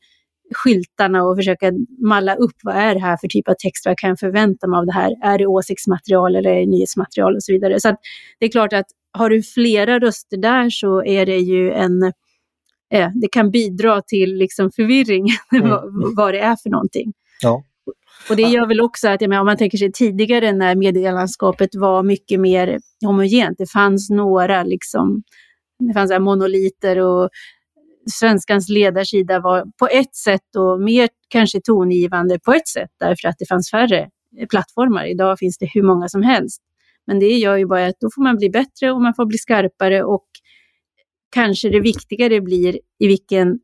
skyltarna 0.55 1.23
och 1.23 1.37
försöka 1.37 1.73
malla 2.07 2.35
upp 2.35 2.57
vad 2.63 2.77
är 2.77 2.95
det 2.95 3.01
här 3.01 3.17
för 3.17 3.29
typ 3.29 3.49
av 3.49 3.55
text, 3.59 3.87
vad 3.87 3.99
kan 3.99 4.09
jag 4.09 4.19
förvänta 4.19 4.67
mig 4.67 4.79
av 4.79 4.87
det 4.87 4.93
här? 4.93 5.13
Är 5.23 5.39
det 5.39 5.47
åsiktsmaterial 5.47 6.37
eller 6.37 6.51
är 6.51 6.61
det 6.61 6.67
nyhetsmaterial 6.67 7.35
och 7.35 7.43
så 7.43 7.53
vidare. 7.53 7.81
Så 7.81 7.97
det 8.39 8.47
är 8.47 8.51
klart 8.51 8.73
att 8.73 8.87
har 9.13 9.31
du 9.31 9.43
flera 9.43 9.99
röster 9.99 10.37
där 10.37 10.71
så 10.71 11.05
är 11.05 11.27
det 11.27 11.39
ju 11.39 11.73
en, 11.73 12.03
eh, 12.95 13.11
det 13.15 13.29
kan 13.33 13.51
bidra 13.51 14.03
till 14.03 14.35
liksom 14.35 14.71
förvirring 14.77 15.27
mm. 15.53 15.71
vad, 16.17 16.35
det 16.35 16.41
är 16.41 16.57
för 16.63 16.71
någonting. 16.71 17.13
Ja. 17.43 17.65
Och 18.31 18.37
det 18.37 18.43
gör 18.43 18.67
väl 18.67 18.81
också 18.81 19.09
att, 19.09 19.21
menar, 19.21 19.41
om 19.41 19.47
man 19.47 19.57
tänker 19.57 19.79
sig 19.79 19.93
tidigare 19.93 20.53
när 20.53 20.75
medielandskapet 20.75 21.71
var 21.75 22.03
mycket 22.03 22.41
mer 22.41 22.79
homogent, 23.07 23.59
det 23.59 23.71
fanns 23.71 24.11
några 24.11 24.63
liksom, 24.63 25.23
det 25.79 25.93
fanns 25.93 26.13
monoliter 26.21 26.99
och 26.99 27.31
svenskans 28.11 28.69
ledarsida 28.69 29.41
var 29.41 29.65
på 29.79 29.87
ett 29.87 30.17
sätt 30.17 30.57
och 30.57 30.81
mer 30.81 31.09
kanske 31.29 31.61
tongivande 31.61 32.39
på 32.39 32.53
ett 32.53 32.69
sätt 32.69 32.91
därför 33.01 33.29
att 33.29 33.37
det 33.39 33.47
fanns 33.49 33.71
färre 33.71 34.09
plattformar. 34.51 35.07
Idag 35.07 35.39
finns 35.39 35.59
det 35.59 35.69
hur 35.75 35.83
många 35.83 36.09
som 36.09 36.23
helst. 36.23 36.63
Men 37.07 37.19
det 37.19 37.27
gör 37.27 37.57
ju 37.57 37.67
bara 37.67 37.87
att 37.87 38.01
då 38.01 38.09
får 38.15 38.23
man 38.23 38.37
bli 38.37 38.51
bättre 38.51 38.93
och 38.93 39.03
man 39.03 39.15
får 39.15 39.27
bli 39.27 39.39
skarpare 39.39 40.05
och 40.05 40.27
kanske 41.35 41.69
det 41.69 41.81
viktigare 41.81 42.41
blir 42.41 42.79
i 42.99 43.07
vilken 43.07 43.59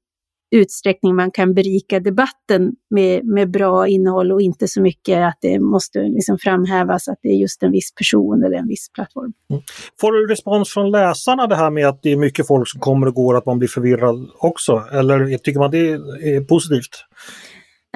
utsträckning 0.52 1.16
man 1.16 1.30
kan 1.30 1.54
berika 1.54 2.00
debatten 2.00 2.72
med, 2.90 3.24
med 3.24 3.50
bra 3.50 3.88
innehåll 3.88 4.32
och 4.32 4.42
inte 4.42 4.68
så 4.68 4.82
mycket 4.82 5.18
att 5.18 5.38
det 5.40 5.60
måste 5.60 5.98
liksom 5.98 6.38
framhävas 6.38 7.08
att 7.08 7.18
det 7.22 7.28
är 7.28 7.36
just 7.36 7.62
en 7.62 7.72
viss 7.72 7.94
person 7.94 8.44
eller 8.44 8.56
en 8.56 8.68
viss 8.68 8.92
plattform. 8.94 9.32
Mm. 9.50 9.62
Får 10.00 10.12
du 10.12 10.26
respons 10.26 10.72
från 10.72 10.90
läsarna 10.90 11.46
det 11.46 11.56
här 11.56 11.70
med 11.70 11.88
att 11.88 12.02
det 12.02 12.12
är 12.12 12.16
mycket 12.16 12.46
folk 12.46 12.68
som 12.68 12.80
kommer 12.80 13.06
och 13.06 13.14
går, 13.14 13.36
att 13.36 13.46
man 13.46 13.58
blir 13.58 13.68
förvirrad 13.68 14.30
också? 14.38 14.84
Eller 14.92 15.38
tycker 15.38 15.60
man 15.60 15.70
det 15.70 15.90
är 15.90 16.44
positivt? 16.44 17.04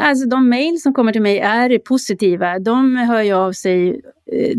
Alltså 0.00 0.28
de 0.28 0.48
mejl 0.48 0.80
som 0.80 0.94
kommer 0.94 1.12
till 1.12 1.22
mig 1.22 1.38
är 1.38 1.78
positiva. 1.78 2.58
De 2.58 2.96
hör 2.96 3.22
ju 3.22 3.32
av 3.32 3.52
sig. 3.52 3.88
Eh, 4.32 4.56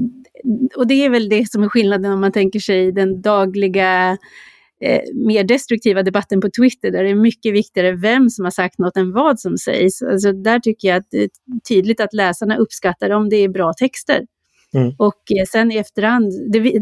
och 0.75 0.87
det 0.87 1.05
är 1.05 1.09
väl 1.09 1.29
det 1.29 1.51
som 1.51 1.63
är 1.63 1.69
skillnaden 1.69 2.11
om 2.11 2.21
man 2.21 2.31
tänker 2.31 2.59
sig 2.59 2.91
den 2.91 3.21
dagliga 3.21 4.17
eh, 4.81 5.01
mer 5.13 5.43
destruktiva 5.43 6.03
debatten 6.03 6.41
på 6.41 6.49
Twitter 6.59 6.91
där 6.91 7.03
det 7.03 7.09
är 7.09 7.15
mycket 7.15 7.53
viktigare 7.53 7.95
vem 7.95 8.29
som 8.29 8.45
har 8.45 8.51
sagt 8.51 8.79
något 8.79 8.97
än 8.97 9.11
vad 9.11 9.39
som 9.39 9.57
sägs. 9.57 10.01
Alltså, 10.01 10.31
där 10.31 10.59
tycker 10.59 10.87
jag 10.87 10.97
att 10.97 11.07
det 11.11 11.23
är 11.23 11.29
tydligt 11.67 12.01
att 12.01 12.13
läsarna 12.13 12.57
uppskattar 12.57 13.09
om 13.09 13.29
det 13.29 13.35
är 13.35 13.49
bra 13.49 13.73
texter. 13.73 14.25
Mm. 14.73 14.95
Och 14.97 15.31
eh, 15.39 15.45
sen 15.45 15.71
i 15.71 15.77
efterhand, 15.77 16.31
det 16.51 16.81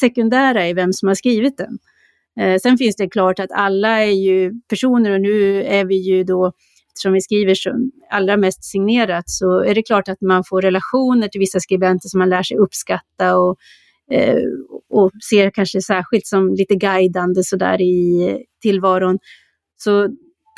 sekundära 0.00 0.66
är 0.66 0.74
vem 0.74 0.92
som 0.92 1.08
har 1.08 1.14
skrivit 1.14 1.56
den. 1.56 1.78
Eh, 2.40 2.58
sen 2.58 2.78
finns 2.78 2.96
det 2.96 3.08
klart 3.08 3.38
att 3.38 3.52
alla 3.52 4.02
är 4.02 4.12
ju 4.12 4.52
personer 4.68 5.10
och 5.10 5.20
nu 5.20 5.62
är 5.62 5.84
vi 5.84 5.96
ju 5.96 6.24
då 6.24 6.52
eftersom 6.92 7.12
vi 7.12 7.20
skriver 7.20 7.54
så 7.54 7.70
allra 8.10 8.36
mest 8.36 8.64
signerat 8.64 9.30
så 9.30 9.60
är 9.60 9.74
det 9.74 9.82
klart 9.82 10.08
att 10.08 10.20
man 10.20 10.44
får 10.44 10.62
relationer 10.62 11.28
till 11.28 11.38
vissa 11.38 11.60
skribenter 11.60 12.08
som 12.08 12.18
man 12.18 12.28
lär 12.28 12.42
sig 12.42 12.56
uppskatta 12.56 13.36
och, 13.36 13.56
eh, 14.12 14.36
och 14.88 15.10
ser 15.30 15.50
kanske 15.50 15.82
särskilt 15.82 16.26
som 16.26 16.54
lite 16.54 16.74
guidande 16.74 17.44
sådär 17.44 17.80
i 17.80 18.38
tillvaron. 18.62 19.18
Så 19.76 20.08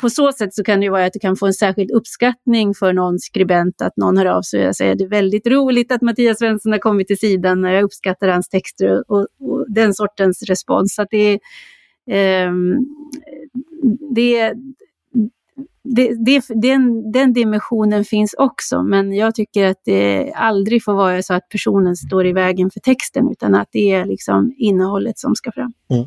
på 0.01 0.09
så 0.09 0.31
sätt 0.31 0.53
så 0.53 0.63
kan 0.63 0.79
det 0.79 0.83
ju 0.83 0.91
vara 0.91 1.05
att 1.05 1.13
du 1.13 1.19
kan 1.19 1.35
få 1.35 1.45
en 1.45 1.53
särskild 1.53 1.91
uppskattning 1.91 2.73
för 2.73 2.93
någon 2.93 3.19
skribent, 3.19 3.81
att 3.81 3.97
någon 3.97 4.17
hör 4.17 4.25
av 4.25 4.41
sig 4.41 4.67
och 4.67 4.75
säger 4.75 4.95
det 4.95 5.03
är 5.03 5.09
väldigt 5.09 5.47
roligt 5.47 5.91
att 5.91 6.01
Mattias 6.01 6.37
Svensson 6.37 6.71
har 6.71 6.79
kommit 6.79 7.07
till 7.07 7.19
sidan, 7.19 7.63
jag 7.63 7.83
uppskattar 7.83 8.27
hans 8.27 8.49
texter 8.49 9.11
och, 9.11 9.27
och 9.39 9.65
den 9.67 9.93
sortens 9.93 10.43
respons. 10.43 10.95
Så 10.95 11.01
att 11.01 11.07
det, 11.11 11.33
eh, 12.11 12.51
det, 14.15 14.53
det, 15.85 16.25
det, 16.25 16.43
den, 16.47 17.11
den 17.11 17.33
dimensionen 17.33 18.05
finns 18.05 18.35
också, 18.37 18.83
men 18.83 19.13
jag 19.13 19.35
tycker 19.35 19.65
att 19.65 19.81
det 19.85 20.31
aldrig 20.35 20.83
får 20.83 20.93
vara 20.93 21.23
så 21.23 21.33
att 21.33 21.49
personen 21.49 21.95
står 21.95 22.27
i 22.27 22.33
vägen 22.33 22.71
för 22.71 22.79
texten, 22.79 23.31
utan 23.31 23.55
att 23.55 23.67
det 23.71 23.91
är 23.91 24.05
liksom 24.05 24.53
innehållet 24.57 25.19
som 25.19 25.35
ska 25.35 25.51
fram. 25.51 25.73
Mm. 25.89 26.05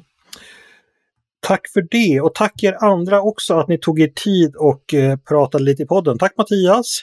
Tack 1.41 1.68
för 1.72 1.87
det 1.91 2.20
och 2.20 2.35
tack 2.35 2.62
er 2.62 2.85
andra 2.85 3.22
också 3.22 3.55
att 3.55 3.68
ni 3.68 3.79
tog 3.79 4.01
er 4.01 4.09
tid 4.24 4.57
och 4.57 4.95
eh, 4.95 5.16
pratade 5.16 5.64
lite 5.64 5.83
i 5.83 5.87
podden. 5.87 6.18
Tack 6.18 6.33
Mattias 6.37 7.03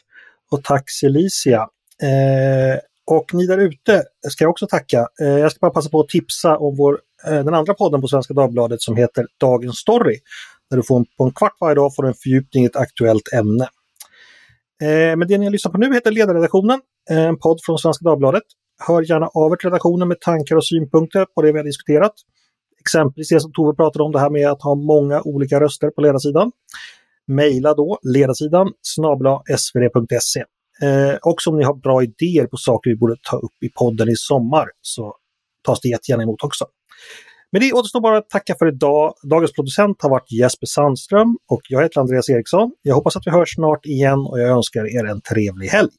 och 0.51 0.63
tack 0.63 0.89
Celicia. 0.89 1.59
Eh, 2.01 2.80
och 3.07 3.34
ni 3.34 3.47
där 3.47 3.57
ute 3.57 4.03
ska 4.30 4.43
jag 4.43 4.51
också 4.51 4.67
tacka. 4.67 5.07
Eh, 5.21 5.28
jag 5.28 5.51
ska 5.51 5.59
bara 5.59 5.71
passa 5.71 5.89
på 5.89 5.99
att 5.99 6.09
tipsa 6.09 6.57
om 6.57 6.76
vår, 6.76 6.99
eh, 7.28 7.43
den 7.43 7.53
andra 7.53 7.73
podden 7.73 8.01
på 8.01 8.07
Svenska 8.07 8.34
Dagbladet 8.34 8.82
som 8.82 8.95
heter 8.95 9.26
Dagens 9.39 9.78
Story 9.78 10.19
där 10.70 10.78
du 10.78 10.84
får 10.84 10.99
en, 10.99 11.05
på 11.18 11.24
en 11.24 11.32
kvart 11.32 11.57
varje 11.61 11.76
dag 11.76 11.95
får 11.95 12.07
en 12.07 12.13
fördjupning 12.13 12.63
i 12.63 12.68
ett 12.68 12.76
aktuellt 12.76 13.34
ämne. 13.34 13.63
Eh, 14.84 15.16
men 15.18 15.28
det 15.28 15.38
ni 15.38 15.49
lyssnar 15.49 15.72
på 15.72 15.78
nu 15.78 15.93
heter 15.93 16.11
Ledarredaktionen, 16.11 16.82
eh, 17.09 17.26
en 17.26 17.39
podd 17.39 17.59
från 17.66 17.78
Svenska 17.78 18.05
Dagbladet. 18.05 18.43
Hör 18.88 19.01
gärna 19.01 19.28
av 19.28 19.51
er 19.51 19.55
till 19.55 19.70
redaktionen 19.70 20.07
med 20.07 20.22
tankar 20.22 20.55
och 20.55 20.66
synpunkter 20.66 21.26
på 21.36 21.41
det 21.41 21.51
vi 21.51 21.57
har 21.57 21.66
diskuterat. 21.66 22.13
Exempelvis 22.80 23.30
det 23.30 23.39
som 23.39 23.51
Tove 23.53 23.76
pratade 23.76 24.03
om, 24.03 24.11
det 24.11 24.20
här 24.20 24.30
med 24.30 24.49
att 24.49 24.61
ha 24.61 24.76
många 24.76 25.22
olika 25.22 25.59
röster 25.59 25.89
på 25.89 26.01
ledarsidan. 26.01 26.51
Mejla 27.28 27.74
då 27.74 27.99
ledarsidan 28.03 28.72
snabla 28.82 29.41
svd.se. 29.57 30.43
Eh, 30.82 31.18
också 31.22 31.49
om 31.49 31.57
ni 31.57 31.63
har 31.63 31.74
bra 31.74 32.03
idéer 32.03 32.47
på 32.47 32.57
saker 32.57 32.89
vi 32.89 32.95
borde 32.95 33.16
ta 33.22 33.38
upp 33.38 33.63
i 33.66 33.70
podden 33.70 34.09
i 34.09 34.16
sommar 34.16 34.68
så 34.82 35.16
tas 35.63 35.80
det 35.82 35.89
jättegärna 35.89 36.24
emot 36.24 36.43
också. 36.43 36.66
Med 37.55 37.61
det 37.61 37.73
återstår 37.73 38.01
bara 38.01 38.17
att 38.17 38.29
tacka 38.29 38.55
för 38.59 38.67
idag. 38.67 39.13
Dagens 39.23 39.53
producent 39.53 40.01
har 40.01 40.09
varit 40.09 40.31
Jesper 40.31 40.65
Sandström 40.65 41.37
och 41.49 41.61
jag 41.69 41.83
heter 41.83 42.01
Andreas 42.01 42.29
Eriksson. 42.29 42.71
Jag 42.81 42.95
hoppas 42.95 43.15
att 43.15 43.27
vi 43.27 43.31
hörs 43.31 43.55
snart 43.55 43.85
igen 43.85 44.19
och 44.19 44.39
jag 44.39 44.49
önskar 44.49 44.97
er 44.97 45.05
en 45.05 45.21
trevlig 45.21 45.67
helg. 45.67 45.89